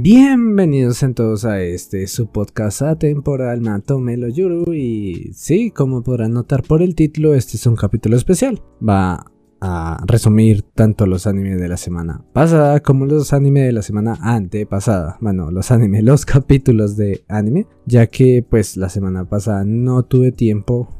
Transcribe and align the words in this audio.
Bienvenidos 0.00 1.02
en 1.02 1.12
todos 1.12 1.44
a 1.44 1.60
este 1.60 2.06
su 2.06 2.28
podcast 2.28 2.82
atemporal 2.82 3.60
Matomelo 3.62 4.28
Yuru 4.28 4.72
y 4.72 5.32
sí, 5.34 5.72
como 5.72 6.04
podrán 6.04 6.34
notar 6.34 6.62
por 6.62 6.82
el 6.82 6.94
título, 6.94 7.34
este 7.34 7.56
es 7.56 7.66
un 7.66 7.74
capítulo 7.74 8.16
especial. 8.16 8.62
Va 8.80 9.26
a 9.60 10.04
resumir 10.06 10.62
tanto 10.62 11.04
los 11.04 11.26
animes 11.26 11.60
de 11.60 11.66
la 11.66 11.76
semana 11.76 12.24
pasada 12.32 12.78
como 12.78 13.06
los 13.06 13.32
animes 13.32 13.66
de 13.66 13.72
la 13.72 13.82
semana 13.82 14.16
antepasada. 14.22 15.18
Bueno, 15.20 15.50
los 15.50 15.72
animes, 15.72 16.04
los 16.04 16.24
capítulos 16.24 16.96
de 16.96 17.24
anime, 17.26 17.66
ya 17.84 18.06
que 18.06 18.46
pues 18.48 18.76
la 18.76 18.90
semana 18.90 19.28
pasada 19.28 19.64
no 19.64 20.04
tuve 20.04 20.30
tiempo. 20.30 20.94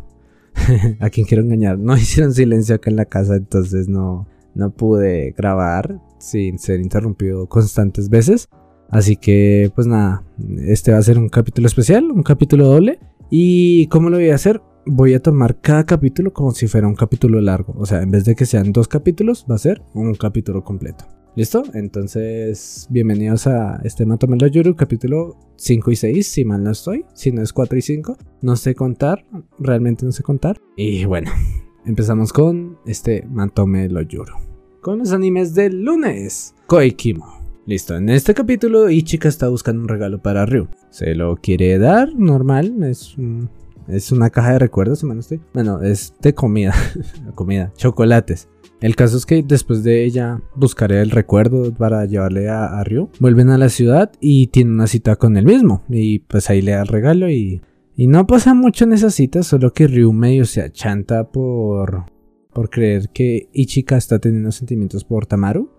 a 0.99 1.09
quien 1.11 1.25
quiero 1.25 1.45
engañar, 1.45 1.79
no 1.79 1.97
hicieron 1.97 2.35
silencio 2.35 2.75
acá 2.75 2.91
en 2.91 2.97
la 2.97 3.05
casa, 3.05 3.37
entonces 3.37 3.89
no, 3.89 4.27
no 4.57 4.71
pude 4.71 5.37
grabar 5.39 6.01
sin 6.19 6.59
ser 6.59 6.81
interrumpido 6.81 7.47
constantes 7.49 8.09
veces. 8.09 8.49
Así 8.89 9.17
que 9.17 9.71
pues 9.75 9.87
nada, 9.87 10.25
este 10.67 10.93
va 10.93 10.99
a 10.99 11.03
ser 11.03 11.19
un 11.19 11.29
capítulo 11.29 11.67
especial, 11.67 12.11
un 12.11 12.23
capítulo 12.23 12.67
doble. 12.67 12.99
¿Y 13.31 13.87
cómo 13.89 14.09
lo 14.09 14.17
voy 14.17 14.31
a 14.31 14.35
hacer? 14.35 14.61
voy 14.91 15.15
a 15.15 15.21
tomar 15.21 15.61
cada 15.61 15.85
capítulo 15.85 16.33
como 16.33 16.53
si 16.53 16.67
fuera 16.67 16.89
un 16.89 16.95
capítulo 16.95 17.41
largo. 17.41 17.75
O 17.77 17.87
sea, 17.87 18.03
en 18.03 18.11
vez 18.11 18.25
de 18.25 18.35
que 18.35 18.47
sean 18.47 18.73
dos 18.73 18.89
capítulos, 18.89 19.47
va 19.49 19.55
a 19.55 19.59
ser 19.59 19.83
un 19.95 20.15
capítulo 20.15 20.65
completo. 20.65 21.05
¿Listo? 21.37 21.63
Entonces, 21.75 22.89
bienvenidos 22.91 23.47
a 23.47 23.81
este 23.85 24.07
Matomelo 24.07 24.47
Yuru, 24.49 24.75
capítulo 24.75 25.37
5 25.57 25.91
y 25.93 25.97
6, 25.97 26.27
si 26.27 26.45
mal 26.45 26.65
no 26.65 26.71
estoy. 26.71 27.05
Si 27.15 27.31
no 27.31 27.43
es 27.43 27.53
4 27.53 27.79
y 27.79 27.83
5, 27.83 28.17
no 28.43 28.57
sé 28.57 28.75
contar, 28.75 29.25
realmente 29.59 30.05
no 30.05 30.11
sé 30.11 30.23
contar. 30.23 30.59
Y 30.77 31.05
bueno, 31.05 31.31
empezamos 31.87 32.33
con 32.33 32.79
este 32.87 33.25
Matomelo 33.31 34.03
Yuru. 34.03 34.35
Con 34.81 34.99
los 34.99 35.13
animes 35.13 35.55
del 35.55 35.83
lunes. 35.83 36.55
Koikimo. 36.67 37.48
Listo, 37.69 37.97
en 37.97 38.09
este 38.09 38.33
capítulo 38.33 38.89
Ichika 38.89 39.29
está 39.29 39.51
buscando 39.51 39.83
un 39.83 39.89
regalo 39.89 40.23
para 40.23 40.47
Ryu. 40.47 40.69
Se 40.89 41.15
lo 41.15 41.37
quiere 41.37 41.77
dar, 41.77 42.15
normal, 42.15 42.83
es 42.83 43.15
un 43.19 43.51
es 43.87 44.11
una 44.11 44.31
caja 44.31 44.53
de 44.53 44.59
recuerdos, 44.59 45.03
hermano. 45.03 45.21
Estoy. 45.21 45.43
Bueno, 45.53 45.83
es 45.83 46.15
de 46.23 46.33
comida. 46.33 46.73
comida. 47.35 47.71
Chocolates. 47.77 48.49
El 48.81 48.97
caso 48.97 49.19
es 49.19 49.27
que 49.27 49.43
después 49.43 49.83
de 49.83 50.03
ella 50.07 50.41
buscaré 50.57 51.03
el 51.03 51.11
recuerdo 51.11 51.71
para 51.75 52.07
llevarle 52.07 52.49
a, 52.49 52.83
Ryu. 52.85 53.11
Vuelven 53.21 53.51
a 53.51 53.59
la 53.59 53.69
ciudad 53.69 54.13
y 54.19 54.47
tienen 54.47 54.73
una 54.73 54.87
cita 54.87 55.17
con 55.17 55.37
él 55.37 55.45
mismo. 55.45 55.83
Y 55.91 56.21
pues 56.21 56.49
ahí 56.49 56.63
le 56.63 56.73
da 56.73 56.81
el 56.81 56.89
regalo 56.89 57.29
y. 57.29 57.61
Y 57.95 58.07
no 58.07 58.27
pasa 58.27 58.55
mucho 58.55 58.85
en 58.85 58.95
esa 58.95 59.11
cita, 59.11 59.43
solo 59.43 59.75
que 59.75 59.89
Ryu 59.89 60.15
medio 60.15 60.47
se 60.47 60.63
achanta 60.63 61.29
por. 61.31 62.07
por 62.55 62.71
creer 62.71 63.11
que 63.11 63.51
Ichika 63.53 63.99
está 63.99 64.19
teniendo 64.19 64.53
sentimientos 64.53 65.05
por 65.05 65.27
Tamaru. 65.27 65.77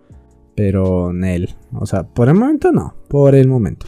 Pero 0.60 1.12
en 1.12 1.24
él. 1.24 1.56
O 1.72 1.86
sea, 1.86 2.04
por 2.04 2.28
el 2.28 2.34
momento 2.34 2.74
no. 2.74 2.94
Por 3.08 3.34
el 3.34 3.48
momento. 3.48 3.86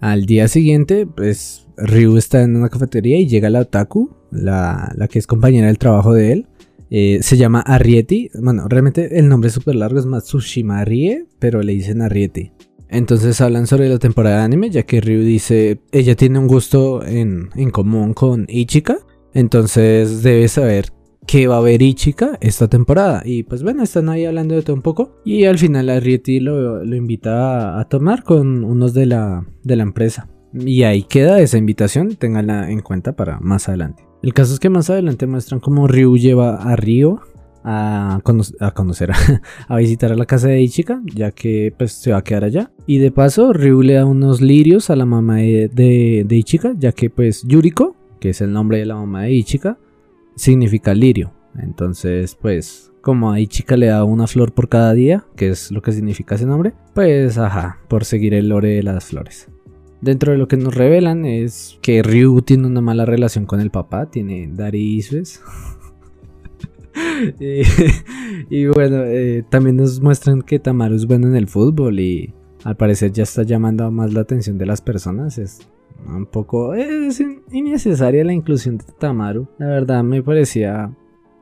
Al 0.00 0.24
día 0.24 0.48
siguiente, 0.48 1.06
pues 1.06 1.66
Ryu 1.76 2.16
está 2.16 2.40
en 2.40 2.56
una 2.56 2.70
cafetería 2.70 3.18
y 3.18 3.26
llega 3.26 3.50
la 3.50 3.60
otaku, 3.60 4.16
la, 4.30 4.94
que 5.10 5.18
es 5.18 5.26
compañera 5.26 5.66
del 5.66 5.76
trabajo 5.76 6.14
de 6.14 6.32
él. 6.32 6.46
Eh, 6.88 7.18
se 7.20 7.36
llama 7.36 7.60
Arrieti. 7.60 8.30
Bueno, 8.40 8.66
realmente 8.66 9.18
el 9.18 9.28
nombre 9.28 9.48
es 9.48 9.54
súper 9.54 9.74
largo, 9.74 9.98
es 9.98 10.06
Matsushima 10.06 10.82
Rie, 10.86 11.26
pero 11.38 11.62
le 11.62 11.74
dicen 11.74 12.00
Arrieti. 12.00 12.52
Entonces 12.88 13.38
hablan 13.42 13.66
sobre 13.66 13.90
la 13.90 13.98
temporada 13.98 14.38
de 14.38 14.44
anime, 14.44 14.70
ya 14.70 14.84
que 14.84 15.02
Ryu 15.02 15.20
dice, 15.20 15.80
ella 15.92 16.14
tiene 16.14 16.38
un 16.38 16.46
gusto 16.46 17.04
en, 17.04 17.50
en 17.56 17.70
común 17.70 18.14
con 18.14 18.46
Ichika, 18.48 18.96
entonces 19.34 20.22
debe 20.22 20.48
saber 20.48 20.94
que 21.26 21.46
va 21.46 21.56
a 21.56 21.58
haber 21.58 21.82
Ichika 21.82 22.38
esta 22.40 22.68
temporada. 22.68 23.22
Y 23.24 23.42
pues 23.44 23.62
bueno, 23.62 23.82
están 23.82 24.08
ahí 24.08 24.24
hablando 24.24 24.54
de 24.54 24.62
todo 24.62 24.76
un 24.76 24.82
poco. 24.82 25.20
Y 25.24 25.44
al 25.44 25.58
final 25.58 25.88
Arrietty 25.90 26.40
lo, 26.40 26.84
lo 26.84 26.96
invita 26.96 27.78
a, 27.78 27.88
tomar 27.88 28.22
con 28.22 28.64
unos 28.64 28.94
de 28.94 29.06
la, 29.06 29.46
de 29.62 29.76
la 29.76 29.82
empresa. 29.82 30.28
Y 30.54 30.84
ahí 30.84 31.02
queda 31.02 31.40
esa 31.40 31.58
invitación, 31.58 32.16
ténganla 32.16 32.70
en 32.70 32.80
cuenta 32.80 33.16
para 33.16 33.40
más 33.40 33.68
adelante. 33.68 34.04
El 34.22 34.32
caso 34.32 34.54
es 34.54 34.60
que 34.60 34.70
más 34.70 34.88
adelante 34.88 35.26
muestran 35.26 35.60
cómo 35.60 35.88
Ryu 35.88 36.16
lleva 36.16 36.56
a 36.56 36.76
Ryo 36.76 37.20
a, 37.64 38.20
a 38.60 38.70
conocer, 38.70 39.10
a, 39.68 39.76
visitar 39.76 40.12
a 40.12 40.16
la 40.16 40.26
casa 40.26 40.48
de 40.48 40.62
Ichika, 40.62 41.02
ya 41.14 41.30
que 41.32 41.74
pues 41.76 41.92
se 41.92 42.12
va 42.12 42.18
a 42.18 42.24
quedar 42.24 42.44
allá. 42.44 42.70
Y 42.86 42.98
de 42.98 43.10
paso, 43.10 43.52
Ryu 43.52 43.82
le 43.82 43.94
da 43.94 44.06
unos 44.06 44.40
lirios 44.40 44.90
a 44.90 44.96
la 44.96 45.06
mamá 45.06 45.36
de, 45.36 45.68
de, 45.72 46.24
de 46.26 46.36
Ichika, 46.36 46.74
ya 46.78 46.92
que 46.92 47.10
pues 47.10 47.42
Yuriko, 47.46 47.96
que 48.20 48.30
es 48.30 48.40
el 48.40 48.52
nombre 48.52 48.78
de 48.78 48.86
la 48.86 48.94
mamá 48.94 49.22
de 49.22 49.32
Ichika, 49.32 49.78
significa 50.34 50.94
lirio. 50.94 51.32
Entonces, 51.58 52.36
pues, 52.40 52.92
como 53.00 53.32
a 53.32 53.44
chica 53.46 53.76
le 53.76 53.86
da 53.86 54.04
una 54.04 54.26
flor 54.26 54.52
por 54.52 54.68
cada 54.68 54.92
día, 54.94 55.24
que 55.36 55.48
es 55.48 55.70
lo 55.70 55.82
que 55.82 55.92
significa 55.92 56.34
ese 56.34 56.46
nombre, 56.46 56.72
pues, 56.94 57.38
ajá, 57.38 57.78
por 57.88 58.04
seguir 58.04 58.34
el 58.34 58.48
lore 58.48 58.70
de 58.76 58.82
las 58.82 59.04
flores. 59.04 59.48
Dentro 60.00 60.32
de 60.32 60.38
lo 60.38 60.48
que 60.48 60.56
nos 60.56 60.74
revelan 60.74 61.24
es 61.24 61.78
que 61.80 62.02
Ryu 62.02 62.42
tiene 62.42 62.66
una 62.66 62.80
mala 62.80 63.06
relación 63.06 63.46
con 63.46 63.60
el 63.60 63.70
papá, 63.70 64.10
tiene 64.10 64.50
Dari 64.52 65.02
y, 68.50 68.66
bueno, 68.66 69.02
eh, 69.04 69.44
también 69.48 69.76
nos 69.76 70.00
muestran 70.00 70.42
que 70.42 70.58
Tamaru 70.58 70.94
es 70.94 71.06
bueno 71.06 71.26
en 71.26 71.36
el 71.36 71.48
fútbol 71.48 72.00
y 72.00 72.34
al 72.64 72.76
parecer 72.76 73.12
ya 73.12 73.22
está 73.22 73.42
llamando 73.42 73.90
más 73.90 74.12
la 74.12 74.20
atención 74.20 74.58
de 74.58 74.66
las 74.66 74.80
personas. 74.80 75.38
Es 75.38 75.60
un 76.06 76.26
poco 76.26 76.74
es 76.74 77.22
innecesaria 77.50 78.24
la 78.24 78.32
inclusión 78.32 78.78
de 78.78 78.84
Tamaru. 78.98 79.48
La 79.58 79.66
verdad 79.66 80.02
me 80.02 80.22
parecía 80.22 80.94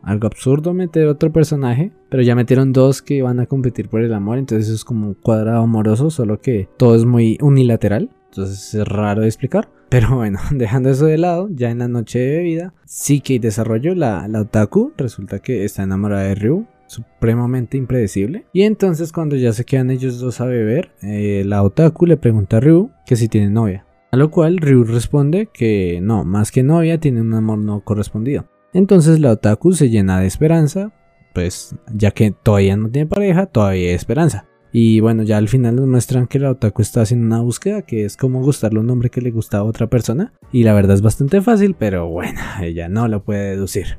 algo 0.02 0.26
absurdo 0.26 0.74
meter 0.74 1.06
otro 1.06 1.32
personaje, 1.32 1.92
pero 2.08 2.22
ya 2.22 2.34
metieron 2.34 2.72
dos 2.72 3.02
que 3.02 3.22
van 3.22 3.40
a 3.40 3.46
competir 3.46 3.88
por 3.88 4.02
el 4.02 4.12
amor, 4.12 4.38
entonces 4.38 4.68
es 4.68 4.84
como 4.84 5.08
un 5.08 5.14
cuadrado 5.14 5.62
amoroso, 5.62 6.10
solo 6.10 6.40
que 6.40 6.68
todo 6.76 6.96
es 6.96 7.04
muy 7.04 7.38
unilateral, 7.40 8.10
entonces 8.26 8.74
es 8.74 8.86
raro 8.86 9.22
de 9.22 9.28
explicar. 9.28 9.68
Pero 9.88 10.16
bueno, 10.16 10.40
dejando 10.50 10.90
eso 10.90 11.06
de 11.06 11.18
lado, 11.18 11.48
ya 11.50 11.70
en 11.70 11.78
la 11.78 11.88
noche 11.88 12.18
de 12.18 12.36
bebida, 12.38 12.74
sí 12.84 13.20
que 13.20 13.38
desarrollo, 13.38 13.94
la, 13.94 14.26
la 14.28 14.40
otaku 14.40 14.92
resulta 14.96 15.38
que 15.38 15.64
está 15.64 15.82
enamorada 15.82 16.24
de 16.24 16.34
Ryu, 16.34 16.66
supremamente 16.86 17.76
impredecible. 17.76 18.46
Y 18.52 18.62
entonces 18.62 19.12
cuando 19.12 19.36
ya 19.36 19.52
se 19.52 19.64
quedan 19.64 19.90
ellos 19.90 20.18
dos 20.18 20.40
a 20.40 20.46
beber, 20.46 20.92
eh, 21.02 21.42
la 21.46 21.62
otaku 21.62 22.06
le 22.06 22.16
pregunta 22.16 22.58
a 22.58 22.60
Ryu 22.60 22.90
que 23.06 23.16
si 23.16 23.28
tiene 23.28 23.50
novia. 23.50 23.86
A 24.12 24.18
lo 24.18 24.30
cual 24.30 24.58
Ryu 24.58 24.84
responde 24.84 25.48
que 25.50 26.00
no, 26.02 26.22
más 26.22 26.52
que 26.52 26.62
novia, 26.62 27.00
tiene 27.00 27.22
un 27.22 27.32
amor 27.32 27.56
no 27.56 27.80
correspondido. 27.80 28.44
Entonces 28.74 29.20
la 29.20 29.30
otaku 29.30 29.72
se 29.72 29.88
llena 29.88 30.20
de 30.20 30.26
esperanza, 30.26 30.92
pues 31.32 31.74
ya 31.94 32.10
que 32.10 32.30
todavía 32.30 32.76
no 32.76 32.90
tiene 32.90 33.06
pareja, 33.06 33.46
todavía 33.46 33.88
hay 33.88 33.94
esperanza. 33.94 34.44
Y 34.70 35.00
bueno, 35.00 35.22
ya 35.22 35.38
al 35.38 35.48
final 35.48 35.76
nos 35.76 35.86
muestran 35.86 36.26
que 36.26 36.38
la 36.38 36.50
otaku 36.50 36.82
está 36.82 37.00
haciendo 37.00 37.24
una 37.24 37.40
búsqueda 37.40 37.82
que 37.82 38.04
es 38.04 38.18
como 38.18 38.42
gustarle 38.42 38.80
un 38.80 38.90
hombre 38.90 39.08
que 39.08 39.22
le 39.22 39.30
gusta 39.30 39.58
a 39.58 39.64
otra 39.64 39.86
persona. 39.86 40.34
Y 40.52 40.64
la 40.64 40.74
verdad 40.74 40.94
es 40.94 41.02
bastante 41.02 41.40
fácil, 41.40 41.74
pero 41.78 42.06
bueno, 42.06 42.38
ella 42.60 42.90
no 42.90 43.08
lo 43.08 43.24
puede 43.24 43.52
deducir. 43.52 43.98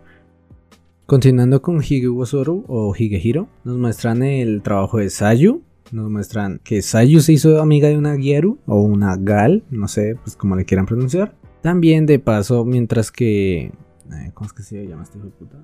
Continuando 1.08 1.64
con 1.64 1.82
Hige 1.82 2.08
o 2.08 2.94
Higehiro, 2.96 3.48
nos 3.64 3.78
muestran 3.80 4.22
el 4.22 4.62
trabajo 4.62 5.00
de 5.00 5.10
Sayu, 5.10 5.64
nos 5.94 6.10
muestran 6.10 6.60
que 6.64 6.82
Sayu 6.82 7.22
se 7.22 7.34
hizo 7.34 7.62
amiga 7.62 7.88
de 7.88 7.98
una 7.98 8.16
Gyaru 8.16 8.60
o 8.66 8.82
una 8.82 9.16
Gal, 9.16 9.64
no 9.70 9.88
sé, 9.88 10.16
pues 10.22 10.36
como 10.36 10.56
le 10.56 10.66
quieran 10.66 10.86
pronunciar. 10.86 11.36
También 11.62 12.06
de 12.06 12.20
paso, 12.20 12.66
mientras 12.66 13.12
que... 13.12 13.66
Eh, 13.66 14.32
¿Cómo 14.34 14.48
es 14.48 14.54
que 14.54 14.64
se 14.64 14.86
llama 14.86 15.04
este 15.04 15.18
hijo 15.18 15.28
de 15.28 15.34
puta? 15.34 15.58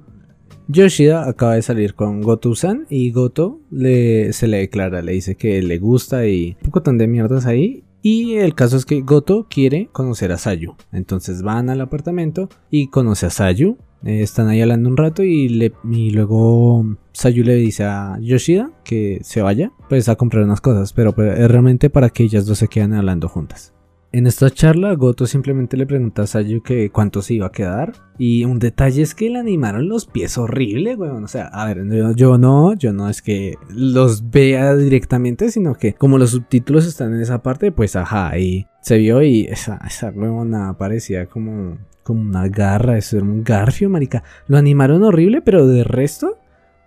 Yoshida 0.68 1.28
acaba 1.28 1.56
de 1.56 1.64
salir 1.64 1.96
con 1.96 2.22
Goto-san 2.22 2.86
y 2.90 3.12
Goto 3.12 3.60
le, 3.72 4.32
se 4.34 4.48
le 4.48 4.58
declara, 4.58 5.02
le 5.02 5.14
dice 5.14 5.36
que 5.36 5.64
le 5.64 5.80
gusta 5.80 6.28
y 6.28 6.56
un 6.60 6.66
poco 6.66 6.84
tan 6.84 7.00
de 7.00 7.08
mierdas 7.08 7.48
ahí. 7.48 7.84
Y 8.02 8.36
el 8.36 8.56
caso 8.56 8.78
es 8.78 8.86
que 8.86 9.02
Goto 9.02 9.48
quiere 9.50 9.90
conocer 9.92 10.32
a 10.32 10.38
Sayu. 10.38 10.76
Entonces 10.92 11.42
van 11.42 11.70
al 11.70 11.82
apartamento 11.82 12.50
y 12.70 12.88
conoce 12.88 13.26
a 13.26 13.30
Sayu. 13.30 13.78
Eh, 14.06 14.22
están 14.22 14.48
ahí 14.48 14.62
hablando 14.62 14.90
un 14.90 14.96
rato 14.96 15.24
y, 15.24 15.50
le, 15.50 15.74
luego 15.84 16.86
Sayu 17.12 17.44
le 17.44 17.56
dice 17.56 17.84
a 17.84 18.18
Yoshida 18.22 18.72
que 18.86 19.20
se 19.24 19.42
vaya 19.42 19.74
pues 19.90 20.08
a 20.08 20.16
comprar 20.16 20.46
unas 20.46 20.62
cosas, 20.62 20.94
pero 20.94 21.14
pues, 21.14 21.38
es 21.38 21.52
realmente 21.52 21.90
para 21.90 22.10
que 22.10 22.24
ellas 22.24 22.46
dos 22.46 22.60
se 22.60 22.70
queden 22.70 22.94
hablando 22.94 23.28
juntas. 23.28 23.74
En 24.12 24.26
esta 24.26 24.50
charla, 24.50 24.96
Goto 24.96 25.28
simplemente 25.28 25.78
le 25.78 25.86
pregunta 25.86 26.24
a 26.24 26.28
Sayu 26.28 26.64
que 26.64 26.90
cuánto 26.90 27.22
se 27.22 27.36
iba 27.36 27.46
a 27.46 27.52
quedar. 27.52 27.94
Y 28.18 28.44
un 28.44 28.58
detalle 28.58 29.04
es 29.04 29.14
que 29.14 29.30
le 29.30 29.38
animaron 29.38 29.88
los 29.88 30.08
pies 30.08 30.38
horrible, 30.40 30.96
weón. 30.96 31.24
O 31.24 31.28
sea, 31.28 31.46
a 31.48 31.66
ver, 31.68 31.84
yo, 32.16 32.40
no, 32.40 32.74
yo 32.74 32.92
no 32.92 33.08
es 33.08 33.22
que 33.22 33.56
los 33.70 34.32
vea 34.32 34.76
directamente, 34.76 35.52
sino 35.52 35.76
que 35.76 35.94
como 35.94 36.18
los 36.18 36.32
subtítulos 36.32 36.88
están 36.88 37.14
en 37.14 37.22
esa 37.22 37.44
parte, 37.44 37.72
pues 37.72 37.96
ajá, 37.96 38.36
y 38.40 38.66
se 38.82 38.98
vio 38.98 39.22
y 39.22 39.42
esa, 39.42 39.80
esa 39.86 40.10
huevona 40.10 40.76
parecía 40.78 41.28
como 41.28 41.78
como 42.02 42.22
una 42.22 42.48
garra, 42.48 42.98
eso 42.98 43.18
era 43.18 43.26
un 43.28 43.44
garfio, 43.44 43.88
marica. 43.88 44.24
Lo 44.48 44.58
animaron 44.58 45.04
horrible, 45.04 45.42
pero 45.44 45.68
de 45.68 45.84
resto, 45.84 46.40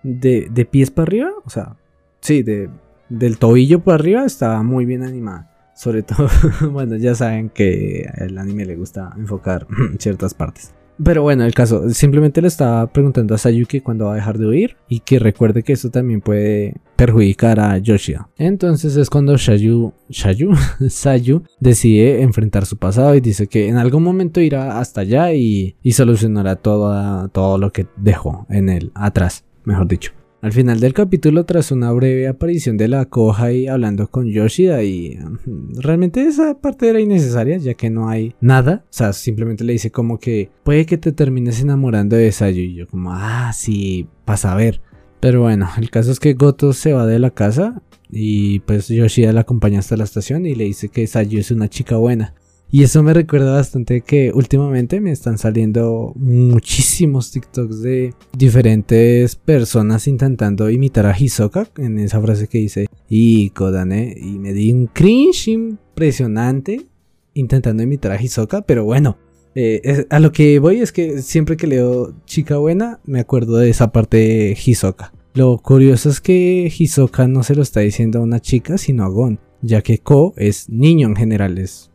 de, 0.02 0.48
de 0.50 0.64
pies 0.64 0.90
para 0.90 1.04
arriba, 1.04 1.30
o 1.44 1.48
sea, 1.48 1.76
sí, 2.20 2.42
de, 2.42 2.69
del 3.08 3.38
tobillo 3.38 3.84
para 3.84 3.94
arriba 3.94 4.24
estaba 4.24 4.64
muy 4.64 4.84
bien 4.84 5.04
animada. 5.04 5.51
Sobre 5.82 6.05
todo, 6.05 6.29
bueno, 6.70 6.94
ya 6.94 7.17
saben 7.17 7.49
que 7.49 8.08
al 8.17 8.38
anime 8.38 8.64
le 8.64 8.76
gusta 8.76 9.12
enfocar 9.19 9.67
ciertas 9.99 10.32
partes. 10.32 10.73
Pero 11.02 11.23
bueno, 11.23 11.44
el 11.44 11.55
caso, 11.55 11.90
simplemente 11.90 12.40
le 12.40 12.46
estaba 12.46 12.87
preguntando 12.87 13.34
a 13.34 13.38
Sayuki 13.38 13.81
cuándo 13.81 14.05
va 14.05 14.12
a 14.12 14.14
dejar 14.14 14.38
de 14.38 14.46
oír 14.46 14.76
y 14.88 15.00
que 15.00 15.19
recuerde 15.19 15.64
que 15.64 15.73
eso 15.73 15.90
también 15.90 16.20
puede 16.20 16.76
perjudicar 16.94 17.58
a 17.58 17.79
Yoshida. 17.79 18.29
Entonces 18.38 18.94
es 18.94 19.11
cuando 19.11 19.37
Shayu, 19.37 19.93
Shayu, 20.08 20.52
Sayu 20.88 21.43
decide 21.58 22.23
enfrentar 22.23 22.64
su 22.64 22.76
pasado 22.76 23.17
y 23.17 23.20
dice 23.20 23.49
que 23.49 23.67
en 23.67 23.76
algún 23.76 24.05
momento 24.05 24.40
irá 24.40 24.79
hasta 24.79 25.00
allá 25.00 25.32
y, 25.32 25.75
y 25.82 25.93
solucionará 25.94 26.55
todo, 26.55 27.29
todo 27.31 27.58
lo 27.58 27.73
que 27.73 27.88
dejó 27.96 28.46
en 28.50 28.69
él 28.69 28.93
atrás, 28.94 29.44
mejor 29.64 29.88
dicho. 29.88 30.12
Al 30.42 30.52
final 30.52 30.80
del 30.80 30.92
capítulo, 30.92 31.44
tras 31.44 31.70
una 31.70 31.92
breve 31.92 32.26
aparición 32.26 32.76
de 32.76 32.88
la 32.88 33.08
y 33.52 33.68
hablando 33.68 34.10
con 34.10 34.26
Yoshida, 34.26 34.82
y 34.82 35.16
mm, 35.16 35.78
realmente 35.78 36.26
esa 36.26 36.60
parte 36.60 36.88
era 36.88 36.98
innecesaria, 36.98 37.58
ya 37.58 37.74
que 37.74 37.90
no 37.90 38.08
hay 38.08 38.34
nada. 38.40 38.84
O 38.86 38.92
sea, 38.92 39.12
simplemente 39.12 39.62
le 39.62 39.74
dice 39.74 39.92
como 39.92 40.18
que 40.18 40.50
puede 40.64 40.84
que 40.84 40.98
te 40.98 41.12
termines 41.12 41.60
enamorando 41.60 42.16
de 42.16 42.32
Sayu. 42.32 42.60
Y 42.60 42.74
yo, 42.74 42.88
como, 42.88 43.12
ah, 43.12 43.52
sí, 43.54 44.08
pasa 44.24 44.50
a 44.50 44.56
ver. 44.56 44.80
Pero 45.20 45.42
bueno, 45.42 45.68
el 45.78 45.90
caso 45.90 46.10
es 46.10 46.18
que 46.18 46.34
Goto 46.34 46.72
se 46.72 46.92
va 46.92 47.06
de 47.06 47.20
la 47.20 47.30
casa 47.30 47.80
y 48.10 48.58
pues 48.60 48.88
Yoshida 48.88 49.32
la 49.32 49.42
acompaña 49.42 49.78
hasta 49.78 49.96
la 49.96 50.02
estación 50.02 50.44
y 50.44 50.56
le 50.56 50.64
dice 50.64 50.88
que 50.88 51.06
Sayu 51.06 51.38
es 51.38 51.52
una 51.52 51.68
chica 51.68 51.98
buena. 51.98 52.34
Y 52.74 52.84
eso 52.84 53.02
me 53.02 53.12
recuerda 53.12 53.52
bastante 53.52 54.00
que 54.00 54.32
últimamente 54.32 55.02
me 55.02 55.12
están 55.12 55.36
saliendo 55.36 56.14
muchísimos 56.16 57.30
TikToks 57.30 57.82
de 57.82 58.14
diferentes 58.34 59.36
personas 59.36 60.08
intentando 60.08 60.70
imitar 60.70 61.04
a 61.04 61.14
Hisoka 61.14 61.69
en 61.76 61.98
esa 61.98 62.19
frase 62.22 62.48
que 62.48 62.56
dice 62.56 62.86
y 63.10 63.50
Kodane 63.50 64.16
y 64.16 64.38
me 64.38 64.54
di 64.54 64.72
un 64.72 64.86
cringe 64.86 65.48
impresionante 65.48 66.86
intentando 67.34 67.82
imitar 67.82 68.12
a 68.12 68.22
Hisoka, 68.22 68.62
pero 68.62 68.84
bueno, 68.84 69.19
eh, 69.54 70.06
a 70.08 70.19
lo 70.19 70.32
que 70.32 70.58
voy 70.58 70.80
es 70.80 70.92
que 70.92 71.20
siempre 71.20 71.58
que 71.58 71.66
leo 71.66 72.14
chica 72.24 72.56
buena 72.56 73.00
me 73.04 73.20
acuerdo 73.20 73.58
de 73.58 73.69
esa 73.69 73.92
parte 73.92 74.16
de 74.16 74.58
Hisoka. 74.64 75.12
Lo 75.34 75.58
curioso 75.58 76.08
es 76.08 76.22
que 76.22 76.72
Hisoka 76.74 77.28
no 77.28 77.42
se 77.42 77.54
lo 77.54 77.60
está 77.60 77.80
diciendo 77.80 78.20
a 78.20 78.22
una 78.22 78.40
chica 78.40 78.78
sino 78.78 79.04
a 79.04 79.08
Gon, 79.08 79.38
ya 79.60 79.82
que 79.82 79.98
Ko 79.98 80.32
es 80.38 80.70
niño 80.70 81.06
en 81.08 81.16
general, 81.16 81.58
es 81.58 81.91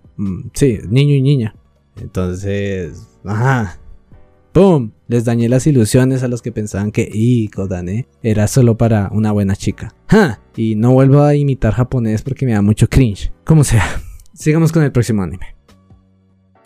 sí, 0.53 0.79
niño 0.89 1.15
y 1.15 1.21
niña. 1.21 1.55
Entonces, 2.01 3.07
ajá. 3.25 3.79
¡Pum! 4.51 4.91
Les 5.07 5.23
dañé 5.25 5.49
las 5.49 5.67
ilusiones 5.67 6.23
a 6.23 6.27
los 6.27 6.41
que 6.41 6.51
pensaban 6.51 6.91
que 6.91 7.07
y 7.11 7.47
Kodane 7.49 8.07
era 8.23 8.47
solo 8.47 8.75
para 8.75 9.09
una 9.13 9.31
buena 9.31 9.55
chica. 9.55 9.93
¡Ja! 10.07 10.41
Y 10.55 10.75
no 10.75 10.93
vuelvo 10.93 11.21
a 11.21 11.35
imitar 11.35 11.73
japonés 11.73 12.23
porque 12.23 12.45
me 12.45 12.53
da 12.53 12.61
mucho 12.61 12.89
cringe. 12.89 13.31
Como 13.45 13.63
sea, 13.63 13.85
sigamos 14.33 14.71
con 14.71 14.83
el 14.83 14.91
próximo 14.91 15.21
anime. 15.21 15.55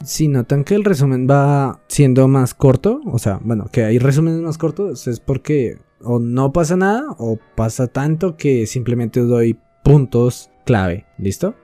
Si 0.03 0.27
notan 0.27 0.63
que 0.63 0.73
el 0.73 0.85
resumen 0.85 1.27
va 1.29 1.81
siendo 1.87 2.27
más 2.27 2.53
corto, 2.53 3.01
o 3.05 3.19
sea, 3.19 3.39
bueno, 3.43 3.65
que 3.71 3.83
hay 3.83 3.99
resúmenes 3.99 4.41
más 4.41 4.57
cortos, 4.57 5.07
es 5.07 5.19
porque 5.19 5.77
o 6.03 6.19
no 6.19 6.51
pasa 6.53 6.75
nada 6.75 7.03
o 7.17 7.37
pasa 7.55 7.87
tanto 7.87 8.37
que 8.37 8.65
simplemente 8.65 9.19
doy 9.19 9.59
puntos 9.83 10.49
clave. 10.65 11.05
¿Listo? 11.17 11.55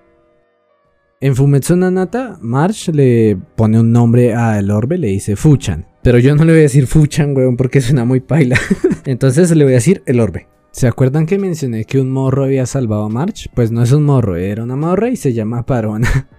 En 1.19 1.35
Fumetsu 1.35 1.75
Nanata, 1.75 2.37
March 2.41 2.89
le 2.89 3.39
pone 3.55 3.79
un 3.79 3.91
nombre 3.91 4.35
al 4.35 4.69
orbe, 4.69 4.99
le 4.99 5.07
dice 5.07 5.35
Fuchan. 5.35 5.87
Pero 6.03 6.19
yo 6.19 6.35
no 6.35 6.45
le 6.45 6.51
voy 6.51 6.59
a 6.59 6.63
decir 6.63 6.85
Fuchan, 6.85 7.35
weón, 7.35 7.57
porque 7.57 7.81
suena 7.81 8.05
muy 8.05 8.19
paila. 8.19 8.55
Entonces 9.05 9.49
le 9.55 9.63
voy 9.63 9.73
a 9.73 9.77
decir 9.77 10.03
el 10.05 10.19
orbe. 10.19 10.47
¿Se 10.69 10.85
acuerdan 10.85 11.25
que 11.25 11.39
mencioné 11.39 11.85
que 11.85 11.99
un 11.99 12.11
morro 12.11 12.43
había 12.43 12.67
salvado 12.67 13.05
a 13.05 13.09
March? 13.09 13.49
Pues 13.55 13.71
no 13.71 13.81
es 13.81 13.91
un 13.93 14.03
morro, 14.03 14.35
era 14.35 14.61
una 14.61 14.75
morra 14.75 15.09
y 15.09 15.15
se 15.15 15.33
llama 15.33 15.65
Parona. 15.65 16.29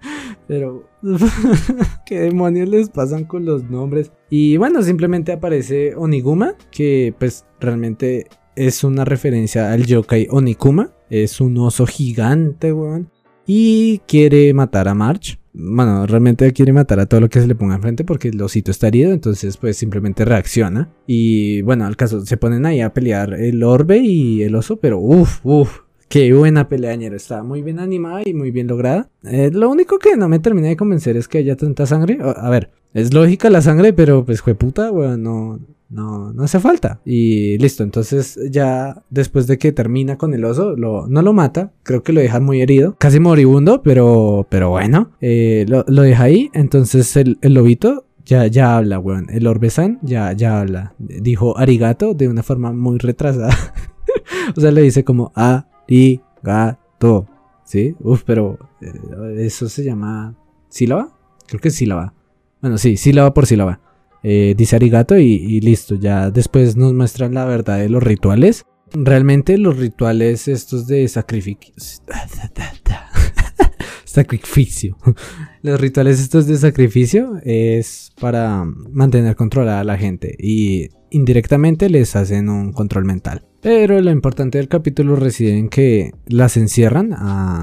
Pero, 0.46 0.88
¿qué 2.06 2.20
demonios 2.20 2.68
les 2.68 2.90
pasan 2.90 3.24
con 3.24 3.44
los 3.44 3.64
nombres? 3.64 4.12
Y 4.30 4.56
bueno, 4.56 4.82
simplemente 4.82 5.32
aparece 5.32 5.96
Oniguma, 5.96 6.54
que 6.70 7.12
pues 7.18 7.44
realmente 7.58 8.28
es 8.54 8.84
una 8.84 9.04
referencia 9.04 9.72
al 9.72 9.84
yokai 9.84 10.28
Onikuma. 10.30 10.92
Es 11.10 11.40
un 11.40 11.58
oso 11.58 11.86
gigante, 11.86 12.72
weón 12.72 13.10
y 13.48 14.00
quiere 14.06 14.52
matar 14.54 14.86
a 14.86 14.94
March. 14.94 15.40
Bueno, 15.54 16.06
realmente 16.06 16.52
quiere 16.52 16.72
matar 16.72 17.00
a 17.00 17.06
todo 17.06 17.20
lo 17.20 17.28
que 17.28 17.40
se 17.40 17.48
le 17.48 17.56
ponga 17.56 17.74
enfrente 17.74 18.04
porque 18.04 18.28
el 18.28 18.40
osito 18.40 18.70
está 18.70 18.86
herido, 18.86 19.10
entonces 19.10 19.56
pues 19.56 19.76
simplemente 19.76 20.24
reacciona. 20.24 20.92
Y 21.06 21.62
bueno, 21.62 21.86
al 21.86 21.96
caso 21.96 22.24
se 22.24 22.36
ponen 22.36 22.66
ahí 22.66 22.80
a 22.80 22.92
pelear 22.92 23.32
el 23.32 23.64
orbe 23.64 23.98
y 23.98 24.42
el 24.42 24.54
oso, 24.54 24.76
pero 24.76 24.98
uff, 25.00 25.40
uff, 25.44 25.80
Qué 26.08 26.32
buena 26.32 26.70
peleañera, 26.70 27.16
está 27.16 27.42
muy 27.42 27.60
bien 27.60 27.78
animada 27.78 28.22
y 28.24 28.32
muy 28.32 28.50
bien 28.50 28.66
lograda. 28.66 29.10
Eh, 29.24 29.50
lo 29.52 29.68
único 29.68 29.98
que 29.98 30.16
no 30.16 30.26
me 30.26 30.38
termina 30.38 30.68
de 30.68 30.76
convencer 30.76 31.18
es 31.18 31.28
que 31.28 31.36
haya 31.36 31.54
tanta 31.54 31.84
sangre. 31.84 32.18
A 32.22 32.48
ver, 32.48 32.70
es 32.94 33.12
lógica 33.12 33.50
la 33.50 33.60
sangre, 33.60 33.92
pero 33.92 34.24
pues 34.24 34.40
fue 34.40 34.54
puta, 34.54 34.90
weón, 34.90 35.22
no, 35.22 35.60
no, 35.88 36.32
no 36.32 36.42
hace 36.42 36.60
falta. 36.60 37.00
Y 37.04 37.58
listo, 37.58 37.82
entonces 37.82 38.38
ya 38.50 39.02
después 39.10 39.46
de 39.46 39.58
que 39.58 39.72
termina 39.72 40.16
con 40.18 40.34
el 40.34 40.44
oso, 40.44 40.76
lo, 40.76 41.06
no 41.08 41.22
lo 41.22 41.32
mata, 41.32 41.72
creo 41.82 42.02
que 42.02 42.12
lo 42.12 42.20
deja 42.20 42.40
muy 42.40 42.60
herido, 42.60 42.96
casi 42.98 43.20
moribundo, 43.20 43.82
pero, 43.82 44.46
pero 44.50 44.70
bueno, 44.70 45.12
eh, 45.20 45.64
lo, 45.68 45.84
deja 45.84 46.24
ahí, 46.24 46.50
entonces 46.52 47.16
el, 47.16 47.38
lobito 47.42 48.04
ya, 48.24 48.46
ya 48.46 48.76
habla, 48.76 48.98
weón. 48.98 49.26
El 49.30 49.46
Orbesan 49.46 49.98
ya, 50.02 50.32
ya 50.32 50.60
habla. 50.60 50.94
Dijo 50.98 51.56
arigato 51.56 52.12
de 52.12 52.28
una 52.28 52.42
forma 52.42 52.72
muy 52.72 52.98
retrasada. 52.98 53.48
o 54.56 54.60
sea, 54.60 54.70
le 54.70 54.82
dice 54.82 55.02
como 55.02 55.32
arigato. 55.34 57.26
¿Sí? 57.64 57.94
Uf, 58.00 58.24
pero 58.24 58.58
eh, 58.82 59.46
eso 59.46 59.70
se 59.70 59.82
llama 59.82 60.34
sílaba. 60.68 61.08
Creo 61.46 61.60
que 61.60 61.68
es 61.68 61.74
sílaba. 61.74 62.12
Bueno, 62.60 62.76
sí, 62.76 62.98
sílaba 62.98 63.32
por 63.32 63.46
sílaba. 63.46 63.80
Eh, 64.22 64.54
dice 64.56 64.76
arigato 64.76 65.16
y, 65.18 65.60
listo. 65.60 65.94
Ya 65.94 66.30
después 66.30 66.76
nos 66.76 66.92
muestran 66.94 67.34
la 67.34 67.44
verdad 67.44 67.78
de 67.78 67.88
los 67.88 68.02
rituales. 68.02 68.64
Realmente 68.92 69.58
los 69.58 69.76
rituales 69.76 70.48
estos 70.48 70.86
de 70.86 71.06
sacrificio... 71.08 71.74
sacrificio. 74.04 74.96
Los 75.62 75.80
rituales 75.80 76.20
estos 76.20 76.46
de 76.46 76.56
sacrificio 76.56 77.40
es 77.42 78.12
para 78.20 78.64
mantener 78.64 79.34
controlada 79.34 79.80
a 79.80 79.84
la 79.84 79.98
gente 79.98 80.36
y 80.38 80.88
indirectamente 81.10 81.90
les 81.90 82.14
hacen 82.14 82.48
un 82.48 82.72
control 82.72 83.04
mental. 83.04 83.47
Pero 83.60 84.00
lo 84.00 84.10
importante 84.12 84.58
del 84.58 84.68
capítulo 84.68 85.16
reside 85.16 85.58
en 85.58 85.68
que 85.68 86.12
las 86.26 86.56
encierran, 86.56 87.10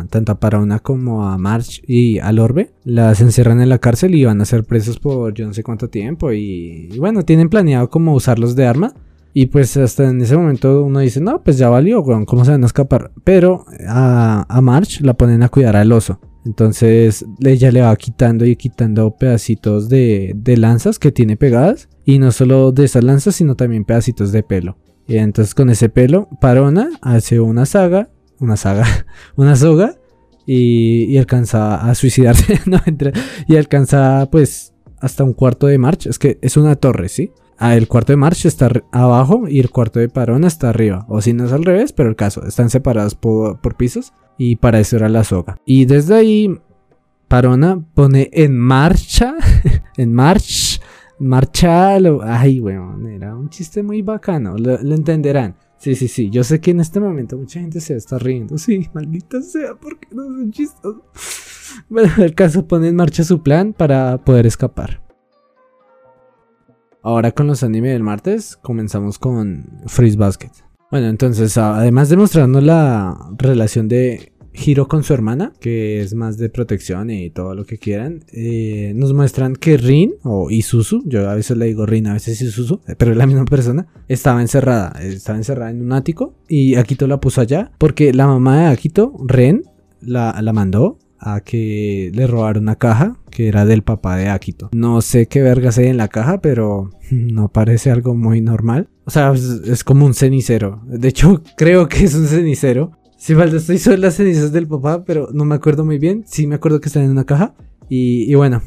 tanto 0.09 0.33
a 0.33 0.39
Parauna 0.39 0.79
como 0.79 1.25
a 1.25 1.37
March 1.37 1.81
y 1.87 2.19
al 2.19 2.39
Orbe. 2.39 2.71
Las 2.83 3.21
encierran 3.21 3.61
en 3.61 3.69
la 3.69 3.79
cárcel 3.79 4.13
y 4.13 4.25
van 4.25 4.41
a 4.41 4.45
ser 4.45 4.65
presos 4.65 4.99
por 4.99 5.33
yo 5.33 5.47
no 5.47 5.53
sé 5.53 5.63
cuánto 5.63 5.89
tiempo. 5.89 6.33
Y, 6.33 6.89
bueno, 6.99 7.23
tienen 7.23 7.49
planeado 7.49 7.89
como 7.89 8.13
usarlos 8.13 8.55
de 8.55 8.65
arma. 8.65 8.93
Y 9.33 9.47
pues 9.47 9.75
hasta 9.77 10.09
en 10.09 10.21
ese 10.21 10.35
momento 10.37 10.83
uno 10.83 10.99
dice, 10.99 11.21
no, 11.21 11.43
pues 11.43 11.57
ya 11.57 11.69
valió, 11.69 12.03
¿cómo 12.03 12.45
se 12.45 12.51
van 12.51 12.63
a 12.63 12.67
escapar? 12.67 13.11
Pero 13.23 13.65
a, 13.87 14.45
a 14.47 14.61
March 14.61 15.01
la 15.01 15.13
ponen 15.13 15.43
a 15.43 15.49
cuidar 15.49 15.75
al 15.75 15.91
oso. 15.91 16.19
Entonces 16.45 17.25
ella 17.41 17.71
le 17.71 17.81
va 17.81 17.95
quitando 17.95 18.45
y 18.45 18.55
quitando 18.55 19.11
pedacitos 19.11 19.89
de, 19.89 20.33
de 20.35 20.57
lanzas 20.57 20.99
que 20.99 21.11
tiene 21.11 21.37
pegadas. 21.37 21.89
Y 22.05 22.19
no 22.19 22.31
solo 22.31 22.71
de 22.71 22.85
esas 22.85 23.03
lanzas, 23.03 23.35
sino 23.35 23.55
también 23.55 23.83
pedacitos 23.83 24.31
de 24.31 24.43
pelo. 24.43 24.77
Y 25.07 25.17
entonces 25.17 25.53
con 25.53 25.69
ese 25.69 25.89
pelo, 25.89 26.29
Parona 26.41 26.89
hace 27.01 27.39
una 27.39 27.65
saga, 27.65 28.09
una 28.39 28.57
saga, 28.57 28.85
una 29.35 29.55
soga 29.55 29.95
y, 30.45 31.17
alcanza 31.17 31.75
a 31.89 31.95
suicidarse, 31.95 32.61
no, 32.65 32.79
y 33.47 33.55
alcanza 33.55 34.27
pues 34.31 34.73
hasta 34.99 35.23
un 35.23 35.33
cuarto 35.33 35.67
de 35.67 35.77
marcha, 35.77 36.09
es 36.09 36.19
que 36.19 36.39
es 36.41 36.57
una 36.57 36.75
torre, 36.75 37.09
¿sí? 37.09 37.31
Ah, 37.57 37.75
el 37.75 37.87
cuarto 37.87 38.11
de 38.11 38.17
marcha 38.17 38.47
está 38.47 38.69
abajo 38.91 39.47
y 39.47 39.59
el 39.59 39.69
cuarto 39.69 39.99
de 39.99 40.09
Parona 40.09 40.47
está 40.47 40.69
arriba, 40.69 41.05
o 41.07 41.21
si 41.21 41.33
no 41.33 41.45
es 41.45 41.53
al 41.53 41.63
revés, 41.63 41.93
pero 41.93 42.09
el 42.09 42.15
caso, 42.15 42.45
están 42.45 42.69
separados 42.69 43.15
por, 43.15 43.61
por 43.61 43.75
pisos 43.75 44.13
y 44.37 44.57
para 44.57 44.79
eso 44.79 44.97
era 44.97 45.07
la 45.09 45.23
soga. 45.23 45.57
Y 45.65 45.85
desde 45.85 46.15
ahí 46.15 46.59
Parona 47.27 47.83
pone 47.93 48.29
en 48.33 48.57
marcha, 48.57 49.35
en 49.97 50.13
marcha 50.13 50.74
Marchalo. 51.19 52.21
Ay, 52.23 52.59
weón, 52.59 53.07
era 53.07 53.35
un 53.35 53.49
chiste 53.49 53.83
muy 53.83 54.01
bacano. 54.01 54.57
Lo, 54.57 54.75
entenderán. 54.77 55.55
Sí, 55.77 55.95
sí, 55.95 56.07
sí. 56.07 56.29
Yo 56.29 56.43
sé 56.43 56.59
que 56.59 56.71
en 56.71 56.79
este 56.79 56.99
momento 56.99 57.37
mucha 57.37 57.59
gente 57.59 57.79
se 57.79 57.95
está 57.95 58.17
riendo. 58.17 58.57
Sí, 58.57 58.89
maldita 58.93 59.41
sea, 59.41 59.75
porque 59.75 60.07
no 60.11 60.23
es 60.23 60.29
un 60.29 60.51
chiste. 60.51 60.87
Bueno, 61.89 62.11
el 62.17 62.33
caso 62.33 62.67
pone 62.67 62.87
en 62.87 62.95
marcha 62.95 63.23
su 63.23 63.43
plan 63.43 63.73
para 63.73 64.17
poder 64.23 64.45
escapar. 64.45 65.01
Ahora 67.01 67.31
con 67.31 67.47
los 67.47 67.63
animes 67.63 67.91
del 67.93 68.01
martes 68.01 68.57
comenzamos 68.57 69.19
con 69.19 69.65
Freeze 69.85 70.17
Basket. 70.17 70.51
Bueno, 70.89 71.07
entonces 71.07 71.57
además 71.57 72.09
de 72.09 72.17
mostrarnos 72.17 72.63
la 72.63 73.29
relación 73.37 73.87
de 73.87 74.31
Hiro 74.55 74.87
con 74.87 75.03
su 75.03 75.13
hermana, 75.13 75.53
que 75.59 76.01
es 76.01 76.13
más 76.13 76.37
de 76.37 76.49
protección 76.49 77.09
y 77.09 77.29
todo 77.29 77.55
lo 77.55 77.65
que 77.65 77.77
quieran. 77.77 78.23
Eh, 78.31 78.93
nos 78.95 79.13
muestran 79.13 79.55
que 79.55 79.77
Rin 79.77 80.15
o 80.23 80.49
Isuzu, 80.49 81.03
yo 81.05 81.29
a 81.29 81.35
veces 81.35 81.57
le 81.57 81.65
digo 81.65 81.85
Rin, 81.85 82.07
a 82.07 82.13
veces 82.13 82.41
Isuzu, 82.41 82.81
pero 82.97 83.11
es 83.11 83.17
la 83.17 83.27
misma 83.27 83.45
persona, 83.45 83.87
estaba 84.07 84.41
encerrada, 84.41 84.99
estaba 85.01 85.37
encerrada 85.37 85.71
en 85.71 85.81
un 85.81 85.93
ático 85.93 86.35
y 86.47 86.75
Akito 86.75 87.07
la 87.07 87.19
puso 87.19 87.41
allá 87.41 87.71
porque 87.77 88.13
la 88.13 88.27
mamá 88.27 88.61
de 88.61 88.65
Akito, 88.67 89.13
Ren, 89.25 89.63
la, 90.01 90.39
la 90.41 90.53
mandó 90.53 90.99
a 91.19 91.41
que 91.41 92.11
le 92.13 92.27
robaron 92.27 92.63
una 92.63 92.75
caja 92.75 93.17
que 93.31 93.47
era 93.47 93.65
del 93.65 93.83
papá 93.83 94.15
de 94.15 94.29
Akito. 94.29 94.69
No 94.73 95.01
sé 95.01 95.27
qué 95.27 95.41
vergas 95.41 95.77
hay 95.77 95.87
en 95.87 95.97
la 95.97 96.07
caja, 96.07 96.39
pero 96.39 96.91
no 97.11 97.49
parece 97.49 97.91
algo 97.91 98.15
muy 98.15 98.41
normal. 98.41 98.89
O 99.05 99.11
sea, 99.11 99.33
es, 99.33 99.83
como 99.83 100.05
un 100.05 100.13
cenicero. 100.13 100.81
De 100.87 101.09
hecho, 101.09 101.41
creo 101.57 101.87
que 101.87 102.05
es 102.05 102.15
un 102.15 102.27
cenicero. 102.27 102.91
Si 103.17 103.33
falta, 103.33 103.57
estoy 103.57 103.77
sobre 103.77 103.97
las 103.97 104.15
cenizas 104.15 104.51
del 104.51 104.67
papá, 104.67 105.03
pero 105.05 105.29
no 105.33 105.45
me 105.45 105.55
acuerdo 105.55 105.85
muy 105.85 105.97
bien. 105.97 106.23
Sí 106.27 106.47
me 106.47 106.55
acuerdo 106.55 106.81
que 106.81 106.89
están 106.89 107.03
en 107.03 107.11
una 107.11 107.25
caja. 107.25 107.53
Y, 107.89 108.29
y 108.29 108.35
bueno, 108.35 108.61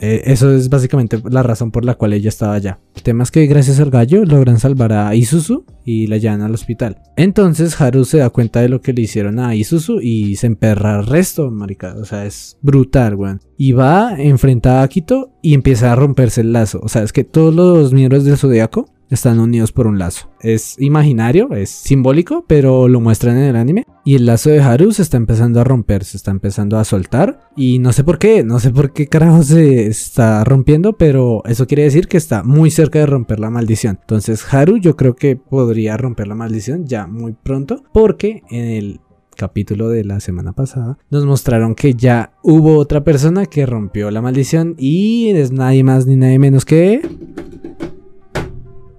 eh, 0.00 0.22
eso 0.26 0.52
es 0.52 0.68
básicamente 0.68 1.18
la 1.30 1.42
razón 1.42 1.70
por 1.70 1.84
la 1.84 1.94
cual 1.94 2.12
ella 2.12 2.28
estaba 2.28 2.54
allá. 2.54 2.78
El 2.94 3.02
tema 3.02 3.22
es 3.22 3.30
que 3.30 3.46
gracias 3.46 3.80
al 3.80 3.90
gallo 3.90 4.24
logran 4.24 4.58
salvar 4.58 4.92
a 4.92 5.14
Isuzu 5.14 5.64
y 5.84 6.08
la 6.08 6.18
llevan 6.18 6.42
al 6.42 6.52
hospital. 6.52 6.98
Entonces 7.16 7.80
Haru 7.80 8.04
se 8.04 8.18
da 8.18 8.30
cuenta 8.30 8.60
de 8.60 8.68
lo 8.68 8.80
que 8.80 8.92
le 8.92 9.02
hicieron 9.02 9.38
a 9.38 9.54
Isuzu 9.54 10.00
y 10.00 10.36
se 10.36 10.46
emperra 10.46 10.96
al 10.96 11.06
resto, 11.06 11.50
marica. 11.50 11.94
O 11.98 12.04
sea, 12.04 12.26
es 12.26 12.58
brutal, 12.60 13.14
weón. 13.14 13.40
Y 13.56 13.72
va, 13.72 14.14
enfrenta 14.18 14.80
a 14.80 14.82
Akito 14.82 15.32
y 15.42 15.54
empieza 15.54 15.92
a 15.92 15.96
romperse 15.96 16.40
el 16.40 16.52
lazo. 16.52 16.80
O 16.82 16.88
sea, 16.88 17.02
es 17.02 17.12
que 17.12 17.24
todos 17.24 17.54
los 17.54 17.92
miembros 17.92 18.24
del 18.24 18.36
Zodiaco 18.36 18.90
están 19.10 19.38
unidos 19.38 19.72
por 19.72 19.86
un 19.86 19.98
lazo. 19.98 20.30
Es 20.40 20.76
imaginario, 20.80 21.52
es 21.52 21.70
simbólico, 21.70 22.44
pero 22.46 22.88
lo 22.88 23.00
muestran 23.00 23.36
en 23.36 23.44
el 23.44 23.56
anime. 23.56 23.84
Y 24.04 24.16
el 24.16 24.26
lazo 24.26 24.50
de 24.50 24.60
Haru 24.60 24.92
se 24.92 25.02
está 25.02 25.16
empezando 25.16 25.60
a 25.60 25.64
romper, 25.64 26.04
se 26.04 26.16
está 26.16 26.30
empezando 26.30 26.78
a 26.78 26.84
soltar. 26.84 27.40
Y 27.56 27.78
no 27.78 27.92
sé 27.92 28.04
por 28.04 28.18
qué, 28.18 28.44
no 28.44 28.58
sé 28.58 28.70
por 28.70 28.92
qué 28.92 29.06
carajo 29.06 29.42
se 29.42 29.86
está 29.86 30.44
rompiendo, 30.44 30.94
pero 30.94 31.42
eso 31.46 31.66
quiere 31.66 31.84
decir 31.84 32.08
que 32.08 32.16
está 32.16 32.42
muy 32.42 32.70
cerca 32.70 32.98
de 32.98 33.06
romper 33.06 33.40
la 33.40 33.50
maldición. 33.50 33.98
Entonces 34.00 34.44
Haru 34.52 34.78
yo 34.78 34.96
creo 34.96 35.16
que 35.16 35.36
podría 35.36 35.96
romper 35.96 36.26
la 36.26 36.34
maldición 36.34 36.86
ya 36.86 37.06
muy 37.06 37.32
pronto, 37.32 37.82
porque 37.92 38.42
en 38.50 38.64
el 38.64 39.00
capítulo 39.34 39.88
de 39.88 40.04
la 40.04 40.20
semana 40.20 40.52
pasada, 40.52 40.98
nos 41.10 41.24
mostraron 41.26 41.74
que 41.74 41.94
ya 41.94 42.34
hubo 42.42 42.78
otra 42.78 43.04
persona 43.04 43.46
que 43.46 43.66
rompió 43.66 44.10
la 44.10 44.22
maldición 44.22 44.74
y 44.78 45.30
es 45.30 45.52
nadie 45.52 45.82
más 45.82 46.06
ni 46.06 46.16
nadie 46.16 46.38
menos 46.38 46.64
que 46.64 47.02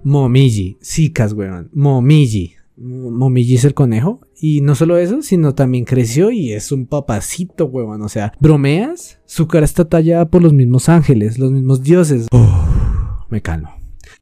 Momiji, 0.06 0.78
Sikas, 0.80 1.32
weón. 1.32 1.68
Momiji. 1.72 2.54
Momiji 2.76 3.56
es 3.56 3.64
el 3.64 3.74
conejo. 3.74 4.20
Y 4.40 4.60
no 4.60 4.76
solo 4.76 4.98
eso, 4.98 5.20
sino 5.20 5.56
también 5.56 5.84
creció 5.84 6.30
y 6.30 6.52
es 6.52 6.70
un 6.70 6.86
papacito, 6.86 7.66
weón. 7.66 8.02
O 8.02 8.08
sea, 8.08 8.32
bromeas, 8.38 9.18
su 9.26 9.48
cara 9.48 9.64
está 9.64 9.84
tallada 9.86 10.30
por 10.30 10.44
los 10.44 10.52
mismos 10.52 10.88
ángeles, 10.88 11.40
los 11.40 11.50
mismos 11.50 11.82
dioses. 11.82 12.28
me 13.30 13.42
calmo. 13.42 13.70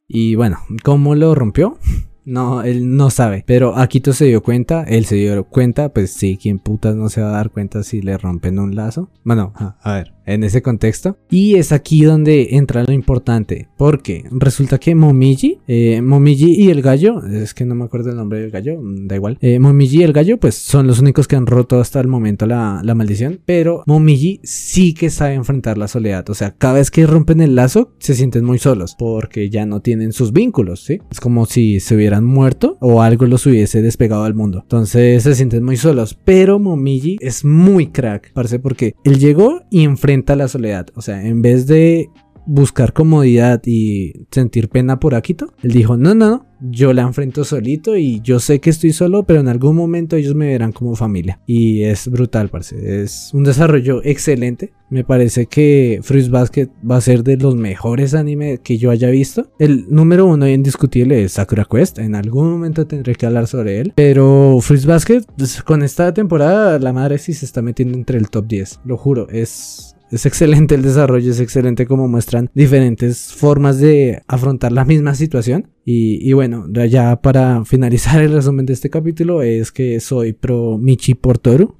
Y 0.07 0.33
bueno, 0.33 0.57
¿cómo 0.83 1.13
lo 1.13 1.35
rompió? 1.35 1.77
No, 2.27 2.63
él 2.63 2.97
no 2.97 3.11
sabe. 3.11 3.43
Pero 3.45 3.77
Akito 3.77 4.11
se 4.11 4.25
dio 4.25 4.41
cuenta, 4.41 4.81
él 4.81 5.05
se 5.05 5.13
dio 5.13 5.43
cuenta, 5.43 5.93
pues 5.93 6.11
sí, 6.11 6.39
¿quién 6.41 6.57
putas 6.57 6.95
no 6.95 7.07
se 7.07 7.21
va 7.21 7.27
a 7.27 7.33
dar 7.33 7.51
cuenta 7.51 7.83
si 7.83 8.01
le 8.01 8.17
rompen 8.17 8.57
un 8.57 8.73
lazo? 8.73 9.11
Bueno, 9.23 9.53
a 9.55 9.93
ver, 9.93 10.14
en 10.25 10.43
ese 10.43 10.61
contexto. 10.61 11.17
Y 11.29 11.55
es 11.55 11.71
aquí 11.71 12.03
donde 12.03 12.49
entra 12.51 12.83
lo 12.83 12.93
importante, 12.93 13.67
porque 13.77 14.25
resulta 14.31 14.79
que 14.79 14.95
Momiji, 14.95 15.59
eh, 15.67 16.01
Momiji 16.01 16.53
y 16.63 16.69
el 16.69 16.81
gallo, 16.81 17.25
es 17.25 17.53
que 17.53 17.65
no 17.65 17.75
me 17.75 17.85
acuerdo 17.85 18.09
el 18.11 18.17
nombre 18.17 18.41
del 18.41 18.51
gallo, 18.51 18.79
mm, 18.81 19.07
da 19.07 19.15
igual. 19.15 19.37
Eh, 19.41 19.59
Momiji 19.59 19.99
y 19.99 20.03
el 20.03 20.13
gallo, 20.13 20.37
pues 20.37 20.55
son 20.55 20.87
los 20.87 20.99
únicos 20.99 21.27
que 21.27 21.35
han 21.35 21.47
roto 21.47 21.79
hasta 21.79 21.99
el 21.99 22.07
momento 22.07 22.45
la, 22.45 22.81
la 22.83 22.95
maldición, 22.95 23.39
pero 23.45 23.83
Momiji 23.85 24.39
sí 24.43 24.93
que 24.93 25.09
sabe 25.09 25.33
enfrentar 25.33 25.77
la 25.77 25.87
soledad. 25.87 26.29
O 26.29 26.33
sea, 26.33 26.55
cada 26.57 26.75
vez 26.75 26.91
que 26.91 27.05
rompen 27.05 27.41
el 27.41 27.55
lazo, 27.55 27.93
se 27.99 28.15
sienten 28.15 28.45
muy 28.45 28.59
solos, 28.59 28.95
porque 28.97 29.49
ya 29.49 29.65
no 29.65 29.81
tienen 29.81 30.11
sus 30.11 30.31
vínculos, 30.31 30.83
¿sí? 30.83 30.99
Es 31.11 31.19
como 31.19 31.45
si 31.45 31.79
se 31.79 31.95
hubieran 31.95 32.25
muerto 32.25 32.77
o 32.81 33.01
algo 33.01 33.25
los 33.25 33.45
hubiese 33.45 33.81
despegado 33.81 34.23
del 34.23 34.33
mundo. 34.33 34.59
Entonces 34.63 35.23
se 35.23 35.35
sienten 35.35 35.63
muy 35.63 35.77
solos, 35.77 36.17
pero 36.25 36.59
Momiji 36.59 37.17
es 37.19 37.45
muy 37.45 37.87
crack, 37.87 38.31
parece 38.33 38.59
porque 38.59 38.95
él 39.03 39.19
llegó 39.19 39.61
y 39.69 39.83
enfrentó 39.83 40.14
la 40.35 40.47
soledad. 40.47 40.87
O 40.95 41.01
sea, 41.01 41.25
en 41.25 41.41
vez 41.41 41.67
de 41.67 42.09
buscar 42.45 42.93
comodidad 42.93 43.61
y 43.65 44.13
sentir 44.31 44.69
pena 44.69 44.99
por 44.99 45.15
Akito, 45.15 45.53
él 45.63 45.71
dijo, 45.71 45.97
no, 45.97 46.13
no, 46.15 46.29
no, 46.29 46.45
yo 46.61 46.93
la 46.93 47.01
enfrento 47.01 47.43
solito 47.43 47.97
y 47.97 48.21
yo 48.21 48.39
sé 48.39 48.59
que 48.59 48.69
estoy 48.69 48.93
solo, 48.93 49.23
pero 49.23 49.39
en 49.39 49.47
algún 49.47 49.75
momento 49.75 50.15
ellos 50.15 50.35
me 50.35 50.47
verán 50.47 50.71
como 50.71 50.95
familia. 50.95 51.39
Y 51.45 51.83
es 51.83 52.07
brutal, 52.07 52.49
parce. 52.49 53.03
Es 53.03 53.31
un 53.33 53.43
desarrollo 53.43 54.01
excelente. 54.03 54.73
Me 54.89 55.03
parece 55.03 55.47
que 55.47 55.99
Fruits 56.03 56.29
Basket 56.29 56.69
va 56.89 56.97
a 56.97 57.01
ser 57.01 57.23
de 57.23 57.37
los 57.37 57.55
mejores 57.55 58.13
anime 58.13 58.59
que 58.63 58.77
yo 58.77 58.91
haya 58.91 59.09
visto. 59.09 59.51
El 59.59 59.85
número 59.89 60.25
uno 60.25 60.47
indiscutible 60.47 61.23
es 61.23 61.33
Sakura 61.33 61.65
Quest. 61.69 61.99
En 61.99 62.15
algún 62.15 62.51
momento 62.51 62.85
tendré 62.85 63.15
que 63.15 63.25
hablar 63.25 63.47
sobre 63.47 63.79
él. 63.79 63.93
Pero 63.95 64.59
Fruits 64.61 64.85
Basket, 64.85 65.21
pues, 65.37 65.61
con 65.63 65.81
esta 65.81 66.13
temporada, 66.13 66.79
la 66.79 66.93
madre 66.93 67.17
sí 67.17 67.33
se 67.33 67.45
está 67.45 67.61
metiendo 67.61 67.97
entre 67.97 68.17
el 68.17 68.29
top 68.29 68.47
10. 68.47 68.81
Lo 68.85 68.97
juro, 68.97 69.27
es 69.29 69.94
es 70.15 70.25
excelente 70.25 70.75
el 70.75 70.81
desarrollo, 70.81 71.29
es 71.29 71.39
excelente 71.39 71.85
como 71.85 72.07
muestran 72.07 72.49
diferentes 72.53 73.33
formas 73.33 73.79
de 73.79 74.21
afrontar 74.27 74.71
la 74.71 74.85
misma 74.85 75.13
situación. 75.13 75.71
Y, 75.83 76.31
bueno, 76.33 76.65
ya 76.87 77.21
para 77.21 77.63
finalizar 77.65 78.21
el 78.21 78.31
resumen 78.31 78.65
de 78.65 78.73
este 78.73 78.89
capítulo 78.89 79.41
es 79.41 79.71
que 79.71 79.99
soy 79.99 80.33
pro 80.33 80.77
Michi 80.77 81.13
por 81.13 81.37
Toru. 81.37 81.75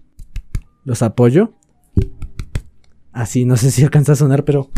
Los 0.84 1.02
apoyo. 1.02 1.54
Así 3.12 3.46
no 3.46 3.56
sé 3.56 3.72
si 3.72 3.84
alcanza 3.84 4.12
a 4.12 4.16
sonar, 4.18 4.44
pero 4.44 4.70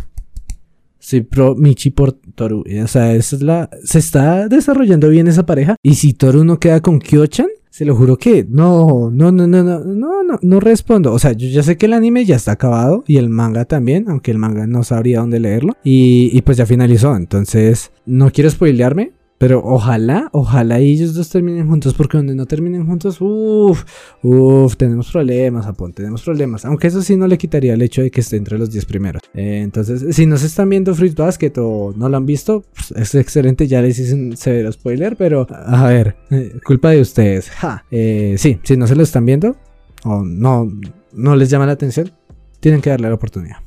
soy 1.00 1.22
pro 1.22 1.56
Michi 1.56 1.90
por 1.90 2.14
Toru. 2.14 2.64
O 2.84 2.88
sea, 2.88 3.14
es 3.14 3.42
la, 3.42 3.70
se 3.84 4.00
está 4.00 4.48
desarrollando 4.48 5.10
bien 5.10 5.28
esa 5.28 5.46
pareja. 5.46 5.76
Y 5.82 5.96
si 5.96 6.14
Toru 6.14 6.44
no 6.44 6.60
queda 6.60 6.82
con 6.82 7.00
Kyo-chan, 7.00 7.48
se 7.77 7.86
lo 7.86 7.96
juro 7.96 8.17
que 8.17 8.43
no, 8.50 9.12
no, 9.12 9.31
no, 9.31 9.46
no, 9.46 9.63
no, 9.63 10.24
no, 10.24 10.39
no, 10.41 10.60
respondo. 10.60 11.13
O 11.13 11.19
sea, 11.19 11.34
yo 11.34 11.48
ya 11.48 11.62
sé 11.62 11.77
que 11.77 11.86
el 11.86 11.93
anime 11.93 12.25
ya 12.25 12.36
está 12.36 12.53
acabado 12.53 13.03
y 13.05 13.17
el 13.17 13.29
manga 13.29 13.65
también, 13.65 14.05
aunque 14.10 14.31
el 14.31 14.39
manga 14.39 14.65
no 14.65 14.81
sabría 14.81 15.19
dónde 15.19 15.39
leerlo. 15.39 15.77
Y, 15.84 16.31
y 16.34 16.41
pues 16.41 16.57
ya 16.57 16.65
finalizó. 16.65 17.15
Entonces, 17.15 17.91
no 18.07 18.31
quiero 18.31 18.50
spoilearme, 18.50 19.12
pero 19.38 19.62
ojalá, 19.63 20.29
ojalá 20.32 20.79
ellos 20.79 21.13
dos 21.13 21.29
terminen 21.29 21.67
juntos, 21.67 21.94
porque 21.94 22.17
donde 22.17 22.36
no 22.36 22.46
terminen 22.46 22.86
juntos, 22.88 23.17
uff, 23.20 23.84
uff, 24.24 24.75
tenemos 24.77 25.12
problemas, 25.12 25.65
Japón, 25.65 25.94
tenemos 25.94 26.24
problemas. 26.24 26.65
Aunque 26.65 26.88
eso 26.88 27.01
sí 27.01 27.15
no 27.15 27.27
le 27.27 27.38
quitaría 27.38 27.74
el 27.74 27.82
hecho 27.82 28.01
de 28.01 28.10
que 28.10 28.22
esté 28.22 28.38
entre 28.38 28.58
los 28.58 28.72
10 28.72 28.86
primeros. 28.86 29.22
Eh, 29.34 29.62
entonces, 29.63 30.15
si 30.15 30.25
no 30.25 30.38
se 30.38 30.48
están 30.48 30.70
viendo 30.70 30.96
Fruit 30.96 31.15
Basket 31.15 31.53
o 31.58 31.94
no 31.96 32.10
lo 32.10 32.17
han 32.17 32.25
visto, 32.25 32.63
pues, 32.74 32.91
es 32.91 33.15
excelente, 33.15 33.67
ya 33.67 33.82
les 33.82 34.00
hice 34.00 34.15
un 34.15 34.36
severo 34.36 34.72
spoiler, 34.72 35.15
pero 35.15 35.46
a 35.50 35.88
ver, 35.88 36.15
eh, 36.32 36.53
culpa 36.65 36.89
de 36.89 37.01
ustedes. 37.01 37.51
Eh, 37.91 38.36
sí, 38.38 38.60
si 38.63 38.75
no 38.75 38.88
se 38.88 38.96
lo 38.96 39.03
están 39.03 39.25
viendo 39.25 39.56
o 40.03 40.24
no, 40.24 40.72
no 41.13 41.36
les 41.36 41.50
llama 41.50 41.65
la 41.67 41.74
atención, 41.74 42.12
tienen 42.60 42.82
que 42.82 42.89
darle 42.89 43.08
la 43.08 43.15
oportunidad. 43.15 43.66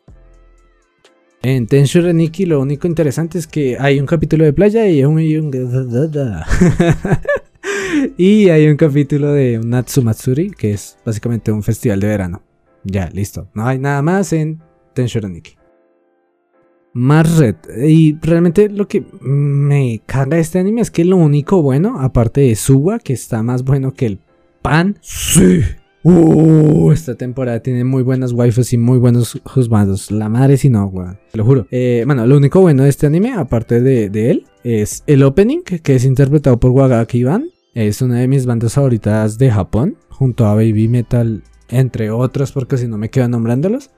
En 1.42 1.66
Tenshu 1.66 2.02
Reniki 2.02 2.44
lo 2.44 2.60
único 2.60 2.86
interesante 2.86 3.38
es 3.38 3.46
que 3.46 3.78
hay 3.78 3.98
un 3.98 4.04
capítulo 4.04 4.44
de 4.44 4.52
playa 4.52 4.86
y 4.88 5.02
un... 5.04 5.18
y 8.18 8.48
hay 8.50 8.68
un 8.68 8.76
capítulo 8.76 9.32
de 9.32 9.58
un 9.58 9.70
Natsumatsuri, 9.70 10.50
que 10.50 10.72
es 10.72 10.98
básicamente 11.04 11.50
un 11.50 11.62
festival 11.62 12.00
de 12.00 12.06
verano. 12.08 12.42
Ya, 12.84 13.08
listo. 13.10 13.48
No 13.54 13.66
hay 13.66 13.78
nada 13.78 14.02
más 14.02 14.34
en 14.34 14.60
Tenshu 14.92 15.20
Reniki. 15.20 15.56
Más 16.92 17.38
red. 17.38 17.56
Y 17.86 18.18
realmente 18.20 18.68
lo 18.68 18.86
que 18.86 19.06
me 19.20 20.02
caga 20.04 20.38
este 20.38 20.58
anime 20.58 20.82
es 20.82 20.90
que 20.90 21.06
lo 21.06 21.16
único 21.16 21.62
bueno, 21.62 22.00
aparte 22.00 22.42
de 22.42 22.54
Suwa, 22.54 22.98
que 22.98 23.14
está 23.14 23.42
más 23.42 23.64
bueno 23.64 23.94
que 23.94 24.06
el 24.06 24.18
pan. 24.60 24.98
Sí. 25.00 25.62
Uh, 26.02 26.92
esta 26.92 27.14
temporada 27.14 27.60
tiene 27.60 27.84
muy 27.84 28.02
buenas 28.02 28.32
waifus 28.32 28.72
y 28.72 28.78
muy 28.78 28.98
buenos 28.98 29.40
juzgados. 29.44 30.10
La 30.10 30.28
madre 30.28 30.56
si 30.56 30.70
no, 30.70 30.86
weón. 30.86 31.18
Te 31.30 31.38
lo 31.38 31.44
juro. 31.44 31.66
Eh, 31.70 32.04
bueno, 32.06 32.26
lo 32.26 32.36
único 32.36 32.60
bueno 32.60 32.84
de 32.84 32.88
este 32.88 33.06
anime, 33.06 33.32
aparte 33.34 33.80
de, 33.80 34.30
él, 34.30 34.46
es 34.64 35.04
el 35.06 35.22
opening, 35.22 35.60
que 35.62 35.94
es 35.94 36.04
interpretado 36.04 36.58
por 36.58 36.70
Wagaki 36.70 37.18
Iban. 37.18 37.50
Es 37.74 38.02
una 38.02 38.18
de 38.18 38.28
mis 38.28 38.46
bandas 38.46 38.74
favoritas 38.74 39.38
de 39.38 39.50
Japón, 39.50 39.96
junto 40.08 40.46
a 40.46 40.54
Baby 40.54 40.88
Metal, 40.88 41.42
entre 41.68 42.10
otras, 42.10 42.52
porque 42.52 42.76
si 42.78 42.88
no 42.88 42.98
me 42.98 43.10
quedo 43.10 43.28
nombrándolos. 43.28 43.90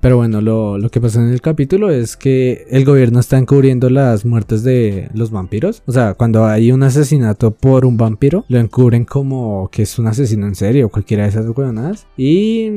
Pero 0.00 0.16
bueno, 0.16 0.40
lo, 0.40 0.88
que 0.90 1.00
pasa 1.00 1.22
en 1.22 1.28
el 1.32 1.40
capítulo 1.40 1.90
es 1.90 2.16
que 2.16 2.66
el 2.70 2.84
gobierno 2.84 3.20
está 3.20 3.38
encubriendo 3.38 3.90
las 3.90 4.24
muertes 4.24 4.62
de 4.62 5.08
los 5.14 5.30
vampiros. 5.30 5.82
O 5.86 5.92
sea, 5.92 6.14
cuando 6.14 6.46
hay 6.46 6.72
un 6.72 6.82
asesinato 6.82 7.52
por 7.52 7.84
un 7.84 7.96
vampiro, 7.96 8.44
lo 8.48 8.58
encubren 8.58 9.04
como 9.04 9.68
que 9.70 9.82
es 9.82 9.98
un 9.98 10.08
asesino 10.08 10.46
en 10.46 10.54
serio 10.54 10.88
cualquiera 10.88 11.24
de 11.24 11.30
esas 11.30 11.46
huevonadas. 11.46 12.06
Y 12.16 12.70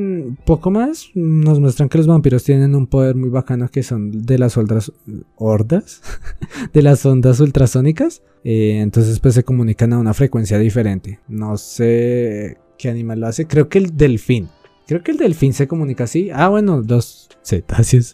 poco 0.46 0.70
más, 0.70 1.10
nos 1.16 1.60
muestran 1.60 1.90
que 1.90 1.98
los 1.98 2.08
vampiros 2.08 2.44
tienen 2.44 2.76
un 2.76 2.88
poder 2.88 3.16
muy 3.16 3.30
bacano 3.30 3.70
que 3.70 3.84
son 3.84 4.26
de 4.26 4.38
las 4.38 4.58
hordas, 4.58 4.92
hordas 5.36 6.02
de 6.74 6.82
las 6.82 7.06
ondas 7.06 7.40
ultrasónicas. 7.40 8.22
Eh, 8.44 8.80
entonces 8.82 9.20
pues 9.20 9.34
se 9.34 9.44
comunican 9.44 9.94
a 9.94 10.00
una 10.00 10.14
frecuencia 10.14 10.58
diferente. 10.60 11.20
No 11.28 11.58
sé 11.58 12.58
qué 12.78 12.90
animal 12.90 13.22
lo 13.22 13.28
hace. 13.28 13.46
Creo 13.48 13.70
que 13.70 13.80
el 13.80 13.98
delfín. 13.98 14.50
Creo 14.92 15.04
que 15.04 15.12
el 15.12 15.18
delfín 15.18 15.54
se 15.54 15.70
comunica 15.70 16.04
así. 16.04 16.32
Ah, 16.34 16.50
bueno, 16.50 16.84
los 16.86 17.30
cetáceos. 17.46 18.14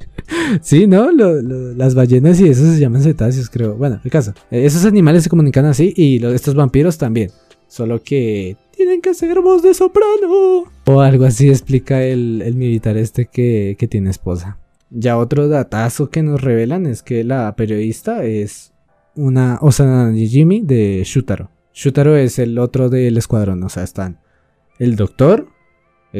sí, 0.62 0.86
¿no? 0.86 1.12
las 1.12 1.94
ballenas 1.94 2.40
y 2.40 2.48
esos 2.48 2.72
se 2.72 2.80
llaman 2.80 3.02
cetáceos, 3.02 3.50
creo. 3.50 3.74
Bueno, 3.74 4.00
el 4.02 4.10
caso. 4.10 4.32
Eh, 4.50 4.64
esos 4.64 4.86
animales 4.86 5.24
se 5.24 5.28
comunican 5.28 5.66
así 5.66 5.92
y 5.94 6.24
estos 6.24 6.54
vampiros 6.54 6.96
también. 6.96 7.32
Solo 7.68 8.02
que 8.02 8.56
tienen 8.74 9.02
que 9.02 9.12
ser 9.12 9.42
voz 9.42 9.62
de 9.62 9.74
soprano. 9.74 10.64
O 10.86 11.00
algo 11.02 11.26
así 11.26 11.50
explica 11.50 12.02
el, 12.02 12.40
el 12.40 12.54
militar 12.54 12.96
este 12.96 13.26
que, 13.26 13.76
que 13.78 13.86
tiene 13.86 14.08
esposa. 14.08 14.56
Ya 14.88 15.18
otro 15.18 15.48
datazo 15.48 16.08
que 16.08 16.22
nos 16.22 16.40
revelan 16.40 16.86
es 16.86 17.02
que 17.02 17.24
la 17.24 17.54
periodista 17.56 18.24
es 18.24 18.72
una 19.14 19.58
Osana 19.60 20.14
Jimmy 20.14 20.62
de 20.62 21.02
Shutaro. 21.04 21.50
Shutaro 21.74 22.16
es 22.16 22.38
el 22.38 22.58
otro 22.58 22.88
del 22.88 23.18
escuadrón, 23.18 23.62
o 23.64 23.68
sea, 23.68 23.82
están 23.82 24.18
el 24.78 24.96
doctor, 24.96 25.48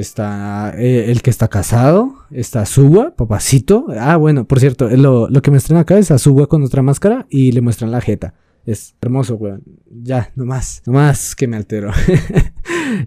está 0.01 0.75
eh, 0.77 1.11
el 1.11 1.23
que 1.23 1.31
está 1.31 1.49
casado, 1.49 2.15
está 2.31 2.67
Suwa, 2.67 3.15
papacito. 3.17 3.87
Ah, 3.99 4.17
bueno, 4.17 4.47
por 4.47 4.61
cierto, 4.61 4.89
lo, 4.91 5.29
lo 5.29 5.43
que 5.43 5.51
muestran 5.51 5.79
acá 5.79 5.99
es 5.99 6.11
a 6.11 6.19
con 6.49 6.63
otra 6.63 6.83
máscara 6.83 7.27
y 7.31 7.53
le 7.53 7.61
muestran 7.61 7.91
la 7.91 8.01
jeta. 8.01 8.35
Es 8.67 8.95
hermoso, 9.01 9.37
weón. 9.37 9.63
Ya, 10.03 10.33
no 10.35 10.45
más, 10.45 10.83
no 10.87 10.93
más 10.93 11.35
que 11.35 11.47
me 11.47 11.57
altero. 11.57 11.91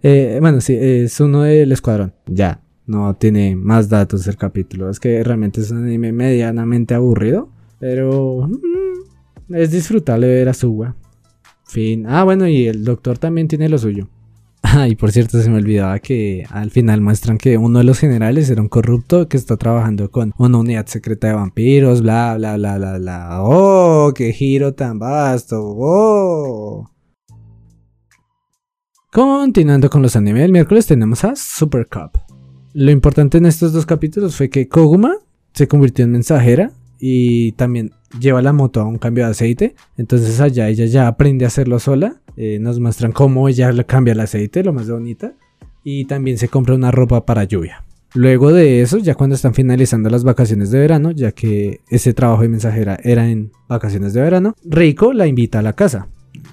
Eh, 0.03 0.39
bueno, 0.41 0.59
sí, 0.59 0.75
es 0.77 1.19
uno 1.21 1.43
del 1.43 1.71
escuadrón. 1.71 2.13
Ya, 2.27 2.61
no 2.85 3.15
tiene 3.15 3.55
más 3.55 3.87
datos 3.87 4.27
el 4.27 4.35
capítulo. 4.35 4.89
Es 4.89 4.99
que 4.99 5.23
realmente 5.23 5.61
es 5.61 5.71
un 5.71 5.85
anime 5.85 6.11
medianamente 6.11 6.93
aburrido, 6.93 7.49
pero 7.79 8.47
mm, 8.47 9.55
es 9.55 9.71
disfrutable 9.71 10.27
ver 10.27 10.49
a 10.49 10.53
Suwa. 10.53 10.95
Fin. 11.63 12.05
Ah, 12.07 12.23
bueno, 12.25 12.45
y 12.47 12.67
el 12.67 12.83
doctor 12.83 13.17
también 13.17 13.47
tiene 13.47 13.69
lo 13.69 13.77
suyo. 13.77 14.09
Ah, 14.71 14.87
y 14.87 14.95
por 14.95 15.11
cierto, 15.11 15.41
se 15.41 15.49
me 15.49 15.57
olvidaba 15.57 15.99
que 15.99 16.45
al 16.49 16.69
final 16.69 17.01
muestran 17.01 17.37
que 17.37 17.57
uno 17.57 17.79
de 17.79 17.85
los 17.85 17.97
generales 17.97 18.49
era 18.49 18.61
un 18.61 18.67
corrupto 18.67 19.27
que 19.27 19.37
está 19.37 19.57
trabajando 19.57 20.11
con 20.11 20.33
una 20.37 20.57
unidad 20.59 20.85
secreta 20.85 21.27
de 21.27 21.33
vampiros, 21.33 22.01
bla, 22.01 22.35
bla, 22.37 22.55
bla, 22.57 22.77
bla, 22.77 22.97
bla. 22.97 23.43
¡Oh, 23.43 24.13
qué 24.13 24.31
giro 24.31 24.73
tan 24.73 24.99
vasto! 24.99 25.59
¡Oh! 25.63 26.91
Continuando 29.11 29.89
con 29.89 30.03
los 30.03 30.15
animes 30.15 30.43
del 30.43 30.51
miércoles, 30.51 30.85
tenemos 30.85 31.23
a 31.23 31.35
Super 31.35 31.87
Cup. 31.87 32.19
Lo 32.73 32.91
importante 32.91 33.39
en 33.39 33.47
estos 33.47 33.73
dos 33.73 33.85
capítulos 33.87 34.35
fue 34.35 34.49
que 34.49 34.67
Koguma 34.67 35.15
se 35.53 35.67
convirtió 35.67 36.05
en 36.05 36.11
mensajera 36.11 36.71
y 36.99 37.53
también 37.53 37.91
lleva 38.19 38.41
la 38.41 38.53
moto 38.53 38.81
a 38.81 38.85
un 38.85 38.97
cambio 38.97 39.25
de 39.25 39.31
aceite. 39.31 39.75
Entonces 39.97 40.39
allá 40.39 40.69
ella 40.69 40.85
ya 40.85 41.07
aprende 41.07 41.45
a 41.45 41.49
hacerlo 41.49 41.79
sola. 41.79 42.21
Eh, 42.37 42.57
nos 42.59 42.79
muestran 42.79 43.11
cómo 43.11 43.49
ella 43.49 43.71
cambia 43.83 44.13
el 44.13 44.19
aceite, 44.19 44.63
lo 44.63 44.73
más 44.73 44.89
bonita. 44.89 45.33
Y 45.83 46.05
también 46.05 46.37
se 46.37 46.49
compra 46.49 46.75
una 46.75 46.91
ropa 46.91 47.25
para 47.25 47.43
lluvia. 47.43 47.83
Luego 48.15 48.51
de 48.51 48.81
eso, 48.81 48.97
ya 48.97 49.13
cuando 49.13 49.35
están 49.35 49.53
finalizando 49.53 50.09
las 50.09 50.23
vacaciones 50.23 50.71
de 50.71 50.79
verano, 50.79 51.11
ya 51.11 51.31
que 51.31 51.81
ese 51.89 52.13
trabajo 52.13 52.41
de 52.41 52.49
mensajera 52.49 52.97
era 53.03 53.29
en 53.29 53.51
vacaciones 53.67 54.13
de 54.13 54.21
verano, 54.21 54.55
Reiko 54.65 55.13
la 55.13 55.27
invita 55.27 55.59
a 55.59 55.61
la 55.61 55.73
casa. 55.73 56.07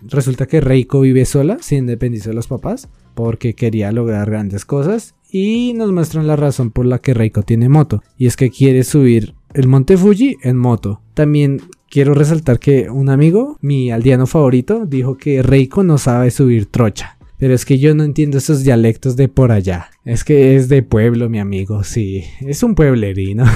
Resulta 0.07 0.47
que 0.47 0.61
Reiko 0.61 1.01
vive 1.01 1.25
sola, 1.25 1.57
sin 1.61 1.79
independizar 1.79 2.29
de 2.29 2.35
los 2.35 2.47
papás, 2.47 2.89
porque 3.15 3.55
quería 3.55 3.91
lograr 3.91 4.29
grandes 4.29 4.67
cosas. 4.67 5.15
Y 5.31 5.73
nos 5.75 5.93
muestran 5.93 6.27
la 6.27 6.37
razón 6.37 6.71
por 6.71 6.85
la 6.85 6.99
que 6.99 7.15
Reiko 7.15 7.43
tiene 7.43 7.69
moto. 7.69 8.03
Y 8.19 8.27
es 8.27 8.37
que 8.37 8.51
quiere 8.51 8.85
subir 8.85 9.35
el 9.57 9.69
Monte 9.69 9.97
Fuji 9.97 10.37
en 10.43 10.59
moto. 10.59 11.01
También 11.15 11.63
quiero 11.89 12.13
resaltar 12.13 12.59
que 12.59 12.91
un 12.91 13.09
amigo, 13.09 13.57
mi 13.63 13.91
aldeano 13.91 14.27
favorito, 14.27 14.85
dijo 14.85 15.17
que 15.17 15.43
Reiko 15.43 15.83
no 15.83 15.97
sabe 15.97 16.31
subir 16.31 16.67
trocha. 16.67 17.17
Pero 17.39 17.55
es 17.55 17.65
que 17.65 17.79
yo 17.79 17.95
no 17.95 18.05
entiendo 18.05 18.37
esos 18.37 18.65
dialectos 18.65 19.17
de 19.17 19.29
por 19.29 19.53
allá. 19.53 19.89
Es 20.05 20.25
que 20.25 20.57
es 20.57 20.69
de 20.69 20.83
pueblo, 20.83 21.31
mi 21.31 21.39
amigo, 21.39 21.85
sí. 21.85 22.25
Es 22.41 22.63
un 22.63 22.75
pueblerino. 22.75 23.45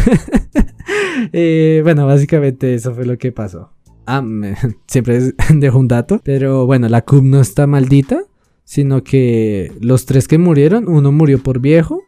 Eh, 1.33 1.81
bueno, 1.83 2.07
básicamente 2.07 2.75
eso 2.75 2.95
fue 2.95 3.05
lo 3.05 3.19
que 3.19 3.31
pasó. 3.31 3.71
Ah, 4.07 4.25
siempre 4.87 5.21
dejo 5.55 5.79
un 5.79 5.87
dato. 5.87 6.21
Pero 6.25 6.65
bueno, 6.65 6.89
la 6.89 7.03
CUB 7.03 7.23
no 7.25 7.41
está 7.41 7.67
maldita. 7.67 8.23
Sino 8.65 9.05
que 9.05 9.71
los 9.81 10.07
tres 10.07 10.29
que 10.29 10.39
murieron, 10.39 10.89
uno 10.89 11.13
murió 11.13 11.43
por 11.43 11.61
viejo, 11.61 12.05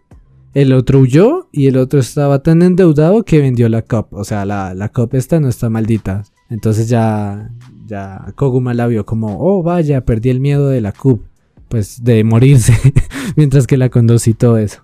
el 0.54 0.72
otro 0.72 1.00
huyó 1.00 1.48
y 1.52 1.66
el 1.66 1.76
otro 1.76 2.00
estaba 2.00 2.42
tan 2.42 2.62
endeudado 2.62 3.24
que 3.24 3.40
vendió 3.40 3.68
la 3.68 3.82
cup. 3.82 4.08
O 4.12 4.24
sea, 4.24 4.44
la, 4.44 4.74
la 4.74 4.90
cup 4.90 5.14
esta 5.14 5.40
no 5.40 5.48
está 5.48 5.70
maldita. 5.70 6.24
Entonces 6.50 6.88
ya, 6.88 7.50
ya 7.86 8.26
Koguma 8.34 8.74
la 8.74 8.86
vio 8.86 9.06
como, 9.06 9.38
oh 9.40 9.62
vaya, 9.62 10.04
perdí 10.04 10.30
el 10.30 10.40
miedo 10.40 10.68
de 10.68 10.80
la 10.80 10.92
cup. 10.92 11.24
Pues 11.68 12.04
de 12.04 12.22
morirse. 12.22 12.74
mientras 13.36 13.66
que 13.66 13.78
la 13.78 13.88
conducí 13.88 14.34
todo 14.34 14.58
eso. 14.58 14.82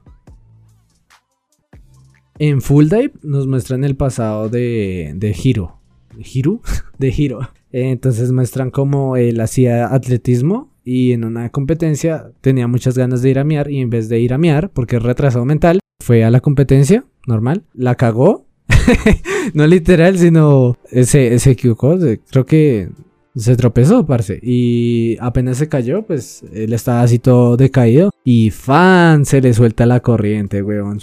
En 2.39 2.63
Full 2.63 2.89
Dive 2.89 3.13
nos 3.23 3.47
muestran 3.47 3.85
el 3.85 3.97
pasado 3.97 4.49
de, 4.49 5.13
de 5.17 5.37
Hiro. 5.43 5.81
¿Hiro? 6.17 6.63
de 6.99 7.15
Hiro. 7.17 7.41
Entonces 7.73 8.33
muestran 8.33 8.71
cómo 8.71 9.17
él 9.17 9.41
hacía 9.41 9.93
atletismo 9.93 10.73
y 10.89 11.13
en 11.13 11.25
una 11.25 11.51
competencia 11.51 12.31
tenía 12.41 12.67
muchas 12.67 12.97
ganas 12.97 13.21
de 13.21 13.29
ir 13.29 13.39
a 13.39 13.45
miar 13.45 13.71
y 13.71 13.81
en 13.81 13.91
vez 13.91 14.09
de 14.09 14.21
ir 14.21 14.33
a 14.33 14.39
miar, 14.39 14.71
porque 14.71 14.97
es 14.97 15.03
retrasado 15.03 15.45
mental, 15.45 15.81
fue 16.03 16.25
a 16.25 16.31
la 16.31 16.41
competencia, 16.41 17.05
normal, 17.27 17.65
la 17.75 17.95
cagó. 17.95 18.47
no 19.53 19.67
literal, 19.67 20.17
sino 20.17 20.79
se, 20.91 21.39
se 21.39 21.51
equivocó, 21.51 21.99
creo 22.31 22.47
que 22.47 22.89
se 23.37 23.55
tropezó, 23.57 24.07
parce. 24.07 24.41
Y 24.43 25.19
apenas 25.21 25.59
se 25.59 25.69
cayó, 25.69 26.07
pues 26.07 26.43
él 26.55 26.73
estaba 26.73 27.03
así 27.03 27.19
todo 27.19 27.59
decaído. 27.59 28.11
Y 28.25 28.49
fan, 28.49 29.27
se 29.27 29.43
le 29.43 29.53
suelta 29.53 29.85
la 29.85 30.01
corriente, 30.01 30.63
weón. 30.63 31.01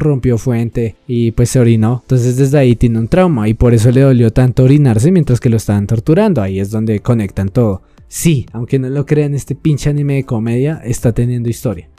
Rompió 0.00 0.38
fuente 0.38 0.96
y 1.06 1.30
pues 1.30 1.50
se 1.50 1.60
orinó. 1.60 2.00
Entonces 2.02 2.36
desde 2.36 2.58
ahí 2.58 2.74
tiene 2.74 2.98
un 2.98 3.06
trauma 3.06 3.48
y 3.48 3.54
por 3.54 3.74
eso 3.74 3.92
le 3.92 4.00
dolió 4.00 4.32
tanto 4.32 4.64
orinarse 4.64 5.12
mientras 5.12 5.38
que 5.38 5.50
lo 5.50 5.56
estaban 5.56 5.86
torturando. 5.86 6.42
Ahí 6.42 6.58
es 6.58 6.70
donde 6.70 6.98
conectan 6.98 7.48
todo 7.48 7.82
sí, 8.14 8.46
aunque 8.52 8.78
no 8.78 8.88
lo 8.88 9.06
crean, 9.06 9.34
este 9.34 9.56
pinche 9.56 9.90
anime 9.90 10.14
de 10.14 10.24
comedia 10.24 10.80
está 10.84 11.12
teniendo 11.12 11.48
historia. 11.48 11.90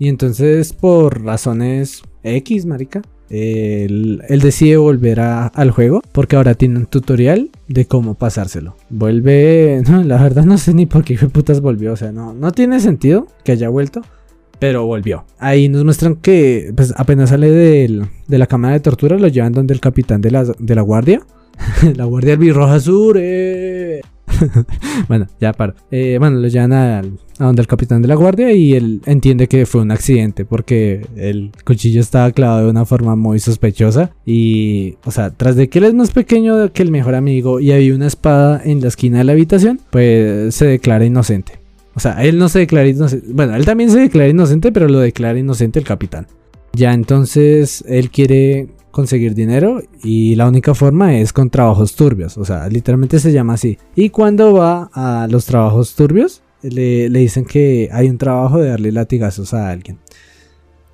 Y 0.00 0.08
entonces, 0.08 0.72
por 0.72 1.22
razones 1.22 2.02
X, 2.24 2.66
marica, 2.66 3.02
él, 3.28 4.20
decide 4.28 4.78
volver 4.78 5.20
al 5.20 5.70
juego 5.70 6.02
porque 6.10 6.34
ahora 6.34 6.54
tiene 6.54 6.80
un 6.80 6.86
tutorial 6.86 7.50
de 7.68 7.86
cómo 7.86 8.14
pasárselo. 8.14 8.76
Vuelve, 8.88 9.82
no, 9.88 10.02
la 10.02 10.20
verdad 10.20 10.44
no 10.44 10.58
sé 10.58 10.74
ni 10.74 10.86
por 10.86 11.04
qué 11.04 11.16
putas 11.28 11.60
volvió, 11.60 11.92
o 11.92 11.96
sea, 11.96 12.10
no, 12.10 12.34
no 12.34 12.50
tiene 12.50 12.80
sentido 12.80 13.28
que 13.44 13.52
haya 13.52 13.68
vuelto. 13.68 14.02
Pero 14.58 14.84
volvió. 14.84 15.24
Ahí 15.38 15.68
nos 15.68 15.84
muestran 15.84 16.16
que 16.16 16.72
pues, 16.74 16.92
apenas 16.96 17.30
sale 17.30 17.50
de 17.50 18.38
la 18.38 18.46
cámara 18.46 18.74
de 18.74 18.80
tortura, 18.80 19.16
lo 19.18 19.28
llevan 19.28 19.52
donde 19.52 19.72
el 19.72 19.80
capitán 19.80 20.20
de 20.20 20.32
la, 20.32 20.44
de 20.44 20.74
la 20.74 20.82
guardia. 20.82 21.22
la 21.96 22.04
guardia 22.04 22.34
albirroja 22.34 22.80
sur. 22.80 23.16
Eh. 23.18 24.00
bueno, 25.08 25.26
ya 25.40 25.52
paro. 25.52 25.74
Eh, 25.90 26.16
bueno, 26.18 26.38
lo 26.38 26.48
llevan 26.48 26.72
a, 26.72 27.02
donde 27.38 27.62
el 27.62 27.68
capitán 27.68 28.02
de 28.02 28.08
la 28.08 28.14
guardia 28.14 28.52
y 28.52 28.74
él 28.74 29.00
entiende 29.06 29.48
que 29.48 29.66
fue 29.66 29.80
un 29.80 29.90
accidente 29.90 30.44
porque 30.44 31.06
el 31.16 31.52
cuchillo 31.64 32.00
estaba 32.00 32.30
clavado 32.32 32.64
de 32.64 32.70
una 32.70 32.84
forma 32.84 33.16
muy 33.16 33.38
sospechosa. 33.38 34.10
Y, 34.26 34.96
o 35.04 35.10
sea, 35.10 35.30
tras 35.30 35.56
de 35.56 35.68
que 35.68 35.78
él 35.78 35.84
es 35.84 35.94
más 35.94 36.10
pequeño 36.10 36.72
que 36.72 36.82
el 36.82 36.90
mejor 36.90 37.14
amigo 37.14 37.60
y 37.60 37.72
había 37.72 37.94
una 37.94 38.06
espada 38.06 38.60
en 38.64 38.80
la 38.80 38.88
esquina 38.88 39.18
de 39.18 39.24
la 39.24 39.32
habitación, 39.32 39.80
pues 39.90 40.54
se 40.54 40.66
declara 40.66 41.04
inocente. 41.04 41.60
O 41.94 42.00
sea, 42.00 42.22
él 42.22 42.38
no 42.38 42.48
se 42.48 42.60
declara 42.60 42.88
inocente. 42.88 43.26
Bueno, 43.30 43.54
él 43.56 43.64
también 43.64 43.90
se 43.90 43.98
declara 43.98 44.28
inocente, 44.28 44.72
pero 44.72 44.88
lo 44.88 45.00
declara 45.00 45.38
inocente 45.38 45.78
el 45.78 45.84
capitán. 45.84 46.26
Ya 46.72 46.92
entonces 46.92 47.84
él 47.88 48.10
quiere 48.10 48.68
conseguir 48.90 49.34
dinero 49.34 49.82
y 50.02 50.34
la 50.34 50.48
única 50.48 50.74
forma 50.74 51.16
es 51.18 51.32
con 51.32 51.50
trabajos 51.50 51.94
turbios, 51.94 52.36
o 52.38 52.44
sea, 52.44 52.68
literalmente 52.68 53.18
se 53.18 53.32
llama 53.32 53.54
así. 53.54 53.78
Y 53.94 54.10
cuando 54.10 54.52
va 54.52 54.90
a 54.92 55.28
los 55.30 55.46
trabajos 55.46 55.94
turbios, 55.94 56.42
le, 56.62 57.08
dicen 57.08 57.44
que 57.44 57.88
hay 57.92 58.08
un 58.08 58.18
trabajo 58.18 58.58
de 58.58 58.68
darle 58.68 58.92
latigazos 58.92 59.54
a 59.54 59.70
alguien. 59.70 59.98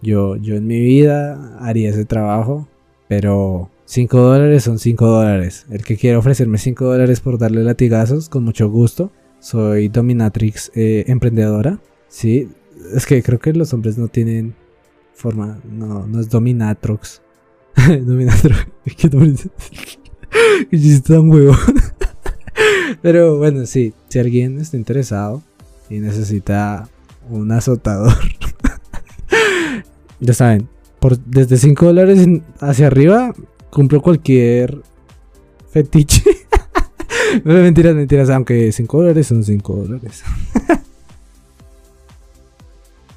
Yo, 0.03 0.37
yo 0.37 0.57
en 0.57 0.67
mi 0.67 0.81
vida 0.81 1.57
haría 1.59 1.91
ese 1.91 2.05
trabajo, 2.05 2.69
pero 3.09 3.71
5 3.87 4.19
dólares 4.19 4.65
son 4.65 4.79
5 4.79 5.07
dólares. 5.07 5.67
El 5.71 5.85
que 5.85 5.97
quiera 5.97 6.19
ofrecerme 6.19 6.59
5 6.59 6.85
dólares 6.85 7.21
por 7.21 7.39
darle 7.39 7.63
latigazos, 7.63 8.29
con 8.29 8.45
mucho 8.45 8.69
gusto. 8.69 9.11
Soy 9.41 9.89
dominatrix 9.89 10.71
eh, 10.75 11.05
emprendedora. 11.09 11.81
Sí, 12.09 12.49
es 12.95 13.07
que 13.07 13.23
creo 13.23 13.39
que 13.39 13.53
los 13.53 13.73
hombres 13.73 13.99
no 13.99 14.09
tienen 14.09 14.55
forma, 15.15 15.61
no, 15.69 16.07
no 16.07 16.21
es 16.21 16.29
dominatrix. 16.29 17.23
Dominatrix. 17.77 18.67
¿Qué 18.97 19.11
Qué 20.71 20.79
chiste 20.79 21.15
tan 21.15 21.31
huevo. 21.31 21.57
Pero 23.03 23.39
bueno, 23.39 23.67
sí. 23.67 23.95
Si 24.09 24.19
alguien 24.19 24.59
está 24.61 24.77
interesado 24.77 25.43
y 25.89 25.99
necesita 25.99 26.89
un 27.29 27.53
azotador, 27.53 28.15
ya 30.21 30.35
saben, 30.35 30.69
por 31.01 31.19
desde 31.19 31.57
5 31.57 31.87
dólares 31.87 32.27
hacia 32.61 32.87
arriba, 32.87 33.35
cumplo 33.71 34.01
cualquier 34.01 34.81
fetiche. 35.71 36.23
no, 37.45 37.55
mentiras, 37.55 37.95
mentiras, 37.95 38.31
aunque 38.31 38.73
5 38.73 38.99
dólares 38.99 39.27
son 39.27 39.45
5 39.45 39.77
dólares. 39.77 40.23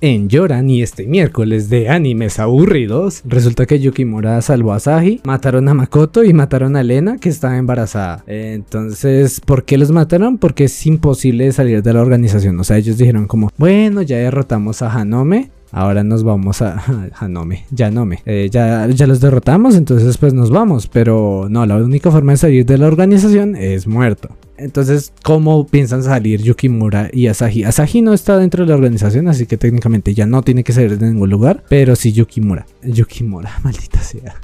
En 0.02 0.30
Yoran 0.30 0.70
y 0.70 0.82
este 0.82 1.08
miércoles 1.08 1.70
de 1.70 1.90
animes 1.90 2.40
aburridos, 2.40 3.22
resulta 3.26 3.66
que 3.66 3.82
Yukimura 3.82 4.42
salvó 4.42 4.72
a 4.72 4.78
Asahi, 4.78 5.20
mataron 5.26 5.68
a 5.68 5.74
Makoto 5.74 6.24
y 6.24 6.32
mataron 6.32 6.78
a 6.78 6.84
Lena 6.84 7.18
que 7.18 7.28
estaba 7.28 7.58
embarazada. 7.58 8.24
Entonces, 8.26 9.42
¿por 9.42 9.66
qué 9.66 9.78
los 9.78 9.92
mataron? 9.92 10.38
Porque 10.38 10.66
es 10.66 10.86
imposible 10.86 11.52
salir 11.52 11.84
de 11.84 11.94
la 11.94 12.02
organización. 12.02 12.58
O 12.62 12.64
sea, 12.64 12.78
ellos 12.78 12.98
dijeron 12.98 13.28
como, 13.28 13.52
bueno, 13.58 14.02
ya 14.02 14.18
derrotamos 14.18 14.82
a 14.82 14.92
Hanome, 14.92 15.52
Ahora 15.72 16.04
nos 16.04 16.24
vamos 16.24 16.62
a 16.62 16.82
Hanome, 17.20 17.66
Yanome. 17.72 18.24
Eh, 18.26 18.50
ya, 18.52 18.88
ya 18.88 19.06
los 19.06 19.22
derrotamos, 19.22 19.76
entonces 19.76 20.18
pues 20.18 20.34
nos 20.34 20.50
vamos. 20.50 20.88
Pero 20.88 21.48
no, 21.50 21.66
la 21.66 21.76
única 21.76 22.10
forma 22.10 22.32
de 22.32 22.38
salir 22.38 22.66
de 22.66 22.78
la 22.78 22.88
organización 22.88 23.56
es 23.56 23.86
muerto. 23.86 24.30
Entonces, 24.60 25.14
¿cómo 25.24 25.66
piensan 25.68 26.04
salir 26.04 26.42
Yukimura 26.42 27.10
y 27.12 27.28
Asahi? 27.28 27.64
Asahi 27.64 28.02
no 28.02 28.14
está 28.14 28.38
dentro 28.38 28.64
de 28.64 28.70
la 28.70 28.76
organización, 28.76 29.28
así 29.28 29.46
que 29.46 29.58
técnicamente 29.58 30.14
ya 30.14 30.26
no 30.26 30.42
tiene 30.42 30.64
que 30.64 30.74
salir 30.74 30.98
de 30.98 31.08
ningún 31.08 31.30
lugar. 31.30 31.64
Pero 31.70 31.96
sí 31.96 32.12
Yukimura. 32.12 32.66
Yukimura, 32.84 33.60
maldita 33.64 34.02
sea. 34.02 34.36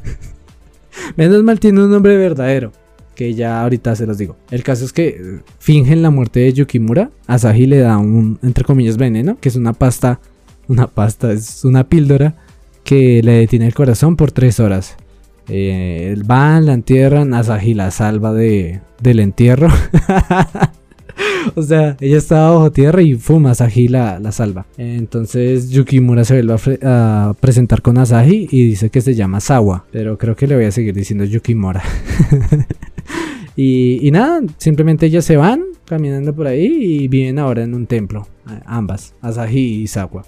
Menos 1.16 1.44
mal 1.44 1.60
tiene 1.60 1.84
un 1.84 1.92
nombre 1.92 2.18
verdadero. 2.18 2.72
Que 3.16 3.34
ya 3.34 3.62
ahorita 3.62 3.96
se 3.96 4.06
los 4.06 4.18
digo. 4.18 4.36
El 4.52 4.62
caso 4.62 4.84
es 4.84 4.92
que 4.92 5.08
eh, 5.08 5.40
fingen 5.60 6.02
la 6.02 6.10
muerte 6.10 6.42
de 6.42 6.52
Yukimura. 6.52 7.12
Asahi 7.28 7.66
le 7.66 7.78
da 7.78 7.98
un, 7.98 8.40
entre 8.44 8.66
comillas, 8.66 8.98
veneno, 8.98 9.38
que 9.40 9.48
es 9.48 9.56
una 9.56 9.72
pasta 9.72 10.20
una 10.68 10.88
pasta, 10.88 11.32
es 11.32 11.64
una 11.64 11.88
píldora 11.88 12.36
que 12.84 13.22
le 13.24 13.34
detiene 13.34 13.68
el 13.68 13.74
corazón 13.74 14.16
por 14.16 14.32
tres 14.32 14.60
horas. 14.60 14.96
Eh, 15.50 16.16
van, 16.26 16.66
la 16.66 16.74
entierran, 16.74 17.34
Asahi 17.34 17.74
la 17.74 17.92
salva 17.92 18.34
de, 18.34 18.82
del 19.02 19.20
entierro. 19.20 19.68
o 21.56 21.62
sea, 21.62 21.98
ella 22.00 22.18
estaba 22.18 22.52
bajo 22.52 22.72
tierra 22.72 23.02
y 23.02 23.16
fuma, 23.16 23.52
Asahi 23.52 23.88
la, 23.88 24.32
salva. 24.32 24.66
Entonces 24.78 25.70
Yukimura 25.70 26.26
se 26.26 26.42
vuelve 26.42 26.80
a, 26.84 27.34
presentar 27.40 27.82
con 27.82 27.98
Asahi 27.98 28.48
y 28.52 28.68
dice 28.68 28.90
que 28.90 29.02
se 29.02 29.16
llama 29.16 29.40
Sawa. 29.40 29.86
Pero 29.92 30.18
creo 30.18 30.36
que 30.36 30.48
le 30.48 30.56
voy 30.56 30.66
a 30.66 30.72
seguir 30.72 30.94
diciendo 30.94 31.26
Yukimura. 31.26 31.84
y, 33.56 34.06
y 34.08 34.12
nada, 34.12 34.42
simplemente 34.58 35.06
ellas 35.06 35.26
se 35.26 35.38
van 35.38 35.64
caminando 35.86 36.34
por 36.34 36.48
ahí 36.48 36.66
y 36.66 37.08
viven 37.08 37.40
ahora 37.40 37.64
en 37.64 37.74
un 37.74 37.86
templo. 37.86 38.28
Ambas, 38.66 39.14
Asahi 39.22 39.84
y 39.84 39.88
Sawa. 39.88 40.24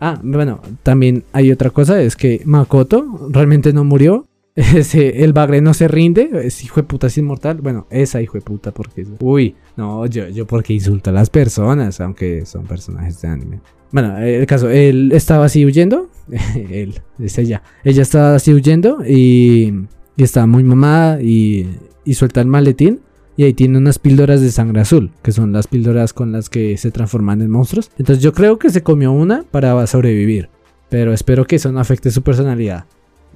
Ah, 0.00 0.18
bueno, 0.20 0.60
también 0.82 1.22
hay 1.32 1.52
otra 1.52 1.70
cosa, 1.70 2.02
es 2.02 2.16
que 2.16 2.42
Makoto 2.44 3.28
realmente 3.30 3.72
no 3.72 3.84
murió. 3.84 4.26
El 4.92 5.32
bagre 5.32 5.60
no 5.60 5.72
se 5.72 5.88
rinde, 5.88 6.30
es 6.44 6.62
hijo 6.62 6.80
de 6.80 6.86
puta, 6.86 7.06
es 7.06 7.16
inmortal. 7.16 7.60
Bueno, 7.62 7.86
esa 7.90 8.20
hijo 8.20 8.34
de 8.34 8.42
puta 8.42 8.72
porque... 8.72 9.06
Uy, 9.20 9.54
no, 9.76 10.04
yo, 10.06 10.28
yo 10.28 10.46
porque 10.46 10.74
insulta 10.74 11.10
a 11.10 11.14
las 11.14 11.30
personas, 11.30 12.00
aunque 12.00 12.44
son 12.44 12.66
personajes 12.66 13.20
de 13.22 13.28
anime. 13.28 13.60
Bueno, 13.92 14.18
el 14.18 14.46
caso, 14.46 14.68
él 14.68 15.12
estaba 15.12 15.46
así 15.46 15.64
huyendo. 15.64 16.10
él, 16.70 17.00
es 17.18 17.38
ella. 17.38 17.62
Ella 17.84 18.02
estaba 18.02 18.34
así 18.34 18.52
huyendo 18.52 18.98
y, 19.06 19.86
y 20.16 20.22
estaba 20.22 20.46
muy 20.46 20.64
mamada 20.64 21.22
y, 21.22 21.68
y 22.04 22.14
suelta 22.14 22.40
el 22.40 22.46
maletín. 22.46 23.00
Y 23.34 23.44
ahí 23.44 23.54
tiene 23.54 23.78
unas 23.78 23.98
píldoras 23.98 24.42
de 24.42 24.50
sangre 24.50 24.82
azul, 24.82 25.10
que 25.22 25.32
son 25.32 25.54
las 25.54 25.66
píldoras 25.66 26.12
con 26.12 26.32
las 26.32 26.50
que 26.50 26.76
se 26.76 26.90
transforman 26.90 27.40
en 27.40 27.50
monstruos. 27.50 27.90
Entonces 27.96 28.22
yo 28.22 28.34
creo 28.34 28.58
que 28.58 28.68
se 28.68 28.82
comió 28.82 29.12
una 29.12 29.44
para 29.50 29.86
sobrevivir. 29.86 30.50
Pero 30.90 31.14
espero 31.14 31.46
que 31.46 31.56
eso 31.56 31.72
no 31.72 31.80
afecte 31.80 32.10
su 32.10 32.20
personalidad. 32.20 32.84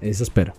Eso 0.03 0.23
espero. 0.23 0.53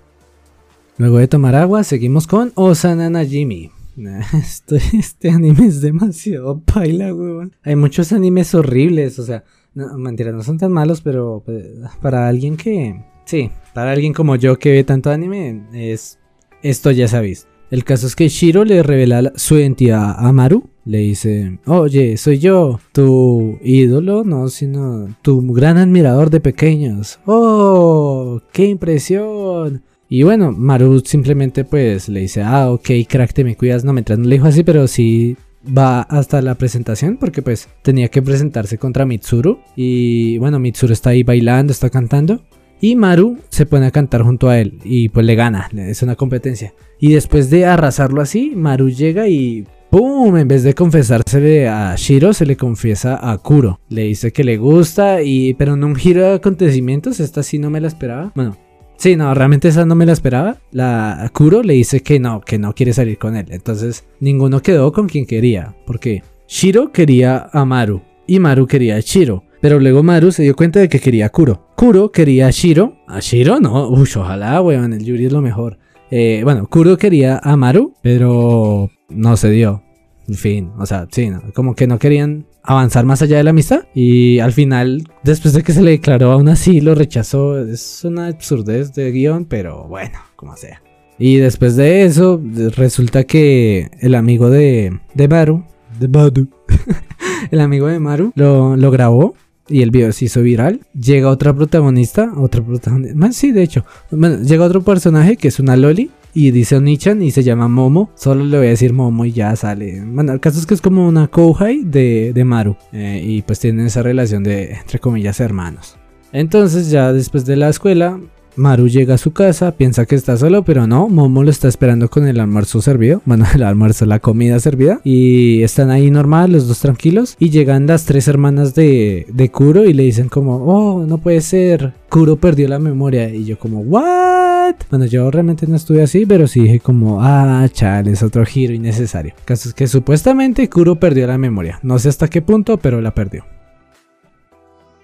Luego 0.98 1.20
de 1.20 1.28
tomar 1.28 1.54
agua, 1.54 1.84
seguimos 1.84 2.26
con 2.26 2.52
Osana 2.56 3.10
Najimi. 3.10 3.72
Este, 4.34 4.80
este 4.94 5.30
anime 5.32 5.68
es 5.68 5.82
demasiado 5.82 6.60
paila, 6.60 7.14
weón. 7.14 7.56
Hay 7.64 7.76
muchos 7.76 8.12
animes 8.12 8.54
horribles, 8.54 9.18
o 9.18 9.24
sea, 9.24 9.44
mentira, 9.74 10.32
no 10.32 10.44
son 10.44 10.58
tan 10.58 10.72
malos, 10.72 11.02
pero 11.02 11.42
pues, 11.46 11.66
para 12.02 12.28
alguien 12.28 12.58
que... 12.58 13.04
Sí, 13.26 13.50
para 13.74 13.92
alguien 13.92 14.14
como 14.14 14.36
yo 14.36 14.58
que 14.58 14.72
ve 14.72 14.84
tanto 14.84 15.12
anime, 15.12 15.64
es... 15.74 16.20
Esto 16.64 16.92
ya 16.92 17.08
sabéis. 17.08 17.48
El 17.70 17.84
caso 17.84 18.08
es 18.08 18.16
que 18.16 18.30
Shiro 18.30 18.64
le 18.66 18.82
revela 18.82 19.34
su 19.36 19.58
identidad 19.58 20.16
a 20.18 20.32
Maru. 20.32 20.70
Le 20.86 21.00
dice, 21.00 21.60
oye, 21.66 22.18
soy 22.18 22.40
yo, 22.40 22.80
tu 22.94 23.60
ídolo, 23.62 24.24
no, 24.24 24.48
sino 24.48 25.16
tu 25.22 25.42
gran 25.54 25.78
admirador 25.78 26.30
de 26.30 26.40
pequeños. 26.40 27.20
¡Oh! 27.26 28.42
¡Qué 28.54 28.66
impresión! 28.66 29.84
Y 30.10 30.24
bueno, 30.24 30.52
Maru 30.52 31.02
simplemente 31.02 31.66
pues 31.66 32.08
le 32.08 32.22
dice, 32.22 32.42
ah, 32.42 32.72
ok, 32.72 32.90
crack, 33.08 33.34
te 33.34 33.44
me 33.44 33.56
cuidas. 33.56 33.84
No, 33.84 33.94
mientras 33.94 34.18
no 34.18 34.26
le 34.26 34.36
dijo 34.36 34.48
así, 34.48 34.64
pero 34.64 34.88
sí 34.88 35.36
va 35.76 36.02
hasta 36.02 36.42
la 36.42 36.56
presentación 36.56 37.18
porque 37.18 37.42
pues 37.42 37.68
tenía 37.82 38.08
que 38.08 38.22
presentarse 38.22 38.78
contra 38.78 39.06
Mitsuru. 39.06 39.60
Y 39.76 40.38
bueno, 40.38 40.60
Mitsuru 40.60 40.94
está 40.94 41.12
ahí 41.12 41.24
bailando, 41.24 41.72
está 41.74 41.90
cantando. 41.90 42.42
Y 42.80 42.96
Maru 42.96 43.40
se 43.50 43.66
pone 43.66 43.88
a 43.88 43.92
cantar 43.92 44.22
junto 44.22 44.50
a 44.50 44.60
él 44.60 44.80
y 44.84 45.10
pues 45.10 45.26
le 45.26 45.34
gana, 45.36 45.68
es 45.76 46.04
una 46.04 46.16
competencia. 46.16 46.74
Y 47.00 47.12
después 47.14 47.50
de 47.50 47.66
arrasarlo 47.66 48.22
así, 48.22 48.54
Maru 48.56 48.90
llega 48.90 49.28
y 49.28 49.66
¡pum! 49.90 50.38
En 50.38 50.48
vez 50.48 50.62
de 50.62 50.76
confesársele 50.76 51.68
a 51.68 51.96
Shiro, 51.96 52.34
se 52.34 52.46
le 52.46 52.56
confiesa 52.56 53.32
a 53.32 53.36
Kuro. 53.40 53.80
Le 53.90 54.04
dice 54.04 54.32
que 54.32 54.44
le 54.44 54.58
gusta 54.58 55.24
y 55.24 55.56
pero 55.56 55.74
en 55.74 55.84
un 55.84 55.96
giro 55.96 56.22
de 56.22 56.36
acontecimientos, 56.36 57.20
esta 57.20 57.42
sí 57.42 57.58
no 57.58 57.72
me 57.72 57.82
la 57.82 57.88
esperaba. 57.88 58.32
Bueno, 58.36 58.56
sí, 58.98 59.16
no, 59.16 59.34
realmente 59.34 59.70
esa 59.70 59.86
no 59.86 59.96
me 59.96 60.06
la 60.06 60.14
esperaba. 60.14 60.58
La 60.72 61.30
Kuro 61.34 61.64
le 61.64 61.74
dice 61.74 62.02
que 62.02 62.20
no, 62.20 62.42
que 62.42 62.58
no 62.58 62.74
quiere 62.74 62.94
salir 62.94 63.18
con 63.18 63.36
él. 63.36 63.48
Entonces, 63.50 64.06
ninguno 64.20 64.62
quedó 64.62 64.92
con 64.92 65.08
quien 65.08 65.26
quería, 65.26 65.76
porque 65.86 66.24
Shiro 66.48 66.92
quería 66.92 67.50
a 67.52 67.66
Maru 67.66 68.02
y 68.28 68.40
Maru 68.40 68.68
quería 68.68 68.96
a 68.96 69.00
Shiro. 69.00 69.44
Pero 69.60 69.80
luego 69.80 70.04
Maru 70.04 70.32
se 70.32 70.44
dio 70.44 70.56
cuenta 70.56 70.80
de 70.80 70.90
que 70.90 71.00
quería 71.00 71.28
a 71.28 71.30
Kuro. 71.30 71.68
Kuro 71.76 72.12
quería 72.12 72.48
a 72.48 72.52
Shiro. 72.52 72.98
¿A 73.08 73.20
Shiro? 73.20 73.60
No. 73.60 73.90
Uy, 73.90 74.08
ojalá, 74.16 74.62
weón. 74.62 74.94
El 74.94 75.04
Yuri 75.04 75.26
es 75.26 75.32
lo 75.32 75.42
mejor. 75.42 75.80
Eh, 76.12 76.42
bueno, 76.44 76.68
Kuro 76.68 76.98
quería 76.98 77.40
a 77.42 77.58
Maru, 77.58 77.94
pero 78.02 78.90
no 79.10 79.38
se 79.38 79.50
dio. 79.50 79.84
En 80.28 80.36
fin, 80.36 80.72
o 80.78 80.86
sea, 80.86 81.08
sí, 81.10 81.32
como 81.54 81.74
que 81.74 81.88
no 81.88 82.00
querían 82.00 82.47
avanzar 82.68 83.06
más 83.06 83.22
allá 83.24 83.38
de 83.38 83.44
la 83.44 83.50
amistad. 83.50 83.86
Y 83.96 84.40
al 84.40 84.54
final, 84.54 85.04
después 85.24 85.54
de 85.56 85.64
que 85.64 85.74
se 85.74 85.82
le 85.82 85.92
declaró 85.92 86.32
aún 86.32 86.50
así, 86.50 86.82
lo 86.82 86.94
rechazó. 86.94 87.58
Es 87.60 88.04
una 88.04 88.28
absurdez 88.28 88.94
de 88.94 89.12
guion, 89.12 89.46
pero 89.46 89.86
bueno, 89.88 90.20
como 90.36 90.56
sea. 90.56 90.84
Y 91.18 91.38
después 91.38 91.76
de 91.76 92.04
eso, 92.04 92.40
resulta 92.76 93.24
que 93.24 93.90
el 94.02 94.14
amigo 94.14 94.52
de, 94.52 95.00
de 95.16 95.28
Maru, 95.28 95.64
de 96.00 96.08
el 97.52 97.60
amigo 97.60 97.88
de 97.88 98.00
Maru, 98.00 98.32
lo, 98.36 98.76
lo 98.76 98.92
grabó 98.92 99.34
y 99.68 99.82
el 99.82 99.90
video 99.90 100.12
se 100.12 100.26
hizo 100.26 100.42
viral. 100.42 100.82
Llega 100.94 101.30
otra 101.30 101.56
protagonista, 101.56 102.32
otra 102.38 102.64
protagonista, 102.64 103.32
sí, 103.32 103.52
de 103.52 103.64
hecho, 103.64 103.84
bueno, 104.12 104.44
llega 104.44 104.66
otro 104.66 104.84
personaje 104.84 105.38
que 105.38 105.48
es 105.48 105.60
una 105.60 105.76
Loli 105.76 106.12
y 106.38 106.52
dice 106.52 106.76
Onichan 106.76 107.24
y 107.24 107.32
se 107.32 107.42
llama 107.42 107.68
Momo. 107.68 108.12
Solo 108.14 108.46
le 108.46 108.58
voy 108.60 108.68
a 108.68 108.70
decir 108.70 108.94
Momo 108.94 109.26
y 109.26 109.32
ya 109.32 109.56
sale. 109.56 110.04
Bueno, 110.06 110.34
el 110.34 110.40
caso 110.40 110.60
es 110.60 110.68
que 110.68 110.76
es 110.76 110.82
como 110.82 111.08
una 111.08 111.30
Kouhai 111.30 111.82
de, 111.84 112.32
de 112.32 112.46
Maru 112.46 112.76
eh, 112.92 113.24
y 113.26 113.42
pues 113.42 113.60
tienen 113.60 113.88
esa 113.88 114.04
relación 114.04 114.44
de, 114.44 114.74
entre 114.74 115.00
comillas, 115.00 115.40
hermanos. 115.40 115.98
Entonces 116.32 116.92
ya 116.92 117.12
después 117.12 117.44
de 117.48 117.56
la 117.56 117.70
escuela 117.70 118.20
Maru 118.56 118.88
llega 118.88 119.16
a 119.16 119.18
su 119.18 119.34
casa, 119.34 119.72
piensa 119.72 120.06
que 120.06 120.14
está 120.14 120.38
solo, 120.38 120.64
pero 120.64 120.86
no, 120.86 121.10
Momo 121.10 121.44
lo 121.44 121.50
está 121.50 121.68
esperando 121.68 122.08
con 122.08 122.28
el 122.28 122.40
almuerzo 122.40 122.84
servido, 122.84 123.24
bueno, 123.26 123.46
el 123.56 123.64
almuerzo, 123.64 124.06
la 124.06 124.20
comida 124.20 124.60
servida, 124.60 125.02
y 125.04 125.64
están 125.64 125.90
ahí 125.90 126.12
normal, 126.12 126.52
los 126.52 126.68
dos 126.68 126.80
tranquilos, 126.80 127.36
y 127.40 127.50
llegan 127.50 127.88
las 127.88 128.06
tres 128.06 128.28
hermanas 128.28 128.76
de, 128.76 129.26
de 129.30 129.50
Kuro 129.50 129.86
y 129.86 129.94
le 129.94 130.04
dicen 130.04 130.30
como, 130.30 130.58
oh, 130.58 131.06
no 131.06 131.18
puede 131.18 131.42
ser, 131.42 131.94
Kuro 132.10 132.36
perdió 132.36 132.68
la 132.68 132.78
memoria, 132.78 133.30
y 133.34 133.46
yo 133.46 133.58
como, 133.58 133.80
what? 133.82 134.47
Bueno, 134.90 135.06
yo 135.06 135.30
realmente 135.32 135.68
no 135.68 135.76
estuve 135.76 136.04
así, 136.04 136.26
pero 136.26 136.48
sí 136.48 136.62
dije 136.62 136.80
como, 136.80 137.22
ah, 137.22 137.68
chale, 137.72 138.12
es 138.12 138.24
otro 138.24 138.46
giro 138.46 138.74
innecesario. 138.74 139.34
Caso 139.46 139.70
es 139.70 139.76
que 139.76 139.88
supuestamente 139.88 140.70
Kuro 140.70 140.96
perdió 140.96 141.28
la 141.28 141.38
memoria, 141.38 141.80
no 141.84 142.00
sé 142.00 142.10
hasta 142.10 142.28
qué 142.28 142.42
punto, 142.42 142.78
pero 142.78 143.02
la 143.02 143.14
perdió. 143.14 143.46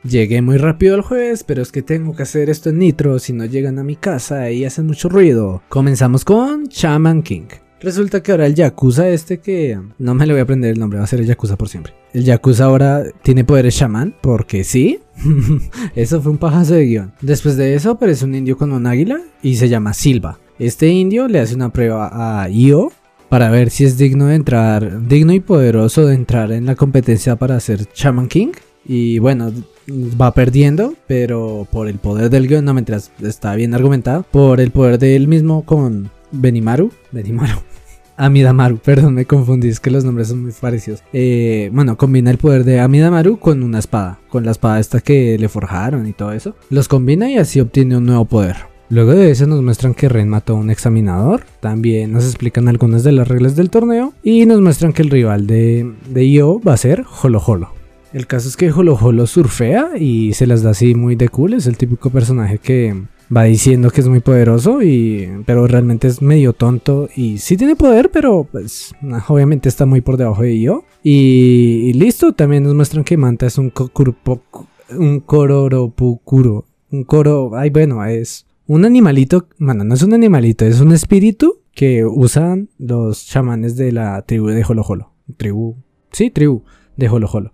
Llegué 0.03 0.41
muy 0.41 0.57
rápido 0.57 0.95
el 0.95 1.01
jueves, 1.01 1.45
pero 1.45 1.61
es 1.61 1.71
que 1.71 1.81
tengo 1.81 2.13
que 2.13 2.23
hacer 2.23 2.49
esto 2.49 2.69
en 2.69 2.79
Nitro 2.79 3.19
si 3.19 3.31
no 3.31 3.45
llegan 3.45 3.79
a 3.79 3.85
mi 3.85 3.95
casa 3.95 4.51
y 4.51 4.65
hacen 4.65 4.85
mucho 4.85 5.07
ruido. 5.07 5.61
Comenzamos 5.69 6.25
con 6.25 6.65
Shaman 6.65 7.23
King. 7.23 7.47
Resulta 7.79 8.21
que 8.21 8.31
ahora 8.31 8.45
el 8.45 8.55
Yakuza 8.55 9.07
este 9.09 9.39
que... 9.39 9.79
No 9.99 10.13
me 10.13 10.25
le 10.25 10.33
voy 10.33 10.41
a 10.41 10.43
aprender 10.43 10.71
el 10.71 10.79
nombre, 10.79 10.99
va 10.99 11.05
a 11.05 11.07
ser 11.07 11.19
el 11.19 11.25
Yakuza 11.25 11.57
por 11.57 11.69
siempre. 11.69 11.93
El 12.13 12.25
Yakuza 12.25 12.65
ahora 12.65 13.03
tiene 13.21 13.43
poderes 13.43 13.75
shaman, 13.75 14.15
porque 14.21 14.63
sí. 14.63 14.99
eso 15.95 16.21
fue 16.21 16.31
un 16.31 16.37
pajazo 16.37 16.73
de 16.75 16.85
guion. 16.85 17.13
Después 17.21 17.57
de 17.57 17.75
eso 17.75 17.91
aparece 17.91 18.25
un 18.25 18.35
indio 18.35 18.57
con 18.57 18.71
un 18.71 18.87
águila 18.87 19.21
y 19.41 19.55
se 19.55 19.69
llama 19.69 19.93
Silva. 19.93 20.39
Este 20.59 20.87
indio 20.87 21.27
le 21.27 21.39
hace 21.39 21.55
una 21.55 21.73
prueba 21.73 22.41
a 22.43 22.49
Io 22.49 22.91
para 23.29 23.49
ver 23.49 23.69
si 23.69 23.83
es 23.83 23.97
digno 23.97 24.27
de 24.27 24.35
entrar, 24.35 25.07
digno 25.07 25.33
y 25.33 25.39
poderoso 25.39 26.05
de 26.05 26.15
entrar 26.15 26.51
en 26.51 26.65
la 26.65 26.75
competencia 26.75 27.35
para 27.35 27.59
ser 27.59 27.87
Shaman 27.93 28.27
King. 28.27 28.51
Y 28.85 29.17
bueno, 29.19 29.51
va 29.89 30.33
perdiendo, 30.33 30.93
pero 31.07 31.67
por 31.71 31.87
el 31.87 31.99
poder 31.99 32.29
del 32.29 32.47
guion, 32.47 32.65
no 32.65 32.73
mientras 32.73 33.11
está 33.21 33.55
bien 33.55 33.73
argumentado, 33.73 34.25
por 34.29 34.59
el 34.59 34.71
poder 34.71 34.99
de 34.99 35.15
él 35.15 35.27
mismo 35.27 35.65
con 35.65 36.11
Benimaru, 36.31 36.91
Benimaru, 37.11 37.59
Amidamaru, 38.25 38.77
perdón, 38.83 39.15
me 39.15 39.25
confundí, 39.25 39.67
es 39.67 39.79
que 39.79 39.91
los 39.91 40.05
nombres 40.05 40.29
son 40.29 40.43
muy 40.43 40.51
parecidos. 40.53 41.03
Eh, 41.11 41.69
bueno, 41.73 41.97
combina 41.97 42.31
el 42.31 42.37
poder 42.37 42.63
de 42.63 42.79
Amidamaru 42.79 43.37
con 43.37 43.63
una 43.63 43.79
espada, 43.79 44.19
con 44.29 44.45
la 44.45 44.51
espada 44.51 44.79
esta 44.79 45.01
que 45.01 45.37
le 45.37 45.49
forjaron 45.49 46.07
y 46.07 46.13
todo 46.13 46.31
eso. 46.31 46.55
Los 46.69 46.87
combina 46.87 47.29
y 47.29 47.37
así 47.37 47.59
obtiene 47.59 47.97
un 47.97 48.05
nuevo 48.05 48.25
poder. 48.25 48.55
Luego 48.89 49.13
de 49.13 49.31
eso 49.31 49.47
nos 49.47 49.61
muestran 49.61 49.93
que 49.93 50.07
Ren 50.07 50.29
mató 50.29 50.53
a 50.53 50.59
un 50.59 50.69
examinador, 50.69 51.43
también 51.59 52.11
nos 52.11 52.25
explican 52.25 52.67
algunas 52.67 53.03
de 53.03 53.11
las 53.11 53.27
reglas 53.27 53.55
del 53.55 53.69
torneo 53.69 54.13
y 54.23 54.45
nos 54.45 54.61
muestran 54.61 54.93
que 54.93 55.01
el 55.01 55.09
rival 55.09 55.47
de, 55.47 55.91
de 56.09 56.27
Io 56.27 56.61
va 56.61 56.73
a 56.73 56.77
ser 56.77 57.03
Holo 57.21 57.41
Holo. 57.45 57.71
El 58.13 58.27
caso 58.27 58.47
es 58.47 58.55
que 58.55 58.71
Holo 58.71 58.95
Holo 58.95 59.25
surfea 59.25 59.97
y 59.97 60.33
se 60.33 60.45
las 60.45 60.61
da 60.61 60.69
así 60.69 60.93
muy 60.93 61.15
de 61.15 61.29
cool, 61.29 61.53
es 61.53 61.65
el 61.65 61.77
típico 61.77 62.11
personaje 62.11 62.59
que 62.59 62.95
va 63.35 63.43
diciendo 63.43 63.89
que 63.89 64.01
es 64.01 64.07
muy 64.07 64.19
poderoso 64.19 64.81
y 64.81 65.29
pero 65.45 65.67
realmente 65.67 66.07
es 66.07 66.21
medio 66.21 66.53
tonto 66.53 67.09
y 67.15 67.37
sí 67.37 67.57
tiene 67.57 67.75
poder, 67.75 68.09
pero 68.11 68.47
pues 68.51 68.93
obviamente 69.27 69.69
está 69.69 69.85
muy 69.85 70.01
por 70.01 70.17
debajo 70.17 70.41
de 70.41 70.57
Io. 70.57 70.83
Y, 71.03 71.93
listo, 71.93 72.33
también 72.33 72.63
nos 72.63 72.73
muestran 72.73 73.03
que 73.03 73.17
Manta 73.17 73.45
es 73.45 73.57
un 73.57 73.69
Kokurupo, 73.69 74.41
un 74.97 75.19
Kororopukuro, 75.19 76.65
un 76.91 77.03
Koro, 77.03 77.51
ay 77.55 77.69
bueno, 77.69 78.03
es 78.05 78.45
un 78.67 78.85
animalito, 78.85 79.47
bueno, 79.59 79.83
no 79.83 79.93
es 79.93 80.03
un 80.03 80.13
animalito, 80.13 80.65
es 80.65 80.79
un 80.79 80.91
espíritu 80.91 81.59
que 81.73 82.05
usan 82.05 82.69
los 82.77 83.25
chamanes 83.25 83.75
de 83.75 83.91
la 83.91 84.21
tribu 84.21 84.47
de 84.47 84.63
Jolo 84.63 84.83
Tribu, 85.37 85.75
sí, 86.11 86.29
tribu 86.29 86.63
de 86.95 87.07
Jolo 87.07 87.53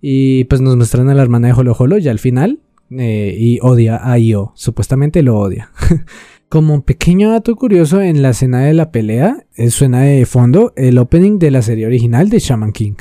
Y 0.00 0.44
pues 0.44 0.60
nos 0.60 0.76
muestran 0.76 1.08
a 1.10 1.14
la 1.14 1.22
hermana 1.22 1.48
de 1.48 1.54
Jolo 1.54 1.98
ya 1.98 2.10
al 2.10 2.18
final. 2.18 2.60
Eh, 2.90 3.36
y 3.38 3.58
odia 3.62 4.00
a 4.02 4.18
Io, 4.18 4.52
supuestamente 4.54 5.22
lo 5.22 5.38
odia. 5.38 5.70
Como 6.48 6.74
un 6.74 6.82
pequeño 6.82 7.30
dato 7.30 7.54
curioso, 7.54 8.00
en 8.02 8.22
la 8.22 8.30
escena 8.30 8.62
de 8.62 8.74
la 8.74 8.90
pelea 8.90 9.46
eh, 9.54 9.70
suena 9.70 10.00
de 10.02 10.26
fondo 10.26 10.72
el 10.76 10.98
opening 10.98 11.38
de 11.38 11.52
la 11.52 11.62
serie 11.62 11.86
original 11.86 12.28
de 12.28 12.40
Shaman 12.40 12.72
King. 12.72 12.94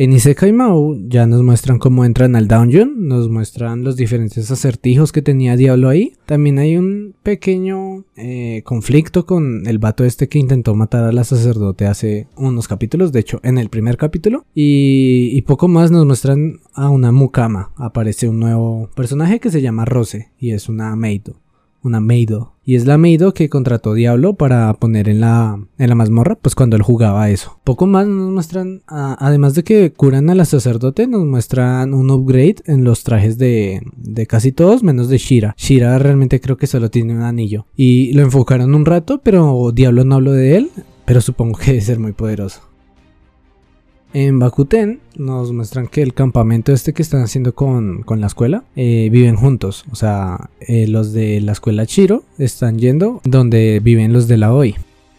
En 0.00 0.12
Isekai 0.12 0.52
Mau 0.52 0.96
ya 1.08 1.26
nos 1.26 1.42
muestran 1.42 1.80
cómo 1.80 2.04
entran 2.04 2.36
al 2.36 2.46
dungeon, 2.46 3.08
nos 3.08 3.28
muestran 3.28 3.82
los 3.82 3.96
diferentes 3.96 4.48
acertijos 4.48 5.10
que 5.10 5.22
tenía 5.22 5.56
Diablo 5.56 5.88
ahí. 5.88 6.12
También 6.24 6.60
hay 6.60 6.76
un 6.76 7.16
pequeño 7.24 8.04
eh, 8.14 8.62
conflicto 8.64 9.26
con 9.26 9.66
el 9.66 9.80
vato 9.80 10.04
este 10.04 10.28
que 10.28 10.38
intentó 10.38 10.76
matar 10.76 11.02
a 11.02 11.10
la 11.10 11.24
sacerdote 11.24 11.86
hace 11.86 12.28
unos 12.36 12.68
capítulos, 12.68 13.10
de 13.10 13.18
hecho 13.18 13.40
en 13.42 13.58
el 13.58 13.70
primer 13.70 13.96
capítulo. 13.96 14.44
Y, 14.54 15.42
poco 15.42 15.66
más 15.66 15.90
nos 15.90 16.06
muestran 16.06 16.60
a 16.74 16.90
una 16.90 17.10
Mukama. 17.10 17.72
Aparece 17.74 18.28
un 18.28 18.38
nuevo 18.38 18.90
personaje 18.94 19.40
que 19.40 19.50
se 19.50 19.62
llama 19.62 19.84
Rose 19.84 20.28
y 20.38 20.52
es 20.52 20.68
una 20.68 20.94
Meido 20.94 21.34
una 21.82 22.00
Meido. 22.00 22.54
Y 22.64 22.74
es 22.74 22.86
la 22.86 22.98
Meido 22.98 23.32
que 23.32 23.48
contrató 23.48 23.94
Diablo 23.94 24.34
para 24.34 24.72
poner 24.74 25.08
en 25.08 25.20
la, 25.20 25.58
en 25.78 25.88
la 25.88 25.94
mazmorra, 25.94 26.36
pues 26.36 26.54
cuando 26.54 26.76
él 26.76 26.82
jugaba 26.82 27.30
eso. 27.30 27.58
Poco 27.64 27.86
más 27.86 28.06
nos 28.06 28.30
muestran, 28.30 28.82
además 28.86 29.54
de 29.54 29.64
que 29.64 29.92
curan 29.92 30.28
a 30.28 30.34
la 30.34 30.44
sacerdote, 30.44 31.06
nos 31.06 31.24
muestran 31.24 31.94
un 31.94 32.10
upgrade 32.10 32.56
en 32.66 32.84
los 32.84 33.04
trajes 33.04 33.38
de, 33.38 33.80
de 33.96 34.26
casi 34.26 34.52
todos, 34.52 34.82
menos 34.82 35.08
de 35.08 35.18
Shira. 35.18 35.54
Shira 35.56 35.98
realmente 35.98 36.40
creo 36.40 36.56
que 36.56 36.66
solo 36.66 36.90
tiene 36.90 37.14
un 37.14 37.22
anillo. 37.22 37.66
Y 37.74 38.12
lo 38.12 38.22
enfocaron 38.22 38.74
un 38.74 38.84
rato, 38.84 39.22
pero 39.22 39.72
Diablo 39.72 40.04
no 40.04 40.16
habló 40.16 40.32
de 40.32 40.56
él, 40.56 40.70
pero 41.04 41.20
supongo 41.20 41.58
que 41.58 41.72
debe 41.72 41.80
ser 41.80 41.98
muy 41.98 42.12
poderoso. 42.12 42.60
En 44.14 44.38
Bakuten 44.38 45.00
nos 45.16 45.52
muestran 45.52 45.86
que 45.86 46.02
el 46.02 46.14
campamento 46.14 46.72
este 46.72 46.92
que 46.92 47.02
están 47.02 47.22
haciendo 47.22 47.54
con, 47.54 48.04
la 48.08 48.26
escuela 48.26 48.64
eh, 48.74 49.08
viven 49.12 49.36
juntos. 49.36 49.84
O 49.90 49.96
sea, 49.96 50.50
eh, 50.60 50.86
los 50.86 51.12
de 51.12 51.40
la 51.40 51.52
escuela 51.52 51.86
Chiro 51.86 52.24
están 52.38 52.78
yendo 52.78 53.20
donde 53.24 53.80
viven 53.82 54.12
los 54.12 54.28
de 54.28 54.38
la 54.38 54.54
OI. 54.54 54.76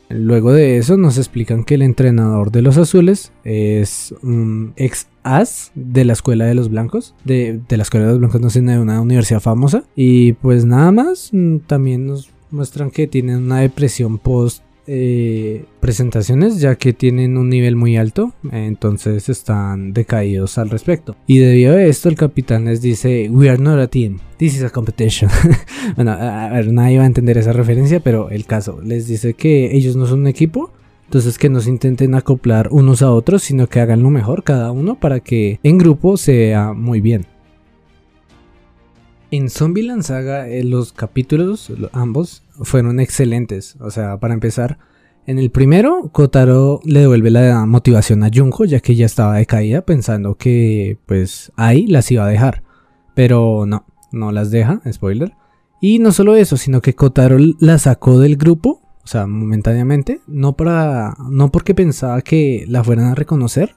Luego 0.10 0.52
de 0.54 0.78
eso 0.78 0.98
nos 0.98 1.20
explican 1.20 1.64
que 1.64 1.76
el 1.76 1.84
entrenador 1.84 2.52
de 2.52 2.64
los 2.64 2.78
azules 2.78 3.32
es 3.44 4.16
un 4.24 4.74
ex 4.76 5.08
as 5.22 5.72
de 5.76 6.04
la 6.04 6.14
escuela 6.14 6.46
de 6.46 6.56
los 6.56 6.70
blancos. 6.70 7.14
De, 7.26 7.60
de 7.70 7.78
la 7.78 7.84
escuela 7.84 8.08
de 8.08 8.14
los 8.14 8.20
blancos, 8.20 8.42
no 8.42 8.50
sé, 8.50 8.62
de 8.62 8.80
una 8.80 9.02
universidad 9.02 9.40
famosa. 9.40 9.84
Y 9.96 10.34
pues 10.34 10.66
nada 10.66 10.92
más, 10.92 11.30
mm, 11.32 11.58
también 11.68 12.08
nos 12.08 12.32
muestran 12.50 12.90
que 12.90 13.06
tienen 13.06 13.44
una 13.44 13.60
depresión 13.60 14.18
post 14.18 14.64
eh, 14.92 15.66
presentaciones 15.80 16.60
ya 16.60 16.76
que 16.76 16.94
tienen 16.94 17.38
un 17.38 17.48
nivel 17.48 17.76
muy 17.76 17.96
alto, 17.96 18.34
entonces 18.52 19.30
están 19.30 19.94
decaídos 19.94 20.58
al 20.58 20.72
respecto. 20.72 21.16
Y 21.28 21.38
debido 21.38 21.76
a 21.76 21.84
esto 21.84 22.10
el 22.10 22.16
capitán 22.16 22.66
les 22.66 22.82
dice, 22.82 23.30
we 23.30 23.50
are 23.50 23.62
not 23.62 23.78
a 23.78 23.88
team, 23.88 24.18
this 24.38 24.56
is 24.56 24.64
a 24.64 24.72
competition. 24.72 25.30
bueno, 25.96 26.12
a 26.12 26.50
ver, 26.50 26.74
nadie 26.74 26.98
va 26.98 27.04
a 27.04 27.08
entender 27.08 27.38
esa 27.38 27.54
referencia, 27.54 28.00
pero 28.00 28.32
el 28.32 28.46
caso 28.46 28.82
les 28.84 29.08
dice 29.08 29.36
que 29.36 29.76
ellos 29.76 29.96
no 29.96 30.08
son 30.08 30.22
un 30.22 30.28
equipo. 30.28 30.72
Entonces 31.06 31.40
que 31.40 31.50
no 31.50 31.60
se 31.60 31.72
intenten 31.72 32.14
acoplar 32.14 32.70
unos 32.72 33.02
a 33.02 33.12
otros, 33.12 33.42
sino 33.42 33.66
que 33.66 33.80
hagan 33.80 34.04
lo 34.04 34.12
mejor 34.12 34.44
cada 34.44 34.72
uno 34.72 35.00
para 35.00 35.20
que 35.22 35.60
en 35.64 35.80
grupo 35.80 36.18
sea 36.18 36.74
muy 36.74 37.02
bien. 37.02 37.26
En 39.32 39.50
Zombieland 39.52 40.02
Saga 40.02 40.48
eh, 40.48 40.64
los 40.64 40.92
capítulos, 40.92 41.72
ambos, 41.94 42.42
fueron 42.62 43.00
excelentes. 43.00 43.76
O 43.80 43.92
sea, 43.92 44.20
para 44.20 44.34
empezar, 44.34 44.80
en 45.28 45.38
el 45.38 45.52
primero, 45.52 46.10
Kotaro 46.12 46.80
le 46.84 47.02
devuelve 47.02 47.30
la 47.30 47.66
motivación 47.68 48.24
a 48.24 48.32
Junko, 48.34 48.66
ya 48.66 48.80
que 48.80 48.94
ella 48.94 49.06
estaba 49.06 49.36
decaída, 49.36 49.82
pensando 49.82 50.36
que 50.36 50.98
pues 51.06 51.52
ahí 51.56 51.86
las 51.86 52.10
iba 52.12 52.26
a 52.26 52.30
dejar. 52.30 52.64
Pero 53.14 53.66
no, 53.68 53.86
no 54.12 54.32
las 54.32 54.50
deja, 54.50 54.82
spoiler. 54.92 55.34
Y 55.80 56.00
no 56.00 56.12
solo 56.12 56.36
eso, 56.36 56.58
sino 56.58 56.82
que 56.82 56.96
Kotaro 56.96 57.38
la 57.60 57.78
sacó 57.78 58.20
del 58.20 58.36
grupo, 58.36 58.82
o 59.04 59.08
sea, 59.08 59.28
momentáneamente, 59.28 60.22
no 60.26 60.54
para 60.54 61.16
no 61.30 61.52
porque 61.52 61.76
pensaba 61.76 62.22
que 62.22 62.66
la 62.68 62.84
fueran 62.84 63.06
a 63.06 63.16
reconocer, 63.16 63.76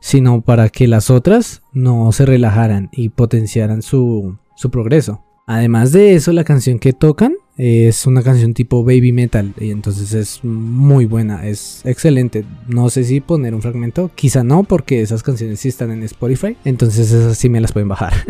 sino 0.00 0.40
para 0.40 0.70
que 0.70 0.88
las 0.88 1.10
otras 1.10 1.62
no 1.72 2.10
se 2.12 2.24
relajaran 2.24 2.88
y 2.92 3.10
potenciaran 3.10 3.82
su 3.82 4.38
su 4.54 4.70
progreso. 4.70 5.22
Además 5.46 5.92
de 5.92 6.14
eso, 6.14 6.32
la 6.32 6.44
canción 6.44 6.78
que 6.78 6.94
tocan 6.94 7.34
es 7.56 8.06
una 8.06 8.22
canción 8.22 8.54
tipo 8.54 8.82
baby 8.82 9.12
metal 9.12 9.52
y 9.60 9.70
entonces 9.70 10.14
es 10.14 10.42
muy 10.42 11.04
buena, 11.04 11.46
es 11.46 11.82
excelente. 11.84 12.44
No 12.66 12.88
sé 12.88 13.04
si 13.04 13.20
poner 13.20 13.54
un 13.54 13.60
fragmento, 13.60 14.10
quizá 14.14 14.42
no, 14.42 14.64
porque 14.64 15.02
esas 15.02 15.22
canciones 15.22 15.60
sí 15.60 15.68
están 15.68 15.90
en 15.90 16.02
Spotify, 16.02 16.56
entonces 16.64 17.12
esas 17.12 17.36
sí 17.36 17.48
me 17.48 17.60
las 17.60 17.72
pueden 17.72 17.88
bajar. 17.88 18.14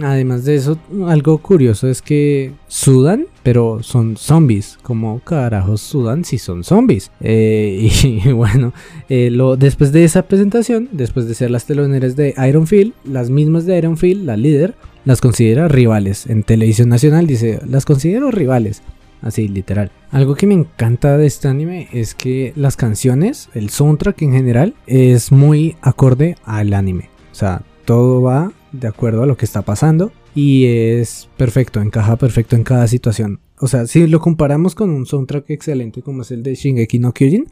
Además 0.00 0.46
de 0.46 0.54
eso, 0.54 0.78
algo 1.06 1.36
curioso 1.38 1.86
es 1.86 2.00
que 2.00 2.52
sudan, 2.66 3.26
pero 3.42 3.82
son 3.82 4.16
zombies. 4.16 4.78
Como 4.82 5.20
carajos 5.20 5.82
sudan 5.82 6.24
si 6.24 6.38
son 6.38 6.64
zombies? 6.64 7.10
Eh, 7.20 7.90
y 8.02 8.32
bueno, 8.32 8.72
eh, 9.10 9.30
después 9.58 9.92
de 9.92 10.04
esa 10.04 10.22
presentación, 10.22 10.88
después 10.92 11.28
de 11.28 11.34
ser 11.34 11.50
las 11.50 11.66
teloneras 11.66 12.16
de 12.16 12.34
Iron 12.48 12.66
Feel, 12.66 12.94
las 13.04 13.28
mismas 13.28 13.66
de 13.66 13.76
Iron 13.76 13.98
Feel, 13.98 14.24
la 14.24 14.38
líder, 14.38 14.74
las 15.04 15.20
considera 15.20 15.68
rivales. 15.68 16.26
En 16.26 16.42
televisión 16.42 16.88
nacional 16.88 17.26
dice, 17.26 17.60
las 17.66 17.84
considero 17.84 18.30
rivales. 18.30 18.82
Así, 19.20 19.46
literal. 19.46 19.92
Algo 20.10 20.34
que 20.34 20.48
me 20.48 20.54
encanta 20.54 21.16
de 21.16 21.26
este 21.26 21.46
anime 21.46 21.88
es 21.92 22.14
que 22.14 22.52
las 22.56 22.76
canciones, 22.76 23.48
el 23.54 23.70
soundtrack 23.70 24.20
en 24.22 24.32
general, 24.32 24.74
es 24.86 25.30
muy 25.30 25.76
acorde 25.80 26.36
al 26.44 26.74
anime. 26.74 27.08
O 27.30 27.34
sea, 27.34 27.62
todo 27.84 28.20
va 28.20 28.52
de 28.72 28.88
acuerdo 28.88 29.22
a 29.22 29.26
lo 29.26 29.36
que 29.36 29.44
está 29.44 29.62
pasando 29.62 30.12
y 30.34 30.66
es 30.66 31.28
perfecto, 31.36 31.80
encaja 31.80 32.16
perfecto 32.16 32.56
en 32.56 32.64
cada 32.64 32.88
situación. 32.88 33.40
O 33.60 33.68
sea, 33.68 33.86
si 33.86 34.08
lo 34.08 34.20
comparamos 34.20 34.74
con 34.74 34.90
un 34.90 35.06
soundtrack 35.06 35.50
excelente 35.50 36.02
como 36.02 36.22
es 36.22 36.32
el 36.32 36.42
de 36.42 36.56
Shingeki 36.56 36.98
no 36.98 37.12
Kyojin, 37.12 37.46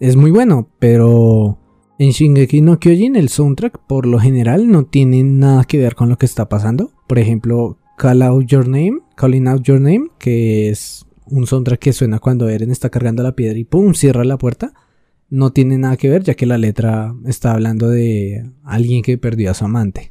es 0.00 0.16
muy 0.16 0.32
bueno, 0.32 0.68
pero 0.80 1.58
en 1.98 2.10
Shingeki 2.10 2.60
no 2.60 2.78
Kyojin 2.78 3.16
el 3.16 3.28
soundtrack 3.28 3.78
por 3.86 4.06
lo 4.06 4.18
general 4.18 4.70
no 4.70 4.84
tiene 4.84 5.22
nada 5.22 5.64
que 5.64 5.78
ver 5.78 5.94
con 5.94 6.08
lo 6.08 6.18
que 6.18 6.26
está 6.26 6.48
pasando. 6.48 6.92
Por 7.06 7.18
ejemplo, 7.18 7.78
Call 7.96 8.22
Out 8.22 8.46
Your 8.46 8.68
Name, 8.68 9.00
Calling 9.16 9.48
Out 9.48 9.62
Your 9.62 9.80
Name, 9.80 10.08
que 10.18 10.70
es 10.70 11.06
un 11.26 11.46
soundtrack 11.46 11.80
que 11.80 11.92
suena 11.92 12.18
cuando 12.18 12.48
Eren 12.48 12.70
está 12.70 12.90
cargando 12.90 13.22
la 13.22 13.36
piedra 13.36 13.58
y 13.58 13.64
pum, 13.64 13.94
cierra 13.94 14.24
la 14.24 14.38
puerta. 14.38 14.72
No 15.30 15.50
tiene 15.50 15.78
nada 15.78 15.96
que 15.96 16.08
ver 16.08 16.22
ya 16.22 16.34
que 16.34 16.46
la 16.46 16.58
letra 16.58 17.14
está 17.24 17.52
hablando 17.52 17.88
de 17.88 18.50
alguien 18.62 19.02
que 19.02 19.18
perdió 19.18 19.50
a 19.50 19.54
su 19.54 19.64
amante 19.64 20.10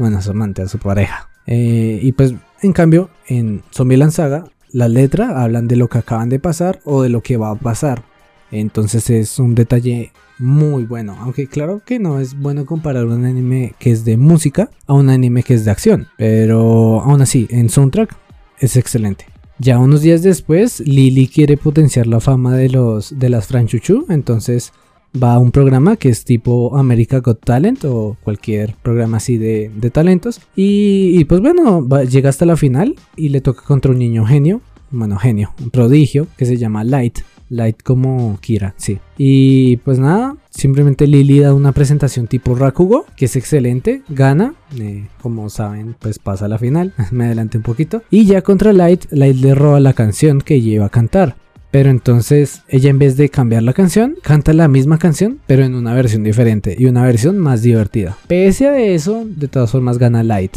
bueno, 0.00 0.16
a 0.16 0.22
su 0.22 0.30
amante, 0.30 0.62
a 0.62 0.68
su 0.68 0.78
pareja. 0.78 1.28
Eh, 1.46 2.00
y 2.02 2.12
pues, 2.12 2.34
en 2.62 2.72
cambio, 2.72 3.10
en 3.26 3.62
Zombieland 3.70 4.12
Saga, 4.12 4.44
las 4.72 4.90
letras 4.90 5.32
hablan 5.34 5.68
de 5.68 5.76
lo 5.76 5.88
que 5.88 5.98
acaban 5.98 6.30
de 6.30 6.40
pasar 6.40 6.80
o 6.84 7.02
de 7.02 7.10
lo 7.10 7.20
que 7.20 7.36
va 7.36 7.50
a 7.50 7.54
pasar. 7.54 8.02
Entonces 8.50 9.10
es 9.10 9.38
un 9.38 9.54
detalle 9.54 10.12
muy 10.40 10.84
bueno. 10.84 11.16
Aunque 11.20 11.46
claro 11.46 11.82
que 11.84 11.98
no 11.98 12.18
es 12.18 12.38
bueno 12.38 12.66
comparar 12.66 13.06
un 13.06 13.24
anime 13.24 13.74
que 13.78 13.90
es 13.90 14.04
de 14.04 14.16
música 14.16 14.70
a 14.86 14.94
un 14.94 15.10
anime 15.10 15.42
que 15.42 15.54
es 15.54 15.64
de 15.64 15.70
acción. 15.70 16.08
Pero 16.16 17.00
aún 17.02 17.22
así, 17.22 17.46
en 17.50 17.68
soundtrack 17.68 18.16
es 18.58 18.76
excelente. 18.76 19.26
Ya 19.58 19.78
unos 19.78 20.00
días 20.00 20.22
después, 20.22 20.80
Lily 20.80 21.28
quiere 21.28 21.56
potenciar 21.56 22.06
la 22.06 22.20
fama 22.20 22.56
de, 22.56 22.70
los, 22.70 23.18
de 23.18 23.28
las 23.28 23.46
franchuchu. 23.46 24.06
Entonces 24.08 24.72
va 25.20 25.34
a 25.34 25.38
un 25.38 25.50
programa 25.50 25.96
que 25.96 26.08
es 26.08 26.24
tipo 26.24 26.76
America 26.76 27.18
Got 27.20 27.44
Talent 27.44 27.84
o 27.84 28.16
cualquier 28.22 28.74
programa 28.82 29.18
así 29.18 29.36
de, 29.36 29.70
talentos. 29.92 30.40
Y, 30.56 31.24
pues 31.24 31.40
bueno, 31.40 31.86
llega 32.04 32.30
hasta 32.30 32.46
la 32.46 32.56
final 32.56 32.96
y 33.16 33.30
le 33.30 33.40
toca 33.40 33.62
contra 33.62 33.90
un 33.90 33.98
niño 33.98 34.24
genio 34.24 34.60
bueno, 34.90 35.18
genio, 35.18 35.52
un 35.60 35.70
prodigio 35.70 36.26
que 36.36 36.46
se 36.46 36.56
llama 36.56 36.84
Light. 36.84 37.20
Light 37.50 37.82
como 37.82 38.38
Kira, 38.40 38.74
sí. 38.76 38.98
Y 39.18 39.78
pues 39.78 39.98
nada, 39.98 40.36
simplemente 40.50 41.06
Lily 41.06 41.40
da 41.40 41.52
una 41.52 41.72
presentación 41.72 42.28
tipo 42.28 42.54
Rakugo, 42.54 43.04
que 43.16 43.24
es 43.24 43.34
excelente, 43.34 44.02
gana, 44.08 44.54
eh, 44.78 45.08
como 45.20 45.50
saben, 45.50 45.96
pues 45.98 46.20
pasa 46.20 46.44
a 46.44 46.48
la 46.48 46.58
final, 46.58 46.94
me 47.10 47.26
adelanté 47.26 47.58
un 47.58 47.64
poquito. 47.64 48.02
Y 48.08 48.24
ya 48.24 48.42
contra 48.42 48.72
Light, 48.72 49.06
Light 49.10 49.36
le 49.36 49.54
roba 49.54 49.80
la 49.80 49.92
canción 49.92 50.40
que 50.40 50.60
lleva 50.60 50.86
a 50.86 50.90
cantar. 50.90 51.36
Pero 51.72 51.90
entonces 51.90 52.62
ella 52.68 52.90
en 52.90 52.98
vez 52.98 53.16
de 53.16 53.28
cambiar 53.28 53.62
la 53.62 53.72
canción, 53.72 54.16
canta 54.22 54.52
la 54.52 54.66
misma 54.66 54.98
canción, 54.98 55.38
pero 55.46 55.64
en 55.64 55.76
una 55.76 55.94
versión 55.94 56.24
diferente 56.24 56.74
y 56.76 56.86
una 56.86 57.04
versión 57.04 57.38
más 57.38 57.62
divertida. 57.62 58.16
Pese 58.26 58.66
a 58.66 58.80
eso, 58.80 59.24
de 59.24 59.46
todas 59.46 59.70
formas 59.70 59.98
gana 59.98 60.24
Light. 60.24 60.56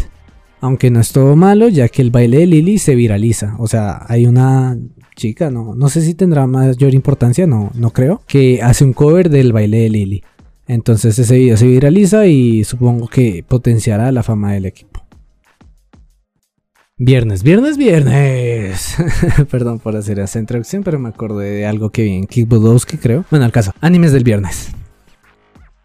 Aunque 0.63 0.89
no 0.89 1.02
es 1.02 1.12
todo 1.12 1.36
malo, 1.36 1.67
ya 1.67 1.89
que 1.89 2.02
el 2.02 2.10
baile 2.10 2.38
de 2.38 2.47
Lily 2.47 2.78
se 2.78 2.95
viraliza. 2.95 3.58
O 3.60 3.67
sea, 3.67 4.06
hay 4.08 4.28
una 4.28 4.78
chica, 5.13 5.52
no, 5.52 5.76
no 5.76 5.89
sé 5.89 5.99
si 5.99 6.13
tendrá 6.13 6.47
mayor 6.47 6.93
importancia, 6.93 7.45
no, 7.45 7.69
no 7.73 7.89
creo, 7.89 8.21
que 8.28 8.62
hace 8.62 8.86
un 8.86 8.93
cover 8.93 9.30
del 9.30 9.52
baile 9.52 9.80
de 9.80 9.89
Lily. 9.89 10.23
Entonces 10.65 11.19
ese 11.19 11.38
video 11.38 11.58
se 11.58 11.67
viraliza 11.67 12.28
y 12.28 12.63
supongo 12.63 13.10
que 13.10 13.43
potenciará 13.45 14.10
la 14.13 14.23
fama 14.23 14.54
del 14.54 14.65
equipo. 14.65 15.04
Viernes, 16.97 17.43
viernes, 17.43 17.76
viernes. 17.76 18.95
Perdón 19.52 19.80
por 19.80 19.97
hacer 19.97 20.19
esa 20.19 20.39
introducción, 20.39 20.82
pero 20.82 20.97
me 20.97 21.10
acordé 21.10 21.49
de 21.49 21.65
algo 21.65 21.89
que 21.89 22.04
vi 22.04 22.12
en 22.13 22.26
Kick 22.26 22.47
creo. 23.02 23.26
Bueno, 23.30 23.43
al 23.43 23.52
caso, 23.52 23.73
animes 23.82 24.13
del 24.13 24.23
viernes. 24.23 24.71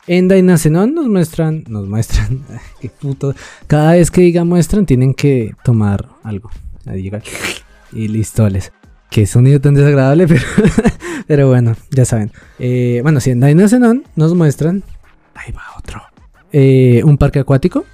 En 0.08 0.26
Dynacenon 0.26 0.94
nos 0.94 1.08
muestran, 1.08 1.64
nos 1.68 1.86
muestran, 1.86 2.42
qué 2.80 2.88
puto. 2.88 3.34
Cada 3.66 3.92
vez 3.92 4.10
que 4.10 4.22
diga 4.22 4.44
muestran, 4.44 4.86
tienen 4.86 5.14
que 5.14 5.54
tomar 5.62 6.08
algo. 6.22 6.50
Ahí 6.86 7.02
llega. 7.02 7.22
Y 7.92 8.08
listoles. 8.08 8.72
Qué 9.10 9.26
sonido 9.26 9.60
tan 9.60 9.74
desagradable, 9.74 10.26
pero, 11.26 11.48
bueno, 11.48 11.76
ya 11.90 12.04
saben. 12.04 12.32
Eh, 12.58 13.00
bueno, 13.02 13.20
si 13.20 13.30
en 13.30 13.40
Dynacenon 13.40 14.04
nos 14.16 14.34
muestran. 14.34 14.82
Ahí 15.34 15.52
va 15.52 15.62
otro. 15.78 16.02
Eh, 16.52 17.02
un 17.04 17.16
parque 17.16 17.38
acuático. 17.38 17.84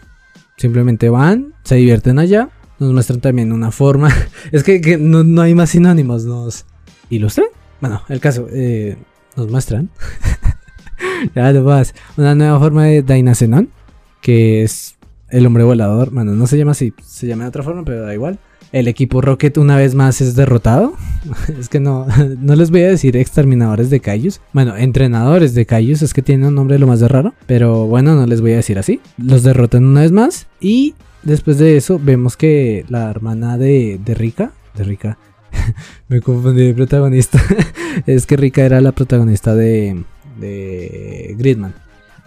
Simplemente 0.57 1.09
van, 1.09 1.55
se 1.65 1.75
divierten 1.75 2.19
allá 2.19 2.49
nos 2.79 2.93
muestran 2.93 3.21
también 3.21 3.53
una 3.53 3.71
forma. 3.71 4.09
Es 4.53 4.63
que, 4.63 4.99
no, 4.99 5.43
hay 5.43 5.55
más 5.55 5.71
sinónimos. 5.71 6.25
Nos 6.25 6.67
ilustran. 7.11 7.47
Bueno, 7.81 8.03
el 8.09 8.21
caso. 8.21 8.47
Eh, 8.51 8.97
nos 9.37 9.51
muestran. 9.51 9.91
Lo 11.35 11.65
vas. 11.65 11.95
Una 12.17 12.35
nueva 12.35 12.59
forma 12.59 12.85
de 12.85 13.03
Dainacenon. 13.03 13.69
Que 14.21 14.63
es 14.63 14.97
el 15.29 15.47
hombre 15.47 15.65
volador. 15.65 16.11
Bueno, 16.11 16.33
no 16.33 16.47
se 16.47 16.57
llama 16.57 16.73
así. 16.73 16.93
Se 17.05 17.27
llama 17.27 17.45
de 17.45 17.49
otra 17.49 17.63
forma, 17.63 17.85
pero 17.85 18.03
da 18.03 18.15
igual. 18.15 18.39
El 18.73 18.89
equipo 18.89 19.21
Rocket 19.21 19.57
una 19.59 19.77
vez 19.77 19.95
más 19.95 20.21
es 20.21 20.35
derrotado. 20.35 20.95
es 21.59 21.69
que 21.69 21.81
no, 21.81 22.07
no 22.41 22.57
les 22.57 22.71
voy 22.71 22.83
a 22.83 22.89
decir 22.89 23.17
exterminadores 23.17 23.91
de 23.91 24.01
Kaijus. 24.01 24.41
Bueno, 24.53 24.77
entrenadores 24.77 25.55
de 25.55 25.67
Kaijus 25.67 26.03
es 26.03 26.15
que 26.15 26.23
tienen 26.23 26.49
un 26.49 26.55
nombre 26.55 26.79
lo 26.79 26.87
más 26.87 27.01
de 27.01 27.09
raro. 27.09 27.35
Pero 27.47 27.87
bueno, 27.87 28.15
no 28.15 28.27
les 28.27 28.41
voy 28.41 28.53
a 28.53 28.57
decir 28.57 28.79
así. 28.79 29.01
Los 29.17 29.43
derrotan 29.43 29.85
una 29.85 30.01
vez 30.01 30.13
más. 30.13 30.47
Y 30.61 30.95
Después 31.25 31.57
de 31.57 31.79
eso, 31.79 31.99
vemos 31.99 32.37
que 32.37 32.85
la 32.91 33.11
hermana 33.11 33.57
de, 33.57 33.99
de 34.05 34.15
Rika, 34.15 34.53
de 34.75 34.85
Rika, 34.85 35.19
me 36.09 36.21
confundí 36.21 36.67
de 36.67 36.75
protagonista, 36.75 37.43
es 38.07 38.27
que 38.27 38.37
Rika 38.37 38.63
era 38.63 38.83
la 38.83 38.93
protagonista 38.93 39.55
de, 39.55 40.05
de 40.39 41.35
Gridman. 41.39 41.75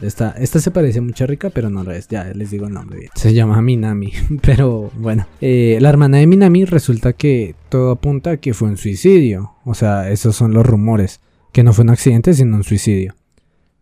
Esta, 0.02 0.32
esta 0.32 0.60
se 0.60 0.70
parece 0.70 1.02
mucho 1.02 1.24
a 1.24 1.28
Rika, 1.28 1.50
pero 1.50 1.70
no 1.70 1.84
lo 1.84 1.92
es. 1.92 2.08
Ya 2.08 2.26
les 2.26 2.52
digo 2.52 2.68
el 2.68 2.74
nombre 2.74 3.00
bien. 3.00 3.12
Se 3.16 3.34
llama 3.34 3.62
Minami. 3.64 4.14
Pero 4.44 4.92
bueno, 4.96 5.26
eh, 5.42 5.80
la 5.82 5.90
hermana 5.90 6.18
de 6.18 6.28
Minami 6.28 6.66
resulta 6.66 7.14
que 7.14 7.56
todo 7.70 7.92
apunta 7.92 8.32
a 8.32 8.38
que 8.38 8.54
fue 8.54 8.68
un 8.68 8.78
suicidio. 8.78 9.54
O 9.66 9.74
sea, 9.74 10.12
esos 10.12 10.36
son 10.36 10.54
los 10.54 10.66
rumores. 10.66 11.20
Que 11.52 11.64
no 11.64 11.74
fue 11.74 11.84
un 11.84 11.90
accidente, 11.90 12.36
sino 12.36 12.58
un 12.58 12.64
suicidio. 12.64 13.16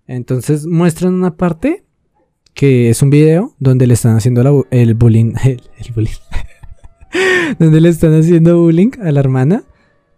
Entonces 0.07 0.65
muestran 0.65 1.13
una 1.13 1.35
parte 1.35 1.83
que 2.55 2.89
es 2.89 3.01
un 3.01 3.09
video 3.09 3.53
donde 3.59 3.85
le 3.85 3.93
están 3.93 4.15
haciendo 4.15 4.65
el 4.71 4.93
bullying, 4.95 5.33
el, 5.43 5.61
bullying, 5.93 6.11
donde 7.59 7.81
le 7.81 7.89
están 7.89 8.17
haciendo 8.17 8.59
bullying 8.61 8.91
a 9.01 9.11
la 9.11 9.19
hermana, 9.19 9.63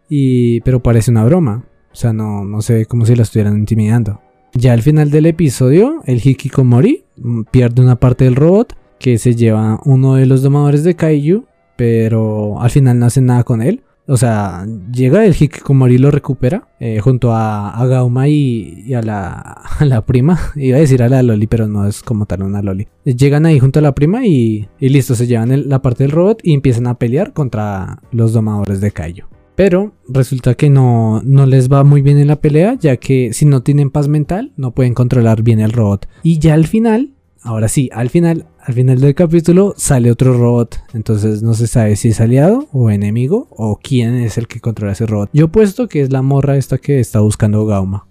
y, 0.07 0.61
pero 0.61 0.81
parece 0.81 1.11
una 1.11 1.25
broma, 1.25 1.65
o 1.97 1.99
sea, 1.99 2.13
no, 2.13 2.45
no 2.45 2.61
se 2.61 2.75
ve 2.75 2.85
como 2.85 3.07
si 3.07 3.15
la 3.15 3.23
estuvieran 3.23 3.57
intimidando. 3.57 4.21
Ya 4.53 4.73
al 4.73 4.83
final 4.83 5.09
del 5.09 5.25
episodio, 5.25 6.03
el 6.05 6.21
Hikikomori 6.23 7.05
mm, 7.17 7.41
pierde 7.49 7.81
una 7.81 7.95
parte 7.95 8.25
del 8.25 8.35
robot 8.35 8.75
que 8.99 9.17
se 9.17 9.33
lleva 9.33 9.79
uno 9.83 10.13
de 10.13 10.27
los 10.27 10.43
domadores 10.43 10.83
de 10.83 10.95
Kaiju, 10.95 11.45
pero 11.75 12.61
al 12.61 12.69
final 12.69 12.99
no 12.99 13.07
hace 13.07 13.21
nada 13.21 13.43
con 13.43 13.63
él. 13.63 13.81
O 14.05 14.15
sea, 14.15 14.67
llega 14.93 15.25
el 15.25 15.33
Hikikomori 15.33 15.97
lo 15.97 16.11
recupera 16.11 16.67
eh, 16.79 16.99
junto 16.99 17.33
a, 17.33 17.83
Gauma 17.87 18.27
y, 18.27 18.93
a, 18.93 19.01
la, 19.01 20.03
prima. 20.05 20.39
Iba 20.55 20.77
a 20.77 20.81
decir 20.81 21.01
a 21.01 21.09
la 21.09 21.23
Loli, 21.23 21.47
pero 21.47 21.67
no 21.67 21.87
es 21.87 22.03
como 22.03 22.27
tal 22.27 22.43
una 22.43 22.61
Loli. 22.61 22.87
Llegan 23.05 23.47
ahí 23.47 23.57
junto 23.57 23.79
a 23.79 23.81
la 23.81 23.95
prima 23.95 24.23
y, 24.27 24.67
listo, 24.79 25.15
se 25.15 25.25
llevan 25.25 25.67
la 25.67 25.81
parte 25.81 26.03
del 26.03 26.11
robot 26.11 26.41
y 26.43 26.53
empiezan 26.53 26.85
a 26.85 26.99
pelear 26.99 27.33
contra 27.33 28.03
los 28.11 28.33
domadores 28.33 28.81
de 28.81 28.91
Kaiju. 28.91 29.25
Pero 29.57 29.93
resulta 30.07 30.53
que 30.53 30.69
no, 30.69 31.21
no 31.25 31.45
les 31.47 31.69
va 31.69 31.83
muy 31.83 32.01
bien 32.01 32.19
en 32.19 32.27
la 32.27 32.39
pelea, 32.39 32.75
ya 32.79 32.97
que 32.97 33.33
si 33.33 33.45
no 33.45 33.63
tienen 33.63 33.89
paz 33.89 34.07
mental, 34.07 34.53
no 34.55 34.71
pueden 34.71 34.93
controlar 34.93 35.41
bien 35.41 35.59
el 35.59 35.71
robot. 35.73 36.07
Y 36.21 36.37
ya 36.37 36.53
al 36.53 36.67
final, 36.67 37.15
ahora 37.41 37.67
sí, 37.67 37.89
al 37.91 38.09
final 38.09 38.45
al 38.67 38.73
final 38.73 38.99
del 38.99 39.15
capítulo 39.15 39.73
sale 39.77 40.11
otro 40.11 40.37
robot, 40.37 40.77
entonces 40.93 41.41
no 41.41 41.53
se 41.53 41.67
sabe 41.67 41.95
si 41.95 42.09
es 42.09 42.19
aliado 42.19 42.67
o 42.73 42.89
enemigo 42.89 43.47
o 43.49 43.79
quién 43.81 44.15
es 44.15 44.37
el 44.37 44.49
que 44.49 44.59
controla 44.59 44.91
ese 44.91 45.05
robot. 45.05 45.29
Yo 45.31 45.47
puesto 45.47 45.87
que 45.87 46.01
es 46.01 46.11
la 46.11 46.21
morra 46.21 46.57
esta 46.57 46.77
que 46.77 46.99
está 46.99 47.21
buscando 47.21 47.65
Gauma. 47.65 48.07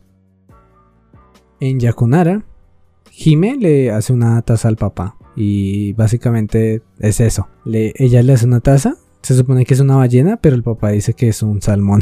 En 1.60 1.78
Yakunara, 1.78 2.46
Hime 3.12 3.56
le 3.56 3.90
hace 3.90 4.14
una 4.14 4.40
taza 4.40 4.68
al 4.68 4.76
papá 4.76 5.18
y 5.36 5.92
básicamente 5.92 6.80
es 7.00 7.20
eso. 7.20 7.48
ella 7.66 8.22
le 8.22 8.32
hace 8.32 8.46
una 8.46 8.60
taza, 8.60 8.96
se 9.22 9.36
supone 9.36 9.64
que 9.64 9.74
es 9.74 9.80
una 9.80 9.96
ballena, 9.96 10.36
pero 10.36 10.56
el 10.56 10.62
papá 10.62 10.90
dice 10.90 11.14
que 11.14 11.28
es 11.28 11.42
un 11.42 11.60
salmón. 11.62 12.00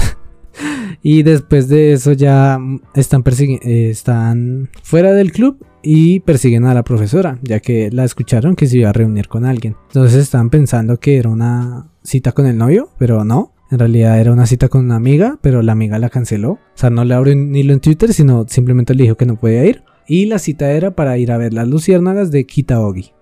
y 1.02 1.22
después 1.22 1.68
de 1.68 1.92
eso 1.92 2.12
ya 2.12 2.58
están, 2.94 3.22
eh, 3.26 3.90
están 3.90 4.70
fuera 4.82 5.12
del 5.12 5.32
club 5.32 5.64
y 5.82 6.20
persiguen 6.20 6.64
a 6.64 6.74
la 6.74 6.82
profesora, 6.82 7.38
ya 7.42 7.60
que 7.60 7.90
la 7.90 8.04
escucharon 8.04 8.56
que 8.56 8.66
se 8.66 8.78
iba 8.78 8.90
a 8.90 8.94
reunir 8.94 9.28
con 9.28 9.44
alguien. 9.44 9.76
Entonces 9.88 10.22
estaban 10.22 10.50
pensando 10.50 10.98
que 10.98 11.18
era 11.18 11.28
una 11.28 11.90
cita 12.02 12.32
con 12.32 12.46
el 12.46 12.56
novio, 12.56 12.90
pero 12.98 13.24
no. 13.24 13.52
En 13.70 13.78
realidad 13.78 14.20
era 14.20 14.32
una 14.32 14.46
cita 14.46 14.68
con 14.68 14.84
una 14.84 14.96
amiga, 14.96 15.38
pero 15.40 15.62
la 15.62 15.72
amiga 15.72 15.98
la 15.98 16.08
canceló. 16.08 16.52
O 16.52 16.60
sea, 16.74 16.90
no 16.90 17.04
le 17.04 17.14
abrió 17.14 17.34
un 17.34 17.54
hilo 17.54 17.72
en 17.72 17.80
Twitter, 17.80 18.12
sino 18.12 18.46
simplemente 18.48 18.94
le 18.94 19.04
dijo 19.04 19.16
que 19.16 19.26
no 19.26 19.36
podía 19.36 19.64
ir. 19.64 19.82
Y 20.06 20.26
la 20.26 20.38
cita 20.38 20.70
era 20.70 20.92
para 20.92 21.18
ir 21.18 21.32
a 21.32 21.38
ver 21.38 21.52
las 21.54 21.66
luciérnagas 21.66 22.30
de 22.30 22.46
Kitaogi. 22.46 23.12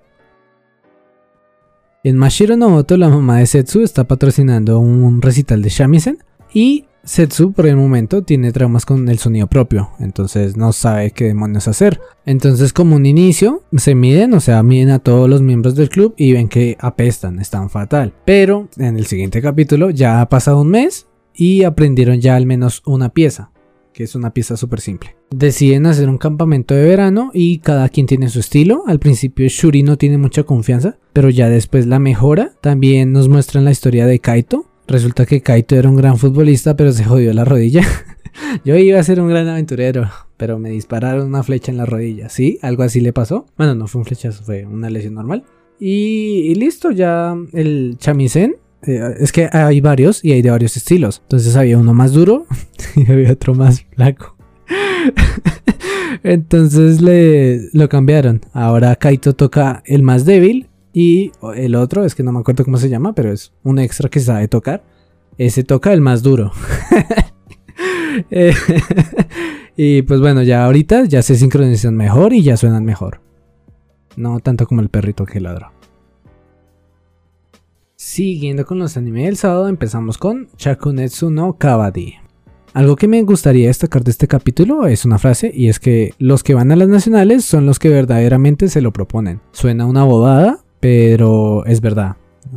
En 2.04 2.18
Mashiro 2.18 2.56
Nomoto, 2.56 2.96
la 2.96 3.08
mamá 3.08 3.38
de 3.38 3.46
Setsu 3.46 3.82
está 3.82 4.08
patrocinando 4.08 4.80
un 4.80 5.22
recital 5.22 5.62
de 5.62 5.68
shamisen 5.68 6.18
y 6.52 6.86
Setsu 7.04 7.52
por 7.52 7.68
el 7.68 7.76
momento 7.76 8.22
tiene 8.22 8.50
traumas 8.50 8.84
con 8.84 9.08
el 9.08 9.20
sonido 9.20 9.46
propio, 9.46 9.90
entonces 10.00 10.56
no 10.56 10.72
sabe 10.72 11.12
qué 11.12 11.26
demonios 11.26 11.68
hacer. 11.68 12.00
Entonces 12.26 12.72
como 12.72 12.96
un 12.96 13.06
inicio 13.06 13.62
se 13.76 13.94
miden, 13.94 14.34
o 14.34 14.40
sea, 14.40 14.64
miden 14.64 14.90
a 14.90 14.98
todos 14.98 15.30
los 15.30 15.42
miembros 15.42 15.76
del 15.76 15.90
club 15.90 16.12
y 16.16 16.32
ven 16.32 16.48
que 16.48 16.76
apestan, 16.80 17.38
están 17.38 17.70
fatal. 17.70 18.12
Pero 18.24 18.68
en 18.78 18.96
el 18.96 19.06
siguiente 19.06 19.40
capítulo 19.40 19.90
ya 19.90 20.20
ha 20.20 20.28
pasado 20.28 20.60
un 20.60 20.70
mes 20.70 21.06
y 21.32 21.62
aprendieron 21.62 22.20
ya 22.20 22.34
al 22.34 22.46
menos 22.46 22.82
una 22.84 23.10
pieza, 23.10 23.52
que 23.92 24.02
es 24.02 24.16
una 24.16 24.34
pieza 24.34 24.56
súper 24.56 24.80
simple. 24.80 25.14
Deciden 25.34 25.86
hacer 25.86 26.08
un 26.08 26.18
campamento 26.18 26.74
de 26.74 26.84
verano 26.84 27.30
y 27.32 27.58
cada 27.58 27.88
quien 27.88 28.06
tiene 28.06 28.28
su 28.28 28.40
estilo. 28.40 28.84
Al 28.86 28.98
principio 28.98 29.46
Shuri 29.48 29.82
no 29.82 29.96
tiene 29.96 30.18
mucha 30.18 30.42
confianza, 30.42 30.98
pero 31.12 31.30
ya 31.30 31.48
después 31.48 31.86
la 31.86 31.98
mejora. 31.98 32.52
También 32.60 33.12
nos 33.12 33.28
muestran 33.28 33.64
la 33.64 33.70
historia 33.70 34.06
de 34.06 34.18
Kaito, 34.18 34.66
Resulta 34.92 35.26
que 35.26 35.40
Kaito 35.40 35.76
era 35.76 35.88
un 35.88 35.96
gran 35.96 36.18
futbolista, 36.18 36.76
pero 36.76 36.92
se 36.92 37.04
jodió 37.04 37.32
la 37.32 37.44
rodilla. 37.44 37.82
Yo 38.64 38.76
iba 38.76 38.98
a 38.98 39.04
ser 39.04 39.20
un 39.20 39.28
gran 39.28 39.48
aventurero, 39.48 40.08
pero 40.36 40.58
me 40.58 40.70
dispararon 40.70 41.28
una 41.28 41.42
flecha 41.42 41.70
en 41.70 41.78
la 41.78 41.86
rodilla. 41.86 42.28
Sí, 42.28 42.58
algo 42.62 42.82
así 42.82 43.00
le 43.00 43.12
pasó. 43.12 43.46
Bueno, 43.56 43.74
no 43.74 43.86
fue 43.86 44.00
un 44.00 44.04
flechazo, 44.04 44.42
fue 44.44 44.66
una 44.66 44.90
lesión 44.90 45.14
normal. 45.14 45.44
Y, 45.78 46.54
listo, 46.56 46.90
ya 46.90 47.36
el 47.52 47.96
chamisén. 47.98 48.56
Eh, 48.84 49.00
es 49.20 49.30
que 49.30 49.48
hay 49.52 49.80
varios 49.80 50.24
y 50.24 50.32
hay 50.32 50.42
de 50.42 50.50
varios 50.50 50.76
estilos. 50.76 51.20
Entonces 51.22 51.54
había 51.56 51.78
uno 51.78 51.94
más 51.94 52.12
duro 52.12 52.46
y 52.96 53.10
había 53.10 53.32
otro 53.32 53.54
más 53.54 53.82
flaco. 53.94 54.36
Entonces 56.22 57.00
le 57.00 57.70
lo 57.72 57.88
cambiaron. 57.88 58.40
Ahora 58.52 58.96
Kaito 58.96 59.34
toca 59.34 59.82
el 59.86 60.02
más 60.02 60.24
débil 60.24 60.68
y 60.92 61.32
el 61.54 61.74
otro, 61.74 62.04
es 62.04 62.14
que 62.14 62.22
no 62.22 62.32
me 62.32 62.40
acuerdo 62.40 62.64
cómo 62.64 62.76
se 62.76 62.88
llama, 62.88 63.14
pero 63.14 63.32
es 63.32 63.52
un 63.62 63.78
extra 63.78 64.08
que 64.08 64.20
sabe 64.20 64.48
tocar. 64.48 64.84
Ese 65.38 65.64
toca 65.64 65.92
el 65.92 66.00
más 66.00 66.22
duro. 66.22 66.52
Eh, 68.30 68.52
y 69.76 70.02
pues 70.02 70.20
bueno, 70.20 70.42
ya 70.42 70.66
ahorita 70.66 71.04
ya 71.04 71.22
se 71.22 71.34
sincronizan 71.34 71.96
mejor 71.96 72.34
y 72.34 72.42
ya 72.42 72.58
suenan 72.58 72.84
mejor. 72.84 73.22
No 74.16 74.38
tanto 74.40 74.66
como 74.66 74.82
el 74.82 74.90
perrito 74.90 75.24
que 75.24 75.40
ladró. 75.40 75.72
Siguiendo 77.96 78.66
con 78.66 78.78
los 78.78 78.98
anime 78.98 79.24
del 79.24 79.38
sábado, 79.38 79.68
empezamos 79.68 80.18
con 80.18 80.48
Chakunetsu 80.56 81.30
no 81.30 81.54
Kabaddi. 81.54 82.21
Algo 82.74 82.96
que 82.96 83.06
me 83.06 83.22
gustaría 83.22 83.66
destacar 83.66 84.02
de 84.02 84.12
este 84.12 84.26
capítulo 84.26 84.86
es 84.86 85.04
una 85.04 85.18
frase 85.18 85.52
y 85.54 85.68
es 85.68 85.78
que 85.78 86.14
los 86.18 86.42
que 86.42 86.54
van 86.54 86.72
a 86.72 86.76
las 86.76 86.88
nacionales 86.88 87.44
son 87.44 87.66
los 87.66 87.78
que 87.78 87.90
verdaderamente 87.90 88.68
se 88.68 88.80
lo 88.80 88.92
proponen. 88.92 89.40
Suena 89.52 89.84
una 89.84 90.04
bobada, 90.04 90.60
pero 90.80 91.66
es 91.66 91.82
verdad. 91.82 92.16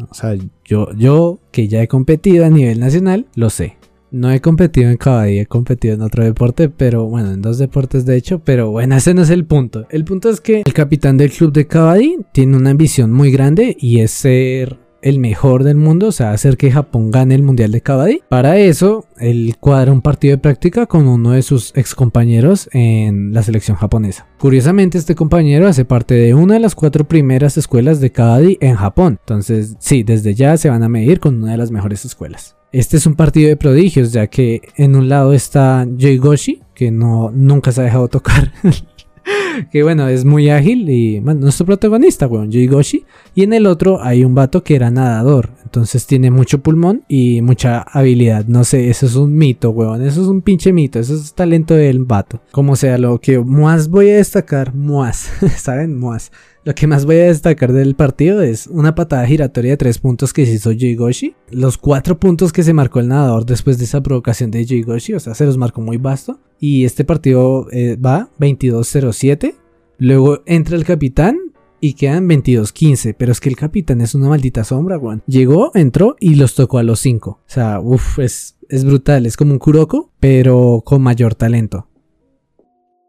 O 0.10 0.14
sea, 0.14 0.36
yo, 0.64 0.94
yo 0.94 1.40
que 1.52 1.68
ya 1.68 1.82
he 1.82 1.90
competido 1.90 2.46
a 2.46 2.50
nivel 2.50 2.80
nacional, 2.80 3.28
lo 3.36 3.50
sé. 3.50 3.78
No 4.10 4.32
he 4.32 4.40
competido 4.40 4.90
en 4.90 4.96
Kabaddi, 4.96 5.40
he 5.40 5.46
competido 5.48 5.96
en 5.96 6.02
otro 6.02 6.24
deporte, 6.24 6.70
pero 6.70 7.06
bueno, 7.06 7.34
en 7.34 7.42
dos 7.42 7.58
deportes 7.58 8.06
de 8.06 8.16
hecho, 8.16 8.40
pero 8.40 8.72
bueno, 8.72 8.96
ese 8.96 9.14
no 9.14 9.24
es 9.24 9.30
el 9.30 9.44
punto. 9.44 9.86
El 9.90 10.06
punto 10.06 10.30
es 10.30 10.40
que 10.40 10.64
el 10.66 10.74
capitán 10.74 11.18
del 11.18 11.32
club 11.32 11.52
de 11.52 11.68
Kabaddi 11.68 12.20
tiene 12.32 12.56
una 12.56 12.70
ambición 12.70 13.12
muy 13.12 13.32
grande 13.32 13.76
y 13.78 14.00
es 14.00 14.12
ser 14.12 14.85
el 15.06 15.20
mejor 15.20 15.64
del 15.64 15.78
mundo, 15.78 16.08
o 16.08 16.12
sea, 16.12 16.32
hacer 16.32 16.58
que 16.58 16.72
Japón 16.72 17.12
gane 17.12 17.36
el 17.36 17.44
Mundial 17.44 17.72
de 17.72 17.80
Kabaddi. 17.80 18.24
Para 18.28 18.58
eso, 18.58 19.06
él 19.20 19.56
cuadra 19.60 19.92
un 19.92 20.02
partido 20.02 20.32
de 20.32 20.40
práctica 20.40 20.88
con 20.88 21.08
uno 21.08 21.32
de 21.32 21.44
sus 21.44 21.72
ex 21.76 21.94
compañeros 21.94 22.68
en 22.74 23.32
la 23.32 23.44
selección 23.44 23.78
japonesa. 23.78 24.28
Curiosamente, 24.40 24.98
este 24.98 25.14
compañero 25.14 25.68
hace 25.68 25.86
parte 25.86 26.16
de 26.16 26.34
una 26.34 26.56
de 26.56 26.60
las 26.60 26.74
cuatro 26.74 27.08
primeras 27.08 27.56
escuelas 27.56 28.02
de 28.02 28.12
Kabaddi 28.12 28.58
en 28.62 28.76
Japón. 28.76 29.20
Entonces, 29.22 29.76
sí, 29.78 30.02
desde 30.02 30.34
ya 30.34 30.58
se 30.58 30.72
van 30.72 30.82
a 30.82 30.90
medir 30.90 31.20
con 31.20 31.36
una 31.36 31.52
de 31.52 31.58
las 31.60 31.70
mejores 31.70 32.04
escuelas. 32.04 32.56
Este 32.72 32.98
es 32.98 33.06
un 33.06 33.14
partido 33.14 33.48
de 33.48 33.58
prodigios, 33.58 34.12
ya 34.12 34.26
que 34.26 34.62
en 34.76 34.96
un 34.96 35.08
lado 35.08 35.34
está 35.34 35.88
Goshi, 35.88 36.64
que 36.74 36.90
no, 36.90 37.30
nunca 37.32 37.72
se 37.72 37.82
ha 37.82 37.84
dejado 37.84 38.08
tocar 38.08 38.52
que 39.72 39.84
bueno, 39.84 40.08
es 40.08 40.26
muy 40.26 40.50
ágil 40.50 40.90
y 40.90 41.20
bueno, 41.20 41.42
nuestro 41.42 41.66
protagonista, 41.66 42.28
weón, 42.28 42.50
Goshi. 42.70 43.06
Y 43.34 43.44
en 43.44 43.54
el 43.54 43.66
otro 43.66 44.02
hay 44.02 44.24
un 44.24 44.36
vato 44.36 44.64
que 44.64 44.76
era 44.76 44.92
nadador, 44.92 45.50
entonces 45.64 46.06
tiene 46.06 46.32
mucho 46.32 46.62
pulmón 46.62 47.04
y 47.08 47.42
mucha 47.42 47.82
habilidad. 47.82 48.46
No 48.46 48.64
sé, 48.64 48.90
eso 48.90 49.06
es 49.06 49.16
un 49.16 49.36
mito, 49.36 49.72
weón, 49.72 50.02
eso 50.04 50.22
es 50.22 50.28
un 50.28 50.42
pinche 50.42 50.74
mito, 50.74 51.00
eso 51.00 51.16
es 51.16 51.34
talento 51.34 51.74
del 51.74 52.00
vato. 52.00 52.42
Como 52.52 52.76
sea, 52.76 52.98
lo 52.98 53.20
que 53.20 53.40
más 53.40 53.90
voy 53.90 54.10
a 54.10 54.18
destacar, 54.18 54.74
más, 54.74 55.30
¿saben? 55.58 56.00
Más 56.00 56.32
lo 56.66 56.74
que 56.74 56.88
más 56.88 57.06
voy 57.06 57.18
a 57.18 57.26
destacar 57.26 57.72
del 57.72 57.96
partido 57.96 58.42
es 58.42 58.66
una 58.66 58.96
patada 58.96 59.26
giratoria 59.28 59.72
de 59.72 59.78
tres 59.78 60.00
puntos 60.00 60.34
que 60.34 60.48
se 60.48 60.54
hizo 60.54 60.72
Jigoshi. 60.72 61.36
Los 61.52 61.78
cuatro 61.78 62.20
puntos 62.20 62.52
que 62.52 62.64
se 62.64 62.74
marcó 62.74 63.00
el 63.00 63.08
nadador 63.08 63.46
después 63.46 63.78
de 63.78 63.86
esa 63.86 64.02
provocación 64.02 64.50
de 64.50 64.66
Jigoshi, 64.66 65.14
o 65.14 65.20
sea, 65.20 65.36
se 65.36 65.46
los 65.46 65.58
marcó 65.58 65.82
muy 65.82 65.98
vasto. 65.98 66.40
Y 66.60 66.86
este 66.86 67.06
partido 67.06 67.68
eh, 67.72 67.98
va 67.98 68.30
22-07. 68.40 69.54
Luego 70.00 70.42
entra 70.48 70.76
el 70.76 70.86
capitán 70.86 71.38
y 71.80 71.94
quedan 71.94 72.28
22-15. 72.28 73.16
Pero 73.16 73.32
es 73.32 73.40
que 73.40 73.50
el 73.50 73.58
capitán 73.58 74.02
es 74.02 74.16
una 74.16 74.30
maldita 74.30 74.64
sombra, 74.64 74.98
weón. 74.98 75.22
Llegó, 75.28 75.70
entró 75.76 76.16
y 76.20 76.34
los 76.34 76.56
tocó 76.56 76.80
a 76.80 76.84
los 76.84 77.00
5. 77.00 77.30
O 77.30 77.40
sea, 77.46 77.80
uff, 77.80 78.18
es, 78.18 78.58
es 78.70 78.84
brutal. 78.86 79.28
Es 79.28 79.38
como 79.38 79.54
un 79.54 79.60
Kuroko, 79.60 80.10
pero 80.20 80.82
con 80.84 81.04
mayor 81.04 81.36
talento. 81.36 81.88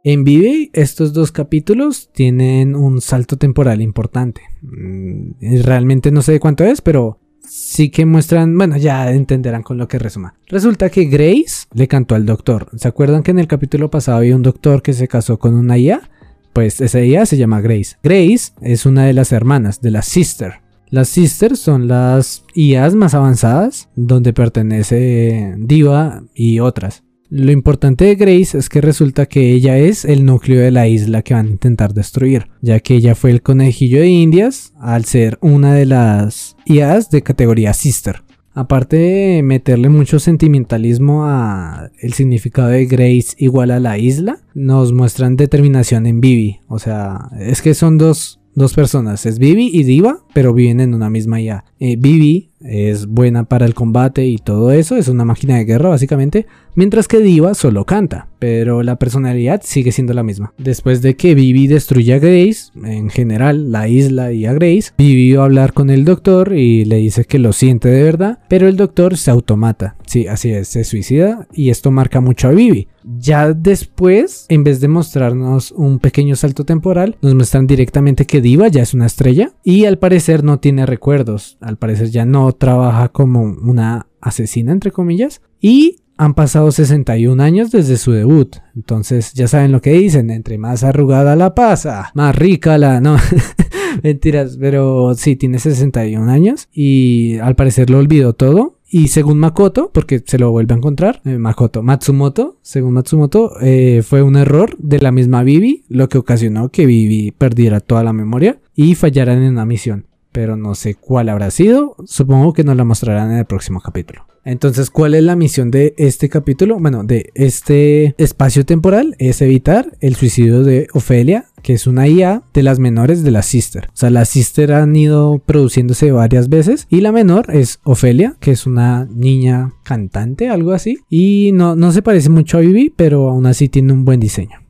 En 0.08 0.22
Vive, 0.22 0.70
estos 0.72 1.12
dos 1.12 1.32
capítulos 1.32 2.10
tienen 2.12 2.76
un 2.76 3.00
salto 3.00 3.38
temporal 3.38 3.82
importante. 3.82 4.40
Mm, 4.62 5.62
realmente 5.64 6.12
no 6.12 6.22
sé 6.22 6.38
cuánto 6.38 6.62
es, 6.62 6.80
pero 6.80 7.18
sí 7.42 7.90
que 7.90 8.06
muestran, 8.06 8.56
bueno, 8.56 8.76
ya 8.76 9.10
entenderán 9.10 9.64
con 9.64 9.78
lo 9.78 9.88
que 9.88 9.98
resuma. 9.98 10.36
Resulta 10.46 10.90
que 10.90 11.06
Grace 11.06 11.66
le 11.72 11.88
cantó 11.88 12.14
al 12.14 12.24
doctor. 12.24 12.68
¿Se 12.76 12.86
acuerdan 12.86 13.24
que 13.24 13.32
en 13.32 13.40
el 13.40 13.48
capítulo 13.48 13.90
pasado 13.90 14.18
había 14.18 14.36
un 14.36 14.44
doctor 14.44 14.80
que 14.80 14.92
se 14.92 15.08
casó 15.08 15.40
con 15.40 15.54
una 15.54 15.76
IA? 15.76 16.08
Pues 16.52 16.80
esa 16.80 17.04
IA 17.04 17.26
se 17.26 17.36
llama 17.36 17.60
Grace. 17.60 17.96
Grace 18.04 18.52
es 18.60 18.86
una 18.86 19.06
de 19.06 19.12
las 19.12 19.32
hermanas, 19.32 19.80
de 19.80 19.90
las 19.90 20.06
Sister. 20.06 20.60
Las 20.88 21.08
Sisters 21.08 21.58
son 21.58 21.88
las 21.88 22.44
IAs 22.54 22.94
más 22.94 23.14
avanzadas, 23.14 23.88
donde 23.96 24.32
pertenece 24.32 25.56
Diva 25.58 26.22
y 26.32 26.60
otras. 26.60 27.02
Lo 27.28 27.50
importante 27.50 28.04
de 28.04 28.14
Grace 28.14 28.56
es 28.56 28.68
que 28.68 28.80
resulta 28.80 29.26
que 29.26 29.52
ella 29.52 29.78
es 29.78 30.04
el 30.04 30.24
núcleo 30.24 30.60
de 30.60 30.70
la 30.70 30.86
isla 30.86 31.22
que 31.22 31.34
van 31.34 31.46
a 31.46 31.50
intentar 31.50 31.92
destruir, 31.92 32.48
ya 32.62 32.80
que 32.80 32.94
ella 32.94 33.14
fue 33.14 33.30
el 33.30 33.42
conejillo 33.42 34.00
de 34.00 34.08
indias 34.08 34.72
al 34.78 35.04
ser 35.04 35.38
una 35.40 35.74
de 35.74 35.86
las 35.86 36.56
IAs 36.66 37.10
de 37.10 37.22
categoría 37.22 37.74
Sister. 37.74 38.22
Aparte 38.54 38.96
de 38.96 39.42
meterle 39.42 39.90
mucho 39.90 40.18
sentimentalismo 40.18 41.26
a 41.26 41.90
el 42.00 42.14
significado 42.14 42.68
de 42.68 42.86
Grace 42.86 43.34
igual 43.36 43.70
a 43.70 43.80
la 43.80 43.98
isla, 43.98 44.38
nos 44.54 44.94
muestran 44.94 45.36
determinación 45.36 46.06
en 46.06 46.22
Vivi. 46.22 46.60
O 46.68 46.78
sea, 46.78 47.28
es 47.38 47.60
que 47.60 47.74
son 47.74 47.98
dos, 47.98 48.40
dos 48.54 48.72
personas, 48.72 49.26
es 49.26 49.38
Vivi 49.38 49.68
y 49.70 49.82
Diva, 49.82 50.24
pero 50.32 50.54
viven 50.54 50.80
en 50.80 50.94
una 50.94 51.10
misma 51.10 51.38
IA. 51.38 51.66
Eh, 51.78 51.96
Vivi 51.96 52.52
es 52.68 53.06
buena 53.06 53.44
para 53.44 53.66
el 53.66 53.74
combate 53.74 54.26
y 54.26 54.38
todo 54.38 54.72
eso, 54.72 54.96
es 54.96 55.08
una 55.08 55.24
máquina 55.24 55.56
de 55.56 55.64
guerra 55.64 55.88
básicamente, 55.88 56.46
mientras 56.74 57.08
que 57.08 57.20
Diva 57.20 57.54
solo 57.54 57.84
canta, 57.84 58.28
pero 58.38 58.82
la 58.82 58.96
personalidad 58.98 59.62
sigue 59.64 59.92
siendo 59.92 60.14
la 60.14 60.22
misma. 60.22 60.52
Después 60.58 61.02
de 61.02 61.16
que 61.16 61.34
Vivi 61.34 61.66
destruye 61.66 62.14
a 62.14 62.18
Grace, 62.18 62.70
en 62.84 63.10
general 63.10 63.72
la 63.72 63.88
isla 63.88 64.32
y 64.32 64.46
a 64.46 64.52
Grace, 64.52 64.92
Vivi 64.98 65.32
va 65.32 65.42
a 65.42 65.46
hablar 65.46 65.72
con 65.72 65.90
el 65.90 66.04
doctor 66.04 66.52
y 66.52 66.84
le 66.84 66.96
dice 66.96 67.24
que 67.24 67.38
lo 67.38 67.52
siente 67.52 67.88
de 67.88 68.02
verdad, 68.02 68.38
pero 68.48 68.68
el 68.68 68.76
doctor 68.76 69.16
se 69.16 69.30
automata, 69.30 69.96
sí, 70.06 70.26
así 70.26 70.50
es, 70.50 70.68
se 70.68 70.84
suicida 70.84 71.46
y 71.52 71.70
esto 71.70 71.90
marca 71.90 72.20
mucho 72.20 72.48
a 72.48 72.52
Vivi. 72.52 72.88
Ya 73.18 73.52
después, 73.52 74.46
en 74.48 74.64
vez 74.64 74.80
de 74.80 74.88
mostrarnos 74.88 75.70
un 75.70 76.00
pequeño 76.00 76.34
salto 76.34 76.64
temporal, 76.64 77.16
nos 77.22 77.36
muestran 77.36 77.68
directamente 77.68 78.26
que 78.26 78.40
Diva 78.40 78.66
ya 78.66 78.82
es 78.82 78.94
una 78.94 79.06
estrella 79.06 79.52
y 79.62 79.84
al 79.84 79.98
parecer 79.98 80.42
no 80.42 80.58
tiene 80.58 80.86
recuerdos, 80.86 81.56
al 81.60 81.76
parecer 81.76 82.10
ya 82.10 82.24
no 82.24 82.52
trabaja 82.56 83.08
como 83.08 83.42
una 83.42 84.08
asesina, 84.20 84.72
entre 84.72 84.90
comillas, 84.90 85.40
y 85.60 85.96
han 86.18 86.34
pasado 86.34 86.72
61 86.72 87.42
años 87.42 87.70
desde 87.70 87.96
su 87.96 88.12
debut. 88.12 88.56
Entonces 88.74 89.32
ya 89.34 89.48
saben 89.48 89.72
lo 89.72 89.80
que 89.80 89.92
dicen, 89.92 90.30
entre 90.30 90.58
más 90.58 90.82
arrugada 90.84 91.36
la 91.36 91.54
pasa, 91.54 92.10
más 92.14 92.34
rica 92.34 92.78
la... 92.78 93.00
No, 93.00 93.16
mentiras, 94.02 94.56
pero 94.58 95.14
sí, 95.14 95.36
tiene 95.36 95.58
61 95.58 96.30
años 96.30 96.68
y 96.72 97.38
al 97.38 97.56
parecer 97.56 97.90
lo 97.90 97.98
olvidó 97.98 98.32
todo. 98.32 98.74
Y 98.88 99.08
según 99.08 99.38
Makoto, 99.38 99.90
porque 99.92 100.22
se 100.24 100.38
lo 100.38 100.52
vuelve 100.52 100.72
a 100.72 100.76
encontrar, 100.76 101.20
eh, 101.24 101.38
Makoto, 101.38 101.82
Matsumoto, 101.82 102.58
según 102.62 102.94
Matsumoto, 102.94 103.60
eh, 103.60 104.02
fue 104.04 104.22
un 104.22 104.36
error 104.36 104.76
de 104.78 105.00
la 105.00 105.10
misma 105.10 105.42
Vivi, 105.42 105.84
lo 105.88 106.08
que 106.08 106.18
ocasionó 106.18 106.68
que 106.70 106.86
Vivi 106.86 107.32
perdiera 107.32 107.80
toda 107.80 108.04
la 108.04 108.12
memoria 108.12 108.60
y 108.76 108.94
fallaran 108.94 109.42
en 109.42 109.52
una 109.52 109.66
misión 109.66 110.06
pero 110.36 110.54
no 110.54 110.74
sé 110.74 110.96
cuál 110.96 111.30
habrá 111.30 111.50
sido. 111.50 111.96
Supongo 112.04 112.52
que 112.52 112.62
nos 112.62 112.76
la 112.76 112.84
mostrarán 112.84 113.30
en 113.30 113.38
el 113.38 113.46
próximo 113.46 113.80
capítulo. 113.80 114.26
Entonces, 114.44 114.90
¿cuál 114.90 115.14
es 115.14 115.24
la 115.24 115.34
misión 115.34 115.70
de 115.70 115.94
este 115.96 116.28
capítulo? 116.28 116.78
Bueno, 116.78 117.04
de 117.04 117.30
este 117.34 118.14
espacio 118.18 118.66
temporal 118.66 119.16
es 119.18 119.40
evitar 119.40 119.96
el 120.00 120.14
suicidio 120.14 120.62
de 120.62 120.88
Ofelia, 120.92 121.46
que 121.62 121.72
es 121.72 121.86
una 121.86 122.06
IA 122.06 122.42
de 122.52 122.62
las 122.62 122.78
menores 122.78 123.22
de 123.22 123.30
la 123.30 123.40
Sister. 123.40 123.86
O 123.86 123.96
sea, 123.96 124.10
las 124.10 124.28
Sister 124.28 124.74
han 124.74 124.94
ido 124.94 125.38
produciéndose 125.38 126.12
varias 126.12 126.50
veces 126.50 126.86
y 126.90 127.00
la 127.00 127.12
menor 127.12 127.46
es 127.56 127.80
Ofelia, 127.82 128.36
que 128.38 128.50
es 128.50 128.66
una 128.66 129.06
niña 129.06 129.72
cantante, 129.84 130.50
algo 130.50 130.72
así. 130.72 130.98
Y 131.08 131.52
no, 131.54 131.76
no 131.76 131.92
se 131.92 132.02
parece 132.02 132.28
mucho 132.28 132.58
a 132.58 132.60
Vivi, 132.60 132.92
pero 132.94 133.30
aún 133.30 133.46
así 133.46 133.70
tiene 133.70 133.94
un 133.94 134.04
buen 134.04 134.20
diseño. 134.20 134.65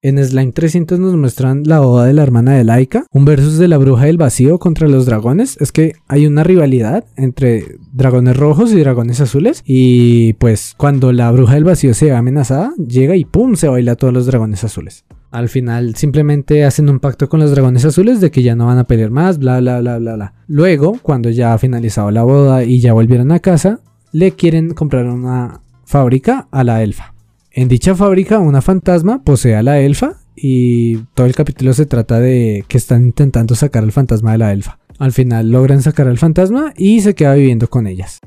En 0.00 0.24
Slime 0.24 0.52
300 0.52 1.00
nos 1.00 1.16
muestran 1.16 1.64
la 1.66 1.80
boda 1.80 2.04
de 2.04 2.12
la 2.12 2.22
hermana 2.22 2.52
de 2.52 2.62
Laika, 2.62 3.04
un 3.10 3.24
versus 3.24 3.58
de 3.58 3.66
la 3.66 3.78
bruja 3.78 4.04
del 4.04 4.16
vacío 4.16 4.60
contra 4.60 4.86
los 4.86 5.06
dragones. 5.06 5.56
Es 5.60 5.72
que 5.72 5.94
hay 6.06 6.24
una 6.24 6.44
rivalidad 6.44 7.04
entre 7.16 7.78
dragones 7.92 8.36
rojos 8.36 8.72
y 8.72 8.78
dragones 8.78 9.20
azules. 9.20 9.60
Y 9.66 10.34
pues 10.34 10.74
cuando 10.76 11.12
la 11.12 11.32
bruja 11.32 11.54
del 11.54 11.64
vacío 11.64 11.94
se 11.94 12.04
ve 12.04 12.12
amenazada, 12.12 12.74
llega 12.76 13.16
y 13.16 13.24
¡pum! 13.24 13.56
se 13.56 13.66
baila 13.66 13.92
a 13.92 13.96
todos 13.96 14.14
los 14.14 14.26
dragones 14.26 14.62
azules. 14.62 15.04
Al 15.32 15.48
final 15.48 15.96
simplemente 15.96 16.64
hacen 16.64 16.88
un 16.88 17.00
pacto 17.00 17.28
con 17.28 17.40
los 17.40 17.50
dragones 17.50 17.84
azules 17.84 18.20
de 18.20 18.30
que 18.30 18.44
ya 18.44 18.54
no 18.54 18.66
van 18.66 18.78
a 18.78 18.84
pelear 18.84 19.10
más, 19.10 19.40
bla 19.40 19.58
bla 19.58 19.80
bla 19.80 19.98
bla 19.98 20.14
bla. 20.14 20.34
Luego, 20.46 20.96
cuando 21.02 21.28
ya 21.30 21.54
ha 21.54 21.58
finalizado 21.58 22.12
la 22.12 22.22
boda 22.22 22.62
y 22.62 22.78
ya 22.78 22.92
volvieron 22.92 23.32
a 23.32 23.40
casa, 23.40 23.80
le 24.12 24.30
quieren 24.30 24.74
comprar 24.74 25.06
una 25.06 25.62
fábrica 25.84 26.46
a 26.52 26.62
la 26.62 26.84
elfa. 26.84 27.17
En 27.58 27.66
dicha 27.66 27.96
fábrica, 27.96 28.38
una 28.38 28.62
fantasma 28.62 29.24
posee 29.24 29.56
a 29.56 29.64
la 29.64 29.80
elfa 29.80 30.12
y 30.36 30.98
todo 31.14 31.26
el 31.26 31.34
capítulo 31.34 31.72
se 31.72 31.86
trata 31.86 32.20
de 32.20 32.64
que 32.68 32.78
están 32.78 33.06
intentando 33.06 33.56
sacar 33.56 33.82
al 33.82 33.90
fantasma 33.90 34.30
de 34.30 34.38
la 34.38 34.52
elfa. 34.52 34.78
Al 35.00 35.10
final 35.10 35.50
logran 35.50 35.82
sacar 35.82 36.06
al 36.06 36.18
fantasma 36.18 36.72
y 36.76 37.00
se 37.00 37.16
queda 37.16 37.34
viviendo 37.34 37.68
con 37.68 37.88
ellas. 37.88 38.20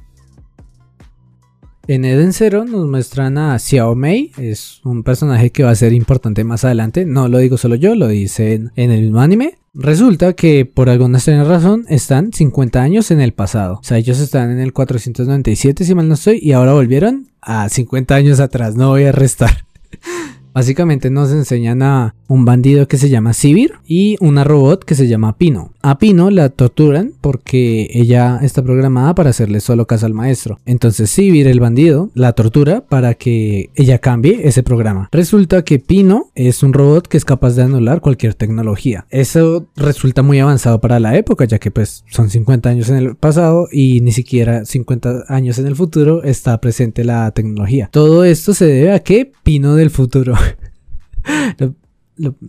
En 1.87 2.05
Eden 2.05 2.31
Zero 2.31 2.63
nos 2.63 2.87
muestran 2.87 3.37
a 3.37 3.57
Xiao 3.57 3.95
Mei, 3.95 4.31
es 4.37 4.81
un 4.83 5.03
personaje 5.03 5.49
que 5.49 5.63
va 5.63 5.71
a 5.71 5.75
ser 5.75 5.93
importante 5.93 6.43
más 6.43 6.63
adelante, 6.63 7.05
no 7.05 7.27
lo 7.27 7.39
digo 7.39 7.57
solo 7.57 7.75
yo, 7.75 7.95
lo 7.95 8.07
dicen 8.07 8.71
en 8.75 8.91
el 8.91 9.01
mismo 9.01 9.19
anime. 9.19 9.57
Resulta 9.73 10.33
que 10.33 10.65
por 10.65 10.89
alguna 10.89 11.17
extraña 11.17 11.43
razón 11.43 11.85
están 11.89 12.33
50 12.33 12.81
años 12.81 13.09
en 13.09 13.19
el 13.19 13.33
pasado, 13.33 13.79
o 13.81 13.83
sea, 13.83 13.97
ellos 13.97 14.19
están 14.19 14.51
en 14.51 14.59
el 14.59 14.73
497 14.73 15.83
si 15.83 15.95
mal 15.95 16.07
no 16.07 16.13
estoy 16.13 16.39
y 16.41 16.51
ahora 16.51 16.73
volvieron 16.73 17.29
a 17.41 17.67
50 17.67 18.13
años 18.13 18.39
atrás, 18.39 18.75
no 18.75 18.89
voy 18.89 19.05
a 19.05 19.11
restar. 19.11 19.65
Básicamente 20.53 21.09
nos 21.09 21.31
enseñan 21.31 21.81
a 21.81 22.15
un 22.27 22.45
bandido 22.45 22.87
que 22.87 22.97
se 22.97 23.09
llama 23.09 23.33
Sivir 23.33 23.73
y 23.85 24.15
una 24.19 24.43
robot 24.43 24.85
que 24.85 24.95
se 24.95 25.07
llama 25.07 25.37
Pino. 25.37 25.73
A 25.81 25.97
Pino 25.97 26.29
la 26.29 26.49
torturan 26.49 27.13
porque 27.19 27.89
ella 27.93 28.39
está 28.41 28.61
programada 28.63 29.15
para 29.15 29.31
hacerle 29.31 29.59
solo 29.59 29.85
caso 29.85 30.05
al 30.05 30.13
maestro. 30.13 30.59
Entonces 30.65 31.09
Sivir, 31.09 31.47
el 31.47 31.59
bandido, 31.59 32.09
la 32.13 32.33
tortura 32.33 32.85
para 32.87 33.15
que 33.15 33.69
ella 33.75 33.99
cambie 33.99 34.47
ese 34.47 34.63
programa. 34.63 35.09
Resulta 35.11 35.63
que 35.63 35.79
Pino 35.79 36.31
es 36.35 36.63
un 36.63 36.73
robot 36.73 37.07
que 37.07 37.17
es 37.17 37.25
capaz 37.25 37.55
de 37.55 37.63
anular 37.63 38.01
cualquier 38.01 38.33
tecnología. 38.33 39.05
Eso 39.09 39.67
resulta 39.75 40.21
muy 40.21 40.39
avanzado 40.39 40.79
para 40.79 40.99
la 40.99 41.17
época, 41.17 41.45
ya 41.45 41.59
que 41.59 41.71
pues 41.71 42.03
son 42.09 42.29
50 42.29 42.69
años 42.69 42.89
en 42.89 42.97
el 42.97 43.15
pasado 43.15 43.67
y 43.71 44.01
ni 44.01 44.11
siquiera 44.11 44.65
50 44.65 45.25
años 45.27 45.59
en 45.59 45.67
el 45.67 45.75
futuro 45.75 46.23
está 46.23 46.59
presente 46.61 47.03
la 47.03 47.31
tecnología. 47.31 47.89
Todo 47.91 48.23
esto 48.23 48.53
se 48.53 48.65
debe 48.65 48.93
a 48.93 48.99
que 48.99 49.31
Pino 49.43 49.75
del 49.75 49.89
futuro 49.89 50.35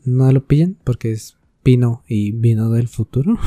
no 0.05 0.33
lo 0.33 0.47
pillan 0.47 0.77
porque 0.85 1.13
es 1.13 1.37
Pino 1.63 2.03
y 2.09 2.33
vino 2.33 2.71
del 2.71 2.89
futuro. 2.89 3.39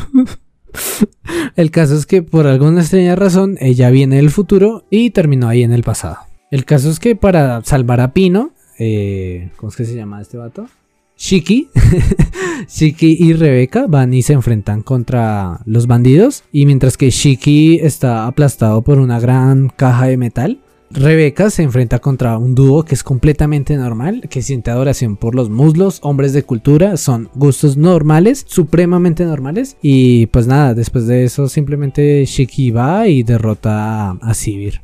el 1.56 1.72
caso 1.72 1.96
es 1.96 2.06
que 2.06 2.22
por 2.22 2.48
alguna 2.48 2.82
extraña 2.82 3.16
razón 3.16 3.58
ella 3.60 3.90
viene 3.90 4.18
del 4.18 4.30
futuro 4.30 4.86
y 4.90 5.10
terminó 5.10 5.50
ahí 5.50 5.64
en 5.64 5.74
el 5.74 5.84
pasado. 5.84 6.18
El 6.52 6.64
caso 6.64 6.90
es 6.90 7.00
que 7.00 7.16
para 7.16 7.64
salvar 7.64 8.00
a 8.00 8.14
Pino, 8.14 8.52
eh, 8.80 9.52
¿cómo 9.58 9.70
es 9.70 9.76
que 9.76 9.86
se 9.86 9.96
llama 9.96 10.22
este 10.22 10.38
vato? 10.38 10.68
Shiki, 11.18 11.70
Shiki 12.68 13.18
y 13.20 13.34
Rebeca 13.34 13.88
van 13.88 14.14
y 14.14 14.22
se 14.22 14.34
enfrentan 14.34 14.82
contra 14.82 15.62
los 15.66 15.88
bandidos 15.88 16.44
y 16.52 16.66
mientras 16.66 16.98
que 16.98 17.10
Shiki 17.10 17.80
está 17.82 18.28
aplastado 18.28 18.82
por 18.82 19.00
una 19.00 19.20
gran 19.20 19.70
caja 19.70 20.08
de 20.08 20.18
metal, 20.18 20.60
Rebeca 20.96 21.50
se 21.50 21.62
enfrenta 21.62 22.00
contra 22.00 22.38
un 22.38 22.56
dúo 22.56 22.86
que 22.86 22.96
es 22.96 23.04
completamente 23.04 23.76
normal, 23.76 24.28
que 24.30 24.42
siente 24.42 24.72
adoración 24.72 25.18
por 25.18 25.36
los 25.36 25.50
muslos, 25.50 26.00
hombres 26.04 26.32
de 26.32 26.44
cultura, 26.44 26.96
son 26.96 27.30
gustos 27.36 27.76
normales, 27.76 28.46
supremamente 28.48 29.26
normales. 29.26 29.76
Y 29.82 30.28
pues 30.28 30.48
nada, 30.48 30.74
después 30.74 31.06
de 31.06 31.26
eso 31.26 31.50
simplemente 31.50 32.24
Shiki 32.26 32.72
va 32.72 33.10
y 33.10 33.24
derrota 33.24 34.12
a 34.12 34.34
Sivir. 34.34 34.82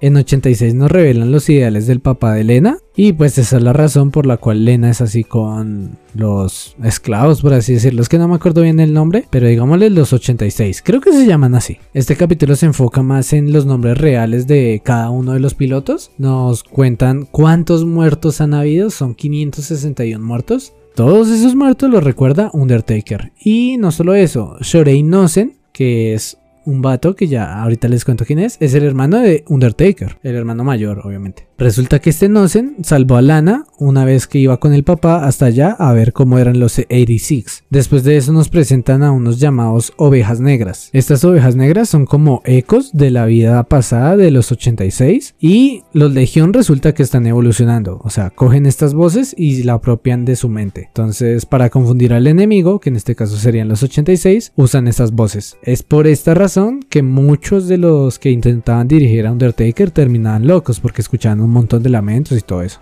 En 0.00 0.16
86 0.16 0.74
nos 0.74 0.90
revelan 0.90 1.32
los 1.32 1.48
ideales 1.48 1.86
del 1.86 2.00
papá 2.00 2.34
de 2.34 2.44
Lena 2.44 2.78
y 2.94 3.14
pues 3.14 3.38
esa 3.38 3.56
es 3.56 3.62
la 3.62 3.72
razón 3.72 4.10
por 4.10 4.26
la 4.26 4.36
cual 4.36 4.64
Lena 4.64 4.90
es 4.90 5.00
así 5.00 5.24
con 5.24 5.96
los 6.14 6.76
esclavos, 6.84 7.40
por 7.40 7.54
así 7.54 7.74
decirlo. 7.74 8.02
Es 8.02 8.08
que 8.08 8.18
no 8.18 8.28
me 8.28 8.34
acuerdo 8.34 8.62
bien 8.62 8.78
el 8.78 8.92
nombre, 8.92 9.24
pero 9.30 9.48
digámosle 9.48 9.88
los 9.88 10.12
86. 10.12 10.82
Creo 10.84 11.00
que 11.00 11.12
se 11.12 11.26
llaman 11.26 11.54
así. 11.54 11.78
Este 11.94 12.14
capítulo 12.14 12.56
se 12.56 12.66
enfoca 12.66 13.02
más 13.02 13.32
en 13.32 13.52
los 13.52 13.64
nombres 13.64 13.96
reales 13.96 14.46
de 14.46 14.82
cada 14.84 15.10
uno 15.10 15.32
de 15.32 15.40
los 15.40 15.54
pilotos. 15.54 16.10
Nos 16.18 16.62
cuentan 16.62 17.26
cuántos 17.30 17.86
muertos 17.86 18.40
han 18.40 18.52
habido. 18.52 18.90
Son 18.90 19.14
561 19.14 20.24
muertos. 20.24 20.74
Todos 20.94 21.28
esos 21.28 21.54
muertos 21.54 21.90
los 21.90 22.04
recuerda 22.04 22.50
Undertaker. 22.52 23.32
Y 23.38 23.76
no 23.76 23.92
solo 23.92 24.14
eso, 24.14 24.56
Shorei 24.60 25.02
Nosen, 25.02 25.56
que 25.72 26.14
es 26.14 26.38
un 26.66 26.82
vato 26.82 27.14
que 27.14 27.28
ya 27.28 27.62
ahorita 27.62 27.88
les 27.88 28.04
cuento 28.04 28.26
quién 28.26 28.40
es, 28.40 28.58
es 28.60 28.74
el 28.74 28.84
hermano 28.84 29.20
de 29.20 29.44
Undertaker, 29.48 30.18
el 30.22 30.34
hermano 30.34 30.64
mayor, 30.64 31.00
obviamente. 31.04 31.46
Resulta 31.58 32.00
que 32.00 32.10
este 32.10 32.28
Nosen 32.28 32.76
salvó 32.82 33.16
a 33.16 33.22
Lana 33.22 33.64
una 33.78 34.04
vez 34.04 34.26
que 34.26 34.38
iba 34.38 34.58
con 34.58 34.74
el 34.74 34.84
papá 34.84 35.24
hasta 35.24 35.46
allá 35.46 35.70
a 35.70 35.92
ver 35.94 36.12
cómo 36.12 36.38
eran 36.38 36.60
los 36.60 36.78
86. 36.78 37.64
Después 37.70 38.04
de 38.04 38.18
eso 38.18 38.32
nos 38.32 38.50
presentan 38.50 39.02
a 39.02 39.10
unos 39.10 39.40
llamados 39.40 39.94
ovejas 39.96 40.40
negras. 40.40 40.90
Estas 40.92 41.24
ovejas 41.24 41.56
negras 41.56 41.88
son 41.88 42.04
como 42.04 42.42
ecos 42.44 42.92
de 42.92 43.10
la 43.10 43.24
vida 43.24 43.62
pasada 43.64 44.18
de 44.18 44.30
los 44.30 44.52
86 44.52 45.34
y 45.40 45.82
los 45.92 46.12
Legión 46.12 46.52
resulta 46.52 46.92
que 46.92 47.02
están 47.02 47.26
evolucionando, 47.26 48.00
o 48.04 48.10
sea, 48.10 48.30
cogen 48.30 48.66
estas 48.66 48.92
voces 48.92 49.34
y 49.36 49.62
la 49.62 49.74
apropian 49.74 50.24
de 50.24 50.36
su 50.36 50.50
mente. 50.50 50.84
Entonces, 50.88 51.46
para 51.46 51.70
confundir 51.70 52.12
al 52.12 52.26
enemigo, 52.26 52.80
que 52.80 52.90
en 52.90 52.96
este 52.96 53.14
caso 53.14 53.36
serían 53.36 53.68
los 53.68 53.82
86, 53.82 54.52
usan 54.56 54.88
estas 54.88 55.12
voces. 55.12 55.56
Es 55.62 55.82
por 55.82 56.06
esta 56.06 56.34
razón 56.34 56.80
que 56.88 57.02
muchos 57.02 57.66
de 57.66 57.78
los 57.78 58.18
que 58.18 58.30
intentaban 58.30 58.88
dirigir 58.88 59.26
a 59.26 59.32
Undertaker 59.32 59.90
terminaban 59.90 60.46
locos 60.46 60.80
porque 60.80 61.00
escuchaban 61.00 61.45
un 61.46 61.52
montón 61.52 61.82
de 61.82 61.90
lamentos 61.90 62.36
y 62.36 62.42
todo 62.42 62.62
eso. 62.62 62.80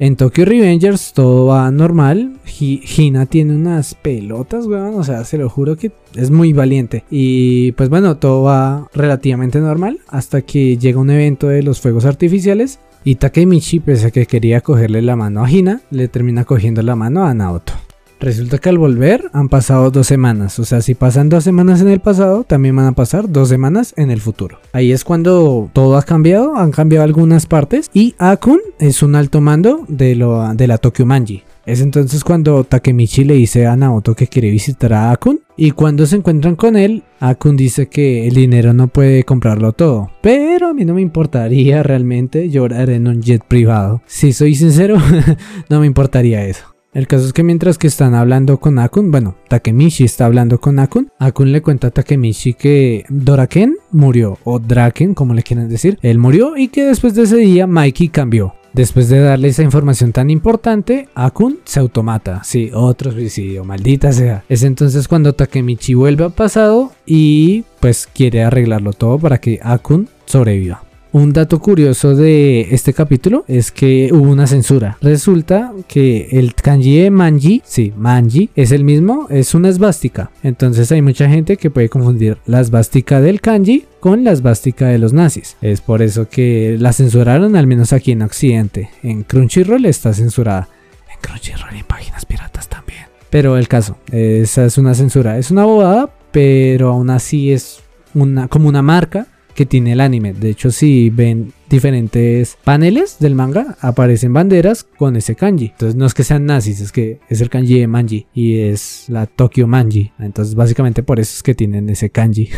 En 0.00 0.14
Tokyo 0.14 0.44
Revengers 0.44 1.12
todo 1.12 1.46
va 1.46 1.70
normal. 1.72 2.36
Hina 2.60 3.26
tiene 3.26 3.56
unas 3.56 3.94
pelotas, 3.94 4.66
weón. 4.66 4.94
O 4.94 5.02
sea, 5.02 5.24
se 5.24 5.38
lo 5.38 5.48
juro 5.48 5.76
que 5.76 5.90
es 6.14 6.30
muy 6.30 6.52
valiente. 6.52 7.04
Y 7.10 7.72
pues 7.72 7.88
bueno, 7.88 8.16
todo 8.16 8.44
va 8.44 8.88
relativamente 8.94 9.58
normal. 9.58 9.98
Hasta 10.06 10.42
que 10.42 10.76
llega 10.76 11.00
un 11.00 11.10
evento 11.10 11.48
de 11.48 11.64
los 11.64 11.80
fuegos 11.80 12.04
artificiales. 12.04 12.78
Y 13.02 13.16
Takemichi, 13.16 13.80
pese 13.80 14.06
a 14.06 14.10
que 14.12 14.26
quería 14.26 14.60
cogerle 14.60 15.02
la 15.02 15.16
mano 15.16 15.44
a 15.44 15.50
Hina, 15.50 15.80
le 15.90 16.06
termina 16.06 16.44
cogiendo 16.44 16.82
la 16.82 16.94
mano 16.94 17.24
a 17.24 17.34
Naoto. 17.34 17.72
Resulta 18.20 18.58
que 18.58 18.68
al 18.68 18.78
volver 18.78 19.30
han 19.32 19.48
pasado 19.48 19.90
dos 19.90 20.06
semanas. 20.06 20.58
O 20.58 20.64
sea, 20.64 20.80
si 20.80 20.94
pasan 20.94 21.28
dos 21.28 21.44
semanas 21.44 21.80
en 21.80 21.88
el 21.88 22.00
pasado, 22.00 22.44
también 22.44 22.74
van 22.74 22.86
a 22.86 22.92
pasar 22.92 23.30
dos 23.30 23.48
semanas 23.48 23.94
en 23.96 24.10
el 24.10 24.20
futuro. 24.20 24.58
Ahí 24.72 24.92
es 24.92 25.04
cuando 25.04 25.70
todo 25.72 25.96
ha 25.96 26.02
cambiado, 26.02 26.56
han 26.56 26.72
cambiado 26.72 27.04
algunas 27.04 27.46
partes. 27.46 27.90
Y 27.94 28.14
Akun 28.18 28.60
es 28.80 29.02
un 29.02 29.14
alto 29.14 29.40
mando 29.40 29.84
de, 29.88 30.16
lo, 30.16 30.52
de 30.54 30.66
la 30.66 30.78
Tokyo 30.78 31.06
Manji. 31.06 31.44
Es 31.64 31.82
entonces 31.82 32.24
cuando 32.24 32.64
Takemichi 32.64 33.24
le 33.24 33.34
dice 33.34 33.66
a 33.66 33.76
Naoto 33.76 34.14
que 34.14 34.26
quiere 34.26 34.50
visitar 34.50 34.92
a 34.94 35.10
Akun. 35.10 35.40
Y 35.56 35.72
cuando 35.72 36.06
se 36.06 36.16
encuentran 36.16 36.56
con 36.56 36.76
él, 36.76 37.04
Akun 37.20 37.56
dice 37.56 37.88
que 37.88 38.26
el 38.26 38.34
dinero 38.34 38.72
no 38.72 38.88
puede 38.88 39.24
comprarlo 39.24 39.72
todo. 39.72 40.10
Pero 40.22 40.68
a 40.68 40.74
mí 40.74 40.84
no 40.84 40.94
me 40.94 41.02
importaría 41.02 41.82
realmente 41.82 42.48
llorar 42.48 42.90
en 42.90 43.06
un 43.06 43.22
jet 43.22 43.44
privado. 43.44 44.02
Si 44.06 44.32
soy 44.32 44.54
sincero, 44.54 44.96
no 45.68 45.80
me 45.80 45.86
importaría 45.86 46.44
eso. 46.46 46.77
El 46.94 47.06
caso 47.06 47.26
es 47.26 47.32
que 47.34 47.42
mientras 47.42 47.76
que 47.76 47.86
están 47.86 48.14
hablando 48.14 48.58
con 48.58 48.78
Akun, 48.78 49.10
bueno, 49.10 49.36
Takemichi 49.48 50.04
está 50.04 50.24
hablando 50.24 50.58
con 50.58 50.78
Akun, 50.78 51.10
Akun 51.18 51.52
le 51.52 51.60
cuenta 51.60 51.88
a 51.88 51.90
Takemichi 51.90 52.54
que 52.54 53.04
Doraken 53.10 53.76
murió, 53.90 54.38
o 54.44 54.58
Draken, 54.58 55.14
como 55.14 55.34
le 55.34 55.42
quieren 55.42 55.68
decir, 55.68 55.98
él 56.00 56.18
murió 56.18 56.56
y 56.56 56.68
que 56.68 56.84
después 56.84 57.14
de 57.14 57.24
ese 57.24 57.36
día 57.36 57.66
Mikey 57.66 58.08
cambió. 58.08 58.54
Después 58.72 59.08
de 59.08 59.20
darle 59.20 59.48
esa 59.48 59.62
información 59.62 60.12
tan 60.12 60.30
importante, 60.30 61.08
Akun 61.14 61.58
se 61.64 61.80
automata. 61.80 62.42
Sí, 62.44 62.70
otro 62.72 63.12
suicidio, 63.12 63.64
maldita 63.64 64.12
sea. 64.12 64.44
Es 64.48 64.62
entonces 64.62 65.08
cuando 65.08 65.34
Takemichi 65.34 65.94
vuelve 65.94 66.24
al 66.24 66.32
pasado 66.32 66.92
y 67.04 67.64
pues 67.80 68.08
quiere 68.12 68.44
arreglarlo 68.44 68.92
todo 68.92 69.18
para 69.18 69.38
que 69.38 69.58
Akun 69.62 70.08
sobreviva. 70.24 70.87
Un 71.10 71.32
dato 71.32 71.58
curioso 71.58 72.14
de 72.14 72.68
este 72.74 72.92
capítulo 72.92 73.46
es 73.48 73.72
que 73.72 74.10
hubo 74.12 74.30
una 74.30 74.46
censura. 74.46 74.98
Resulta 75.00 75.72
que 75.86 76.28
el 76.32 76.54
kanji 76.54 76.98
de 76.98 77.10
manji, 77.10 77.62
sí, 77.64 77.94
manji, 77.96 78.50
es 78.54 78.72
el 78.72 78.84
mismo, 78.84 79.26
es 79.30 79.54
una 79.54 79.70
esvástica. 79.70 80.30
Entonces 80.42 80.92
hay 80.92 81.00
mucha 81.00 81.26
gente 81.26 81.56
que 81.56 81.70
puede 81.70 81.88
confundir 81.88 82.36
la 82.44 82.60
esvástica 82.60 83.22
del 83.22 83.40
kanji 83.40 83.86
con 84.00 84.22
la 84.22 84.32
esvástica 84.32 84.88
de 84.88 84.98
los 84.98 85.14
nazis. 85.14 85.56
Es 85.62 85.80
por 85.80 86.02
eso 86.02 86.28
que 86.28 86.76
la 86.78 86.92
censuraron, 86.92 87.56
al 87.56 87.66
menos 87.66 87.94
aquí 87.94 88.12
en 88.12 88.20
Occidente. 88.20 88.90
En 89.02 89.22
Crunchyroll 89.22 89.86
está 89.86 90.12
censurada. 90.12 90.68
En 91.10 91.18
Crunchyroll 91.22 91.74
y 91.74 91.78
en 91.78 91.86
páginas 91.86 92.26
piratas 92.26 92.68
también. 92.68 93.06
Pero 93.30 93.56
el 93.56 93.66
caso, 93.66 93.96
esa 94.12 94.66
es 94.66 94.76
una 94.76 94.92
censura. 94.92 95.38
Es 95.38 95.50
una 95.50 95.64
bobada, 95.64 96.10
pero 96.32 96.90
aún 96.90 97.08
así 97.08 97.50
es 97.50 97.80
una, 98.12 98.46
como 98.48 98.68
una 98.68 98.82
marca 98.82 99.26
que 99.58 99.66
tiene 99.66 99.90
el 99.90 100.00
anime. 100.00 100.34
De 100.34 100.50
hecho, 100.50 100.70
si 100.70 101.10
ven 101.10 101.52
diferentes 101.68 102.56
paneles 102.62 103.16
del 103.18 103.34
manga, 103.34 103.76
aparecen 103.80 104.32
banderas 104.32 104.84
con 104.84 105.16
ese 105.16 105.34
kanji. 105.34 105.72
Entonces 105.72 105.96
no 105.96 106.06
es 106.06 106.14
que 106.14 106.22
sean 106.22 106.46
nazis, 106.46 106.80
es 106.80 106.92
que 106.92 107.18
es 107.28 107.40
el 107.40 107.50
kanji 107.50 107.80
de 107.80 107.88
manji 107.88 108.28
y 108.32 108.60
es 108.60 109.06
la 109.08 109.26
Tokyo 109.26 109.66
Manji. 109.66 110.12
Entonces 110.20 110.54
básicamente 110.54 111.02
por 111.02 111.18
eso 111.18 111.32
es 111.34 111.42
que 111.42 111.56
tienen 111.56 111.88
ese 111.88 112.08
kanji. 112.08 112.50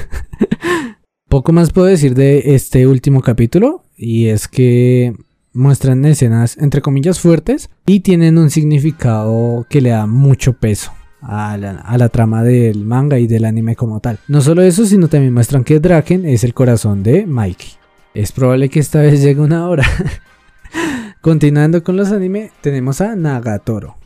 Poco 1.31 1.53
más 1.53 1.73
puedo 1.73 1.87
decir 1.87 2.15
de 2.15 2.55
este 2.55 2.87
último 2.87 3.23
capítulo 3.23 3.83
y 3.97 4.27
es 4.27 4.47
que 4.47 5.15
muestran 5.55 6.05
escenas 6.05 6.59
entre 6.59 6.83
comillas 6.83 7.19
fuertes 7.19 7.71
y 7.87 8.01
tienen 8.01 8.37
un 8.37 8.51
significado 8.51 9.67
que 9.71 9.81
le 9.81 9.89
da 9.89 10.07
mucho 10.07 10.53
peso 10.53 10.93
a 11.23 11.57
la, 11.57 12.09
trama 12.09 12.43
del 12.43 12.85
manga 12.85 13.19
y 13.19 13.27
del 13.27 13.45
anime 13.45 13.77
como 13.77 14.01
tal. 14.01 14.19
No 14.29 14.41
solo 14.41 14.63
eso, 14.63 14.87
sino 14.87 15.09
también 15.09 15.35
muestran 15.35 15.65
que 15.65 15.81
Draken 15.81 16.27
es 16.27 16.45
el 16.45 16.55
corazón 16.55 17.03
de 17.03 17.27
Mikey. 17.27 17.71
Es 18.15 18.33
probable 18.33 18.69
que 18.69 18.81
esta 18.81 19.01
vez 19.01 19.23
llegue 19.23 19.41
una 19.41 19.69
hora. 19.69 19.85
Continuando 21.21 21.83
con 21.83 21.97
los 21.97 22.11
anime, 22.13 22.51
tenemos 22.61 23.01
a 23.01 23.15
Nagatoro. 23.15 23.97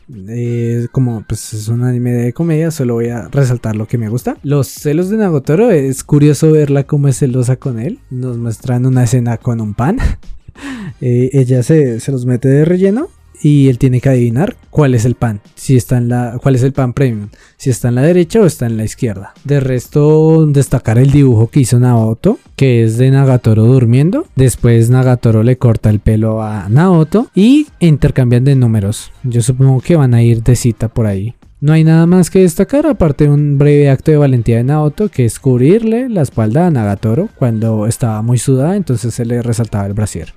como 0.91 1.23
pues 1.27 1.53
es 1.53 1.69
un 1.69 1.83
anime 1.83 2.11
de 2.11 2.33
comedia, 2.33 2.71
solo 2.71 2.95
voy 2.95 3.07
a 3.09 3.29
resaltar 3.29 3.75
lo 3.75 3.87
que 3.87 3.97
me 3.97 4.09
gusta. 4.09 4.37
Los 4.43 4.67
celos 4.67 5.09
de 5.09 5.17
Nagatoro, 5.17 5.71
es 5.71 6.03
curioso 6.03 6.51
verla 6.51 6.83
como 6.83 7.07
es 7.07 7.17
celosa 7.17 7.55
con 7.55 7.79
él. 7.79 7.99
Nos 8.09 8.37
muestran 8.37 8.85
una 8.85 9.05
escena 9.05 9.37
con 9.37 9.61
un 9.61 9.73
pan. 9.73 9.97
Eh, 11.01 11.29
ella 11.33 11.61
se, 11.61 11.99
se 11.99 12.13
los 12.13 12.25
mete 12.25 12.47
de 12.47 12.63
relleno 12.63 13.09
y 13.41 13.69
él 13.69 13.77
tiene 13.77 14.01
que 14.01 14.09
adivinar 14.09 14.55
cuál 14.69 14.95
es 14.95 15.05
el 15.05 15.15
pan, 15.15 15.41
si 15.55 15.75
está 15.75 15.97
en 15.97 16.09
la, 16.09 16.37
cuál 16.41 16.55
es 16.55 16.63
el 16.63 16.73
pan 16.73 16.93
premium, 16.93 17.29
si 17.57 17.69
está 17.69 17.89
en 17.89 17.95
la 17.95 18.01
derecha 18.01 18.41
o 18.41 18.45
está 18.45 18.65
en 18.65 18.77
la 18.77 18.83
izquierda. 18.83 19.33
De 19.43 19.59
resto, 19.59 20.45
destacar 20.45 20.97
el 20.97 21.11
dibujo 21.11 21.47
que 21.47 21.61
hizo 21.61 21.79
Naoto, 21.79 22.39
que 22.55 22.83
es 22.83 22.97
de 22.97 23.11
Nagatoro 23.11 23.65
durmiendo. 23.65 24.25
Después 24.35 24.89
Nagatoro 24.89 25.43
le 25.43 25.57
corta 25.57 25.89
el 25.89 25.99
pelo 25.99 26.41
a 26.41 26.69
Naoto 26.69 27.27
y 27.35 27.67
intercambian 27.79 28.43
de 28.43 28.55
números. 28.55 29.11
Yo 29.23 29.41
supongo 29.41 29.81
que 29.81 29.95
van 29.95 30.13
a 30.13 30.23
ir 30.23 30.43
de 30.43 30.55
cita 30.55 30.87
por 30.87 31.05
ahí. 31.05 31.35
No 31.61 31.73
hay 31.73 31.83
nada 31.83 32.05
más 32.05 32.29
que 32.29 32.41
destacar 32.41 32.85
aparte 32.85 33.23
de 33.23 33.31
un 33.31 33.57
breve 33.57 33.89
acto 33.89 34.11
de 34.11 34.17
valentía 34.17 34.57
de 34.57 34.65
Naoto 34.65 35.09
que 35.09 35.25
es 35.25 35.39
cubrirle 35.39 36.09
la 36.09 36.21
espalda 36.21 36.67
a 36.67 36.69
Nagatoro 36.71 37.29
cuando 37.35 37.87
estaba 37.87 38.21
muy 38.21 38.37
sudada, 38.37 38.75
entonces 38.75 39.13
se 39.13 39.25
le 39.25 39.41
resaltaba 39.41 39.87
el 39.87 39.93
brasier. 39.93 40.33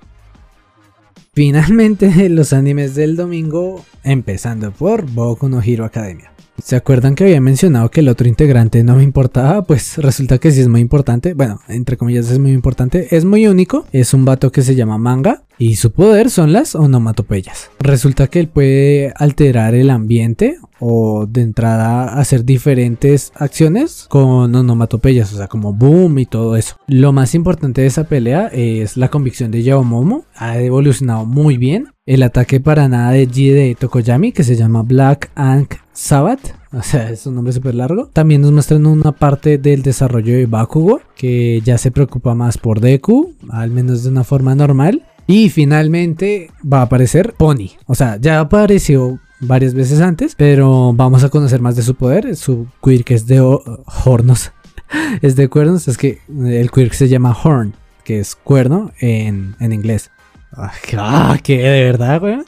Finalmente 1.38 2.28
los 2.30 2.52
animes 2.52 2.96
del 2.96 3.14
domingo, 3.14 3.84
empezando 4.02 4.72
por 4.72 5.08
Boku 5.08 5.48
no 5.48 5.62
Hero 5.62 5.84
Academia. 5.84 6.32
¿Se 6.62 6.76
acuerdan 6.76 7.14
que 7.14 7.24
había 7.24 7.40
mencionado 7.40 7.90
que 7.90 8.00
el 8.00 8.08
otro 8.08 8.28
integrante 8.28 8.82
no 8.82 8.96
me 8.96 9.02
importaba? 9.02 9.62
Pues 9.64 9.96
resulta 9.98 10.38
que 10.38 10.50
sí 10.50 10.60
es 10.60 10.68
muy 10.68 10.80
importante. 10.80 11.34
Bueno, 11.34 11.60
entre 11.68 11.96
comillas 11.96 12.30
es 12.30 12.38
muy 12.38 12.52
importante. 12.52 13.14
Es 13.16 13.24
muy 13.24 13.46
único. 13.46 13.86
Es 13.92 14.12
un 14.12 14.24
vato 14.24 14.52
que 14.52 14.62
se 14.62 14.74
llama 14.74 14.98
Manga. 14.98 15.44
Y 15.58 15.76
su 15.76 15.90
poder 15.90 16.30
son 16.30 16.52
las 16.52 16.74
onomatopeyas. 16.76 17.70
Resulta 17.80 18.28
que 18.28 18.38
él 18.38 18.48
puede 18.48 19.12
alterar 19.16 19.74
el 19.74 19.90
ambiente 19.90 20.56
o 20.78 21.26
de 21.26 21.42
entrada 21.42 22.18
hacer 22.18 22.44
diferentes 22.44 23.32
acciones 23.34 24.06
con 24.08 24.54
onomatopeyas, 24.54 25.32
o 25.32 25.36
sea, 25.36 25.48
como 25.48 25.72
boom 25.72 26.20
y 26.20 26.26
todo 26.26 26.56
eso. 26.56 26.76
Lo 26.86 27.12
más 27.12 27.34
importante 27.34 27.80
de 27.80 27.88
esa 27.88 28.04
pelea 28.04 28.46
es 28.52 28.96
la 28.96 29.08
convicción 29.08 29.50
de 29.50 29.64
Yao 29.64 29.82
Momo. 29.82 30.26
Ha 30.36 30.60
evolucionado 30.60 31.26
muy 31.26 31.56
bien. 31.56 31.88
El 32.08 32.22
ataque 32.22 32.58
para 32.58 32.88
nada 32.88 33.10
de 33.10 33.28
G 33.28 33.52
de 33.52 33.76
Tokoyami, 33.78 34.32
que 34.32 34.42
se 34.42 34.56
llama 34.56 34.82
Black 34.82 35.30
Ankh 35.34 35.74
Sabbath. 35.92 36.54
O 36.72 36.82
sea, 36.82 37.10
es 37.10 37.26
un 37.26 37.34
nombre 37.34 37.52
súper 37.52 37.74
largo. 37.74 38.06
También 38.06 38.40
nos 38.40 38.50
muestran 38.50 38.86
una 38.86 39.12
parte 39.12 39.58
del 39.58 39.82
desarrollo 39.82 40.32
de 40.32 40.46
Bakugo, 40.46 41.02
que 41.16 41.60
ya 41.62 41.76
se 41.76 41.90
preocupa 41.90 42.34
más 42.34 42.56
por 42.56 42.80
Deku, 42.80 43.34
al 43.50 43.70
menos 43.72 44.04
de 44.04 44.08
una 44.08 44.24
forma 44.24 44.54
normal. 44.54 45.02
Y 45.26 45.50
finalmente 45.50 46.50
va 46.64 46.78
a 46.78 46.84
aparecer 46.84 47.34
Pony. 47.34 47.72
O 47.84 47.94
sea, 47.94 48.16
ya 48.16 48.40
apareció 48.40 49.20
varias 49.40 49.74
veces 49.74 50.00
antes, 50.00 50.34
pero 50.34 50.94
vamos 50.94 51.24
a 51.24 51.28
conocer 51.28 51.60
más 51.60 51.76
de 51.76 51.82
su 51.82 51.94
poder. 51.94 52.36
Su 52.36 52.68
quirk 52.82 53.10
es 53.10 53.26
de 53.26 53.42
hornos. 53.42 54.50
es 55.20 55.36
de 55.36 55.48
cuernos, 55.48 55.88
es 55.88 55.98
que 55.98 56.20
el 56.30 56.70
quirk 56.70 56.94
se 56.94 57.08
llama 57.08 57.36
Horn, 57.44 57.74
que 58.02 58.18
es 58.18 58.34
cuerno 58.34 58.92
en, 58.98 59.56
en 59.60 59.74
inglés. 59.74 60.10
Ah, 60.52 61.38
que 61.42 61.58
de 61.58 61.84
verdad, 61.84 62.22
weón. 62.22 62.44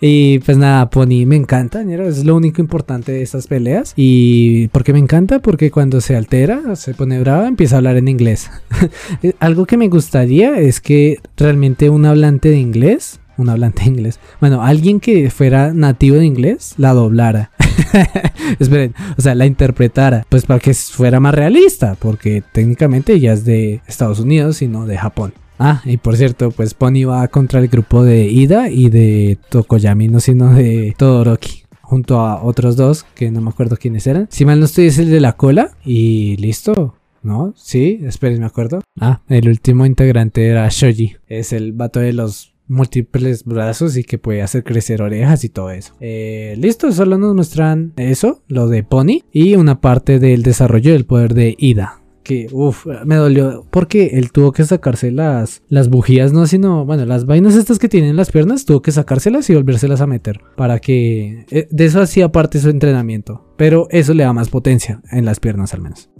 y 0.00 0.38
pues 0.40 0.56
nada, 0.56 0.88
Pony 0.90 1.26
me 1.26 1.36
encanta, 1.36 1.82
es 1.82 2.24
lo 2.24 2.36
único 2.36 2.60
importante 2.60 3.12
de 3.12 3.22
estas 3.22 3.46
peleas. 3.46 3.92
Y 3.96 4.68
¿por 4.68 4.84
qué 4.84 4.92
me 4.92 4.98
encanta? 4.98 5.40
Porque 5.40 5.70
cuando 5.70 6.00
se 6.00 6.16
altera, 6.16 6.74
se 6.76 6.94
pone 6.94 7.20
brava, 7.20 7.46
empieza 7.46 7.76
a 7.76 7.78
hablar 7.78 7.96
en 7.96 8.08
inglés. 8.08 8.50
Algo 9.40 9.66
que 9.66 9.76
me 9.76 9.88
gustaría 9.88 10.58
es 10.58 10.80
que 10.80 11.18
realmente 11.36 11.90
un 11.90 12.06
hablante 12.06 12.48
de 12.48 12.58
inglés, 12.58 13.20
un 13.36 13.48
hablante 13.48 13.82
de 13.82 13.90
inglés, 13.90 14.20
bueno, 14.40 14.62
alguien 14.62 15.00
que 15.00 15.30
fuera 15.30 15.72
nativo 15.74 16.16
de 16.16 16.26
inglés, 16.26 16.74
la 16.78 16.92
doblara. 16.92 17.50
Esperen, 18.58 18.94
o 19.16 19.20
sea, 19.20 19.34
la 19.34 19.46
interpretara, 19.46 20.26
pues 20.28 20.46
para 20.46 20.60
que 20.60 20.74
fuera 20.74 21.20
más 21.20 21.34
realista, 21.34 21.96
porque 21.98 22.42
técnicamente 22.52 23.14
ella 23.14 23.32
es 23.32 23.44
de 23.44 23.80
Estados 23.86 24.20
Unidos 24.20 24.62
y 24.62 24.68
no 24.68 24.86
de 24.86 24.98
Japón. 24.98 25.34
Ah, 25.64 25.80
y 25.84 25.96
por 25.96 26.16
cierto, 26.16 26.50
pues 26.50 26.74
Pony 26.74 27.04
va 27.08 27.28
contra 27.28 27.60
el 27.60 27.68
grupo 27.68 28.02
de 28.02 28.26
Ida 28.26 28.68
y 28.68 28.90
de 28.90 29.38
Tokoyami, 29.48 30.08
no 30.08 30.18
sino 30.18 30.52
de 30.52 30.92
Todoroki. 30.98 31.62
Junto 31.80 32.18
a 32.18 32.42
otros 32.42 32.74
dos, 32.74 33.06
que 33.14 33.30
no 33.30 33.40
me 33.40 33.50
acuerdo 33.50 33.76
quiénes 33.76 34.08
eran. 34.08 34.26
Si 34.28 34.44
mal 34.44 34.58
no 34.58 34.64
estoy, 34.64 34.86
es 34.86 34.98
el 34.98 35.08
de 35.08 35.20
la 35.20 35.34
cola. 35.34 35.76
Y 35.84 36.36
listo. 36.38 36.96
¿No? 37.22 37.54
Sí, 37.56 38.00
esperen, 38.02 38.40
me 38.40 38.46
acuerdo. 38.46 38.80
Ah, 38.98 39.22
el 39.28 39.48
último 39.48 39.86
integrante 39.86 40.48
era 40.48 40.68
Shoji. 40.68 41.14
Es 41.28 41.52
el 41.52 41.72
vato 41.72 42.00
de 42.00 42.12
los 42.12 42.54
múltiples 42.66 43.44
brazos 43.44 43.96
y 43.96 44.02
que 44.02 44.18
puede 44.18 44.42
hacer 44.42 44.64
crecer 44.64 45.00
orejas 45.00 45.44
y 45.44 45.48
todo 45.48 45.70
eso. 45.70 45.94
Eh, 46.00 46.56
listo, 46.58 46.90
solo 46.90 47.18
nos 47.18 47.36
muestran 47.36 47.92
eso, 47.96 48.42
lo 48.48 48.66
de 48.66 48.82
Pony 48.82 49.22
y 49.30 49.54
una 49.54 49.80
parte 49.80 50.18
del 50.18 50.42
desarrollo 50.42 50.92
del 50.92 51.04
poder 51.04 51.34
de 51.34 51.54
Ida 51.56 52.01
que, 52.22 52.48
uff, 52.52 52.86
me 53.04 53.16
dolió 53.16 53.66
porque 53.70 54.12
él 54.14 54.32
tuvo 54.32 54.52
que 54.52 54.64
sacarse 54.64 55.10
las, 55.10 55.62
las 55.68 55.88
bujías, 55.88 56.32
no, 56.32 56.46
sino, 56.46 56.84
bueno, 56.84 57.04
las 57.04 57.26
vainas 57.26 57.56
estas 57.56 57.78
que 57.78 57.88
tienen 57.88 58.10
en 58.10 58.16
las 58.16 58.30
piernas, 58.30 58.64
tuvo 58.64 58.82
que 58.82 58.92
sacárselas 58.92 59.48
y 59.50 59.54
volvérselas 59.54 60.00
a 60.00 60.06
meter 60.06 60.40
para 60.56 60.78
que, 60.78 61.46
eh, 61.50 61.68
de 61.70 61.84
eso 61.84 62.00
hacía 62.00 62.32
parte 62.32 62.60
su 62.60 62.70
entrenamiento, 62.70 63.46
pero 63.56 63.86
eso 63.90 64.14
le 64.14 64.24
da 64.24 64.32
más 64.32 64.48
potencia 64.48 65.02
en 65.10 65.24
las 65.24 65.40
piernas 65.40 65.74
al 65.74 65.82
menos. 65.82 66.11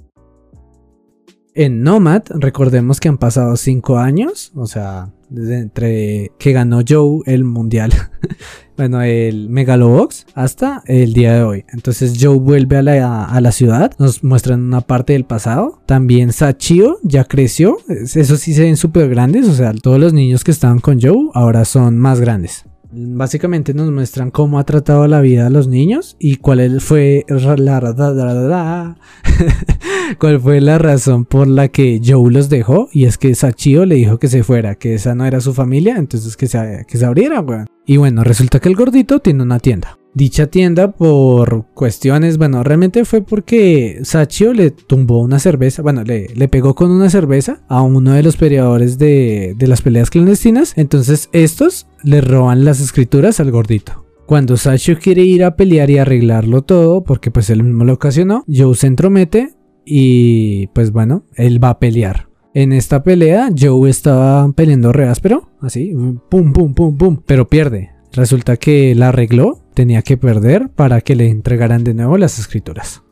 En 1.54 1.82
Nomad, 1.82 2.22
recordemos 2.30 2.98
que 2.98 3.08
han 3.08 3.18
pasado 3.18 3.56
5 3.56 3.98
años, 3.98 4.52
o 4.54 4.66
sea, 4.66 5.10
desde 5.28 5.58
entre 5.58 6.32
que 6.38 6.52
ganó 6.52 6.80
Joe 6.86 7.20
el 7.26 7.44
mundial, 7.44 7.92
bueno, 8.78 9.02
el 9.02 9.50
Megalobox, 9.50 10.26
hasta 10.34 10.82
el 10.86 11.12
día 11.12 11.34
de 11.34 11.42
hoy. 11.42 11.64
Entonces 11.68 12.14
Joe 12.18 12.38
vuelve 12.38 12.78
a 12.78 12.82
la, 12.82 13.24
a 13.26 13.40
la, 13.42 13.52
ciudad, 13.52 13.92
nos 13.98 14.24
muestran 14.24 14.62
una 14.62 14.80
parte 14.80 15.12
del 15.12 15.26
pasado. 15.26 15.82
También 15.84 16.32
Sachio 16.32 16.98
ya 17.02 17.24
creció, 17.24 17.76
eso 17.88 18.36
sí 18.36 18.54
se 18.54 18.62
ven 18.62 18.78
súper 18.78 19.10
grandes, 19.10 19.46
o 19.46 19.52
sea, 19.52 19.74
todos 19.74 20.00
los 20.00 20.14
niños 20.14 20.44
que 20.44 20.52
estaban 20.52 20.80
con 20.80 21.02
Joe 21.02 21.28
ahora 21.34 21.66
son 21.66 21.98
más 21.98 22.18
grandes 22.18 22.64
básicamente 22.92 23.74
nos 23.74 23.90
muestran 23.90 24.30
cómo 24.30 24.58
ha 24.58 24.64
tratado 24.64 25.06
la 25.08 25.20
vida 25.20 25.46
a 25.46 25.50
los 25.50 25.68
niños 25.68 26.16
y 26.18 26.36
cuál 26.36 26.80
fue 26.80 27.24
la, 27.28 28.96
cuál 30.18 30.40
fue 30.40 30.60
la 30.60 30.78
razón 30.78 31.24
por 31.24 31.48
la 31.48 31.68
que 31.68 32.00
Joe 32.04 32.30
los 32.30 32.48
dejó. 32.48 32.88
Y 32.92 33.04
es 33.04 33.18
que 33.18 33.34
Sachio 33.34 33.86
le 33.86 33.96
dijo 33.96 34.18
que 34.18 34.28
se 34.28 34.42
fuera, 34.42 34.74
que 34.74 34.94
esa 34.94 35.14
no 35.14 35.24
era 35.24 35.40
su 35.40 35.54
familia, 35.54 35.96
entonces 35.96 36.36
que 36.36 36.46
se, 36.46 36.84
que 36.86 36.98
se 36.98 37.06
abriera. 37.06 37.44
Y 37.86 37.96
bueno, 37.96 38.24
resulta 38.24 38.60
que 38.60 38.68
el 38.68 38.76
gordito 38.76 39.20
tiene 39.20 39.42
una 39.42 39.58
tienda 39.58 39.98
dicha 40.14 40.46
tienda 40.46 40.92
por 40.92 41.66
cuestiones, 41.74 42.38
bueno, 42.38 42.62
realmente 42.62 43.04
fue 43.04 43.22
porque 43.22 44.00
Sachio 44.02 44.52
le 44.52 44.70
tumbó 44.70 45.20
una 45.20 45.38
cerveza, 45.38 45.82
bueno, 45.82 46.04
le, 46.04 46.28
le 46.34 46.48
pegó 46.48 46.74
con 46.74 46.90
una 46.90 47.10
cerveza 47.10 47.62
a 47.68 47.82
uno 47.82 48.12
de 48.12 48.22
los 48.22 48.36
peleadores 48.36 48.98
de, 48.98 49.54
de 49.56 49.66
las 49.66 49.82
peleas 49.82 50.10
clandestinas, 50.10 50.74
entonces 50.76 51.28
estos 51.32 51.86
le 52.02 52.20
roban 52.20 52.64
las 52.64 52.80
escrituras 52.80 53.40
al 53.40 53.50
gordito. 53.50 54.06
Cuando 54.26 54.56
Sachio 54.56 54.98
quiere 54.98 55.22
ir 55.22 55.44
a 55.44 55.56
pelear 55.56 55.90
y 55.90 55.98
arreglarlo 55.98 56.62
todo, 56.62 57.04
porque 57.04 57.30
pues 57.30 57.50
él 57.50 57.62
mismo 57.62 57.84
lo 57.84 57.94
ocasionó, 57.94 58.44
Joe 58.48 58.74
se 58.74 58.86
entromete 58.86 59.50
y 59.84 60.68
pues 60.68 60.92
bueno, 60.92 61.26
él 61.34 61.62
va 61.62 61.70
a 61.70 61.78
pelear. 61.78 62.28
En 62.54 62.72
esta 62.72 63.02
pelea, 63.02 63.48
Joe 63.58 63.88
estaba 63.88 64.50
peleando 64.52 64.92
re 64.92 65.08
áspero, 65.08 65.48
así, 65.60 65.94
pum, 66.28 66.52
pum, 66.52 66.74
pum, 66.74 66.96
pum, 66.98 67.18
pero 67.24 67.48
pierde. 67.48 67.91
Resulta 68.12 68.56
que 68.56 68.94
la 68.94 69.08
arregló 69.08 69.62
tenía 69.74 70.02
que 70.02 70.16
perder 70.16 70.68
para 70.68 71.00
que 71.00 71.16
le 71.16 71.28
entregaran 71.28 71.84
de 71.84 71.94
nuevo 71.94 72.18
las 72.18 72.38
escrituras. 72.38 73.02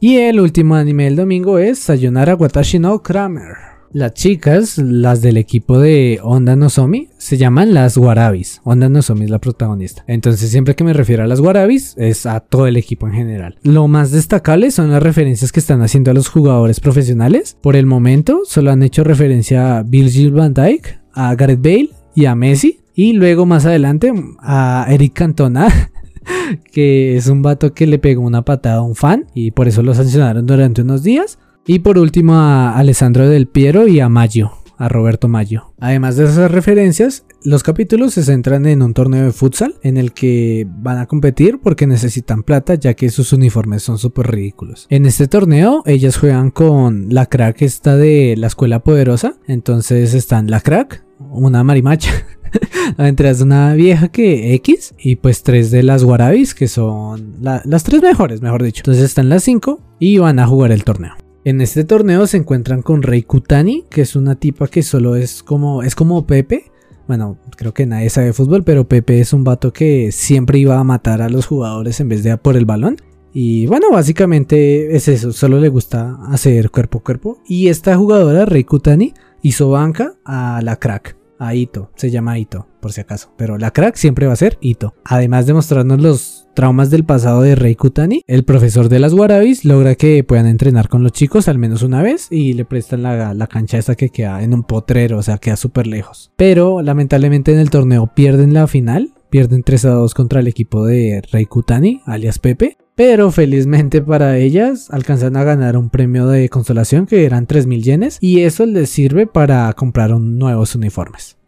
Y 0.00 0.16
el 0.16 0.40
último 0.40 0.76
anime 0.76 1.04
del 1.04 1.16
domingo 1.16 1.58
es 1.58 1.78
Sayonara 1.78 2.34
Watashi 2.34 2.78
no 2.78 3.02
Kramer. 3.02 3.70
Las 3.92 4.14
chicas, 4.14 4.78
las 4.78 5.20
del 5.20 5.36
equipo 5.36 5.80
de 5.80 6.20
Onda 6.22 6.54
Nozomi, 6.54 7.08
se 7.18 7.36
llaman 7.36 7.74
las 7.74 7.96
Warabis. 7.96 8.60
Onda 8.62 8.88
Nozomi 8.88 9.24
es 9.24 9.30
la 9.30 9.40
protagonista. 9.40 10.04
Entonces, 10.06 10.48
siempre 10.48 10.76
que 10.76 10.84
me 10.84 10.92
refiero 10.92 11.24
a 11.24 11.26
las 11.26 11.40
Warabis, 11.40 11.96
es 11.98 12.24
a 12.24 12.38
todo 12.38 12.68
el 12.68 12.76
equipo 12.76 13.08
en 13.08 13.14
general. 13.14 13.58
Lo 13.64 13.88
más 13.88 14.12
destacable 14.12 14.70
son 14.70 14.92
las 14.92 15.02
referencias 15.02 15.50
que 15.50 15.58
están 15.58 15.82
haciendo 15.82 16.12
a 16.12 16.14
los 16.14 16.28
jugadores 16.28 16.78
profesionales. 16.78 17.56
Por 17.60 17.74
el 17.74 17.84
momento, 17.84 18.42
solo 18.44 18.70
han 18.70 18.84
hecho 18.84 19.02
referencia 19.02 19.78
a 19.78 19.82
Bill 19.82 20.08
Gil 20.08 20.30
Van 20.30 20.54
Dyke, 20.54 21.00
a 21.12 21.34
Gareth 21.34 21.60
Bale 21.60 21.90
y 22.14 22.26
a 22.26 22.36
Messi. 22.36 22.78
Y 23.02 23.14
luego 23.14 23.46
más 23.46 23.64
adelante 23.64 24.12
a 24.40 24.84
Eric 24.90 25.14
Cantona, 25.14 25.90
que 26.70 27.16
es 27.16 27.28
un 27.28 27.40
vato 27.40 27.72
que 27.72 27.86
le 27.86 27.98
pegó 27.98 28.20
una 28.20 28.44
patada 28.44 28.76
a 28.76 28.82
un 28.82 28.94
fan 28.94 29.24
y 29.32 29.52
por 29.52 29.68
eso 29.68 29.82
lo 29.82 29.94
sancionaron 29.94 30.44
durante 30.44 30.82
unos 30.82 31.02
días. 31.02 31.38
Y 31.66 31.78
por 31.78 31.96
último 31.96 32.34
a 32.34 32.76
Alessandro 32.76 33.26
Del 33.26 33.48
Piero 33.48 33.88
y 33.88 34.00
a 34.00 34.10
Maggio, 34.10 34.52
a 34.76 34.90
Roberto 34.90 35.28
Maggio. 35.28 35.72
Además 35.80 36.16
de 36.16 36.24
esas 36.24 36.50
referencias, 36.50 37.24
los 37.42 37.62
capítulos 37.62 38.12
se 38.12 38.22
centran 38.22 38.66
en 38.66 38.82
un 38.82 38.92
torneo 38.92 39.24
de 39.24 39.32
futsal 39.32 39.76
en 39.82 39.96
el 39.96 40.12
que 40.12 40.66
van 40.68 40.98
a 40.98 41.06
competir 41.06 41.58
porque 41.58 41.86
necesitan 41.86 42.42
plata 42.42 42.74
ya 42.74 42.92
que 42.92 43.08
sus 43.08 43.32
uniformes 43.32 43.82
son 43.82 43.96
súper 43.96 44.30
ridículos. 44.30 44.86
En 44.90 45.06
este 45.06 45.26
torneo 45.26 45.82
ellas 45.86 46.18
juegan 46.18 46.50
con 46.50 47.06
la 47.08 47.24
crack 47.24 47.62
esta 47.62 47.96
de 47.96 48.34
la 48.36 48.48
escuela 48.48 48.80
poderosa. 48.80 49.36
Entonces 49.46 50.12
están 50.12 50.50
la 50.50 50.60
crack, 50.60 51.02
una 51.18 51.64
marimacha 51.64 52.10
es 52.98 53.40
una 53.40 53.74
vieja 53.74 54.08
que 54.08 54.54
X 54.54 54.94
y 54.98 55.16
pues 55.16 55.42
tres 55.42 55.70
de 55.70 55.82
las 55.82 56.02
Warabis 56.02 56.54
que 56.54 56.68
son 56.68 57.36
las 57.40 57.84
tres 57.84 58.02
mejores, 58.02 58.42
mejor 58.42 58.62
dicho. 58.62 58.80
Entonces 58.80 59.04
están 59.04 59.28
las 59.28 59.42
cinco 59.42 59.80
y 59.98 60.18
van 60.18 60.38
a 60.38 60.46
jugar 60.46 60.72
el 60.72 60.84
torneo. 60.84 61.14
En 61.44 61.60
este 61.60 61.84
torneo 61.84 62.26
se 62.26 62.36
encuentran 62.36 62.82
con 62.82 63.02
Rei 63.02 63.22
Kutani, 63.22 63.84
que 63.88 64.02
es 64.02 64.14
una 64.14 64.34
tipa 64.34 64.68
que 64.68 64.82
solo 64.82 65.16
es 65.16 65.42
como 65.42 65.82
es 65.82 65.94
como 65.94 66.26
Pepe. 66.26 66.70
Bueno, 67.08 67.38
creo 67.56 67.74
que 67.74 67.86
nadie 67.86 68.10
sabe 68.10 68.32
fútbol, 68.32 68.62
pero 68.62 68.86
Pepe 68.86 69.20
es 69.20 69.32
un 69.32 69.42
vato 69.42 69.72
que 69.72 70.12
siempre 70.12 70.58
iba 70.58 70.78
a 70.78 70.84
matar 70.84 71.22
a 71.22 71.28
los 71.28 71.46
jugadores 71.46 71.98
en 72.00 72.08
vez 72.08 72.22
de 72.22 72.30
a 72.30 72.36
por 72.36 72.56
el 72.56 72.66
balón. 72.66 72.96
Y 73.32 73.66
bueno, 73.66 73.90
básicamente 73.90 74.94
es 74.96 75.08
eso, 75.08 75.32
solo 75.32 75.60
le 75.60 75.68
gusta 75.68 76.18
hacer 76.28 76.70
cuerpo 76.70 76.98
a 76.98 77.02
cuerpo. 77.02 77.38
Y 77.46 77.68
esta 77.68 77.96
jugadora, 77.96 78.44
Rei 78.44 78.64
Kutani, 78.64 79.14
hizo 79.42 79.70
banca 79.70 80.14
a 80.24 80.60
la 80.62 80.76
crack, 80.76 81.16
a 81.40 81.54
Ito, 81.54 81.90
se 81.96 82.10
llama 82.10 82.38
Ito, 82.38 82.68
por 82.80 82.92
si 82.92 83.00
acaso. 83.00 83.32
Pero 83.36 83.58
la 83.58 83.72
crack 83.72 83.96
siempre 83.96 84.26
va 84.26 84.34
a 84.34 84.36
ser 84.36 84.58
Ito. 84.60 84.94
Además 85.04 85.46
de 85.46 85.54
mostrarnos 85.54 86.00
los 86.00 86.48
traumas 86.54 86.90
del 86.90 87.04
pasado 87.04 87.42
de 87.42 87.54
Rei 87.54 87.74
Kutani, 87.74 88.22
el 88.26 88.44
profesor 88.44 88.88
de 88.88 89.00
las 89.00 89.14
Warabis 89.14 89.64
logra 89.64 89.94
que 89.94 90.22
puedan 90.22 90.46
entrenar 90.46 90.88
con 90.88 91.02
los 91.02 91.12
chicos 91.12 91.48
al 91.48 91.58
menos 91.58 91.82
una 91.82 92.02
vez 92.02 92.28
y 92.30 92.52
le 92.52 92.64
prestan 92.64 93.02
la, 93.02 93.34
la 93.34 93.46
cancha 93.46 93.78
esa 93.78 93.94
que 93.94 94.10
queda 94.10 94.42
en 94.42 94.54
un 94.54 94.62
potrero, 94.62 95.18
o 95.18 95.22
sea, 95.22 95.38
queda 95.38 95.56
súper 95.56 95.86
lejos. 95.86 96.32
Pero 96.36 96.82
lamentablemente 96.82 97.52
en 97.52 97.58
el 97.58 97.70
torneo 97.70 98.12
pierden 98.14 98.52
la 98.52 98.66
final, 98.66 99.14
pierden 99.30 99.62
3 99.62 99.84
a 99.86 99.90
2 99.90 100.14
contra 100.14 100.40
el 100.40 100.48
equipo 100.48 100.84
de 100.84 101.22
Rei 101.32 101.46
Kutani, 101.46 102.02
alias 102.04 102.38
Pepe. 102.38 102.76
Pero 103.00 103.30
felizmente 103.30 104.02
para 104.02 104.36
ellas 104.36 104.90
alcanzan 104.90 105.34
a 105.38 105.42
ganar 105.42 105.78
un 105.78 105.88
premio 105.88 106.26
de 106.26 106.50
consolación 106.50 107.06
que 107.06 107.24
eran 107.24 107.46
3.000 107.46 107.82
yenes 107.82 108.18
y 108.20 108.40
eso 108.40 108.66
les 108.66 108.90
sirve 108.90 109.26
para 109.26 109.72
comprar 109.72 110.10
nuevos 110.10 110.74
uniformes. 110.74 111.38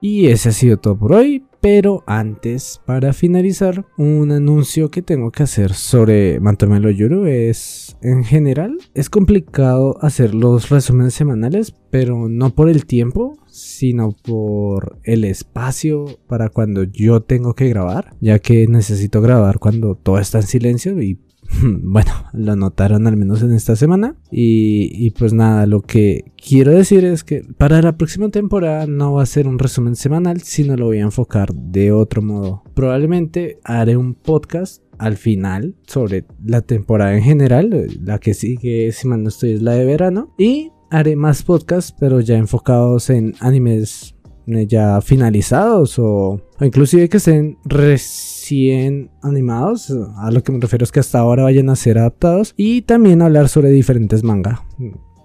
Y 0.00 0.26
ese 0.26 0.48
ha 0.48 0.52
sido 0.52 0.78
todo 0.78 0.98
por 0.98 1.12
hoy, 1.12 1.44
pero 1.60 2.02
antes, 2.08 2.80
para 2.84 3.12
finalizar, 3.12 3.86
un 3.96 4.32
anuncio 4.32 4.90
que 4.90 5.02
tengo 5.02 5.30
que 5.30 5.44
hacer 5.44 5.72
sobre 5.72 6.40
Mantomelo 6.40 6.90
Yuru 6.90 7.26
es, 7.26 7.96
en 8.02 8.24
general, 8.24 8.76
es 8.92 9.08
complicado 9.08 9.96
hacer 10.00 10.34
los 10.34 10.68
resúmenes 10.68 11.14
semanales, 11.14 11.76
pero 11.90 12.28
no 12.28 12.56
por 12.56 12.68
el 12.68 12.86
tiempo, 12.86 13.38
sino 13.52 14.12
por 14.12 14.98
el 15.04 15.24
espacio 15.24 16.06
para 16.26 16.48
cuando 16.48 16.84
yo 16.84 17.20
tengo 17.22 17.54
que 17.54 17.68
grabar, 17.68 18.16
ya 18.20 18.38
que 18.38 18.66
necesito 18.66 19.20
grabar 19.20 19.58
cuando 19.58 19.94
todo 19.94 20.18
está 20.18 20.38
en 20.38 20.46
silencio 20.46 21.00
y 21.00 21.20
bueno, 21.82 22.10
lo 22.32 22.56
notaron 22.56 23.06
al 23.06 23.16
menos 23.16 23.42
en 23.42 23.52
esta 23.52 23.76
semana. 23.76 24.16
Y, 24.30 25.10
pues 25.10 25.32
nada, 25.32 25.66
lo 25.66 25.82
que 25.82 26.32
quiero 26.36 26.72
decir 26.72 27.04
es 27.04 27.24
que 27.24 27.44
para 27.58 27.82
la 27.82 27.96
próxima 27.96 28.30
temporada 28.30 28.86
no 28.86 29.14
va 29.14 29.22
a 29.22 29.26
ser 29.26 29.46
un 29.46 29.58
resumen 29.58 29.96
semanal, 29.96 30.40
sino 30.42 30.76
lo 30.76 30.86
voy 30.86 30.98
a 30.98 31.02
enfocar 31.02 31.52
de 31.54 31.92
otro 31.92 32.22
modo. 32.22 32.62
Probablemente 32.74 33.58
haré 33.64 33.96
un 33.96 34.14
podcast 34.14 34.82
al 34.98 35.16
final 35.16 35.74
sobre 35.86 36.24
la 36.44 36.62
temporada 36.62 37.16
en 37.16 37.22
general, 37.22 37.88
la 38.00 38.18
que 38.18 38.34
sigue, 38.34 38.92
si 38.92 39.08
mal 39.08 39.22
no 39.22 39.28
estoy, 39.28 39.52
es 39.52 39.62
la 39.62 39.72
de 39.72 39.84
verano. 39.84 40.32
Y 40.38 40.70
haré 40.92 41.16
más 41.16 41.42
podcasts, 41.42 41.94
pero 41.98 42.20
ya 42.20 42.36
enfocados 42.36 43.10
en 43.10 43.34
animes 43.40 44.14
eh, 44.46 44.66
ya 44.66 45.00
finalizados 45.00 45.98
o, 45.98 46.40
inclusive 46.60 47.08
que 47.08 47.16
estén 47.16 47.58
recién 47.64 49.10
animados. 49.22 49.92
A 50.16 50.30
lo 50.30 50.42
que 50.42 50.52
me 50.52 50.60
refiero 50.60 50.84
es 50.84 50.92
que 50.92 51.00
hasta 51.00 51.18
ahora 51.18 51.44
vayan 51.44 51.70
a 51.70 51.76
ser 51.76 51.98
adaptados 51.98 52.54
y 52.56 52.82
también 52.82 53.22
hablar 53.22 53.48
sobre 53.48 53.70
diferentes 53.70 54.22
manga. 54.22 54.64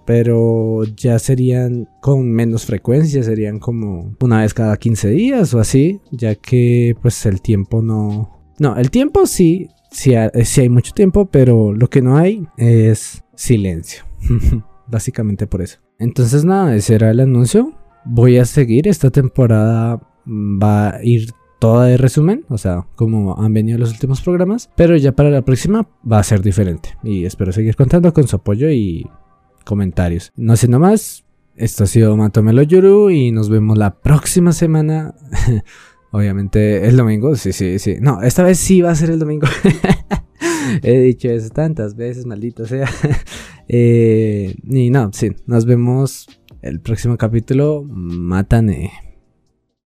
Pero 0.06 0.84
ya 0.84 1.18
serían 1.18 1.86
con 2.00 2.30
menos 2.30 2.64
frecuencia, 2.64 3.22
serían 3.22 3.58
como 3.58 4.16
una 4.20 4.40
vez 4.40 4.54
cada 4.54 4.76
15 4.76 5.10
días 5.10 5.52
o 5.52 5.60
así, 5.60 6.00
ya 6.10 6.34
que 6.34 6.96
pues 7.02 7.26
el 7.26 7.42
tiempo 7.42 7.82
no... 7.82 8.34
No, 8.58 8.76
el 8.76 8.90
tiempo 8.90 9.26
sí, 9.26 9.68
sí, 9.90 10.14
sí 10.44 10.60
hay 10.62 10.68
mucho 10.68 10.92
tiempo, 10.92 11.26
pero 11.26 11.72
lo 11.74 11.90
que 11.90 12.00
no 12.02 12.16
hay 12.16 12.46
es 12.56 13.22
silencio. 13.34 14.04
Básicamente 14.90 15.46
por 15.46 15.62
eso. 15.62 15.78
Entonces 15.98 16.44
nada, 16.44 16.74
ese 16.74 16.94
era 16.94 17.10
el 17.10 17.20
anuncio 17.20 17.74
voy 18.08 18.38
a 18.38 18.44
seguir. 18.44 18.88
Esta 18.88 19.10
temporada 19.10 20.00
mm, 20.24 20.62
va 20.62 20.90
a 20.90 21.04
ir 21.04 21.30
toda 21.58 21.86
de 21.86 21.96
resumen, 21.96 22.44
o 22.48 22.56
sea, 22.56 22.86
como 22.94 23.36
han 23.40 23.52
venido 23.52 23.78
los 23.78 23.90
últimos 23.90 24.20
programas, 24.20 24.70
pero 24.76 24.96
ya 24.96 25.12
para 25.12 25.30
la 25.30 25.42
próxima 25.42 25.88
va 26.10 26.20
a 26.20 26.24
ser 26.24 26.40
diferente. 26.42 26.96
Y 27.02 27.24
espero 27.24 27.52
seguir 27.52 27.76
contando 27.76 28.12
con 28.12 28.28
su 28.28 28.36
apoyo 28.36 28.70
y 28.70 29.06
comentarios. 29.64 30.32
No 30.36 30.56
sé 30.56 30.68
más, 30.68 31.24
esto 31.56 31.84
ha 31.84 31.86
sido 31.86 32.16
Matomelo 32.16 32.62
Yuru 32.62 33.10
y 33.10 33.32
nos 33.32 33.50
vemos 33.50 33.76
la 33.76 33.98
próxima 34.00 34.52
semana. 34.52 35.14
Obviamente 36.12 36.86
el 36.86 36.96
domingo, 36.96 37.34
sí, 37.34 37.52
sí, 37.52 37.78
sí. 37.78 37.96
No, 38.00 38.22
esta 38.22 38.42
vez 38.42 38.58
sí 38.58 38.80
va 38.80 38.92
a 38.92 38.94
ser 38.94 39.10
el 39.10 39.18
domingo. 39.18 39.48
He 40.82 41.00
dicho 41.00 41.28
eso 41.28 41.50
tantas 41.50 41.94
veces, 41.96 42.26
maldito 42.26 42.66
sea. 42.66 42.88
Eh, 43.70 44.54
y 44.64 44.88
no, 44.88 45.10
sí, 45.12 45.32
nos 45.44 45.66
vemos 45.66 46.26
el 46.62 46.80
próximo 46.80 47.18
capítulo, 47.18 47.84
Matane. 47.86 49.07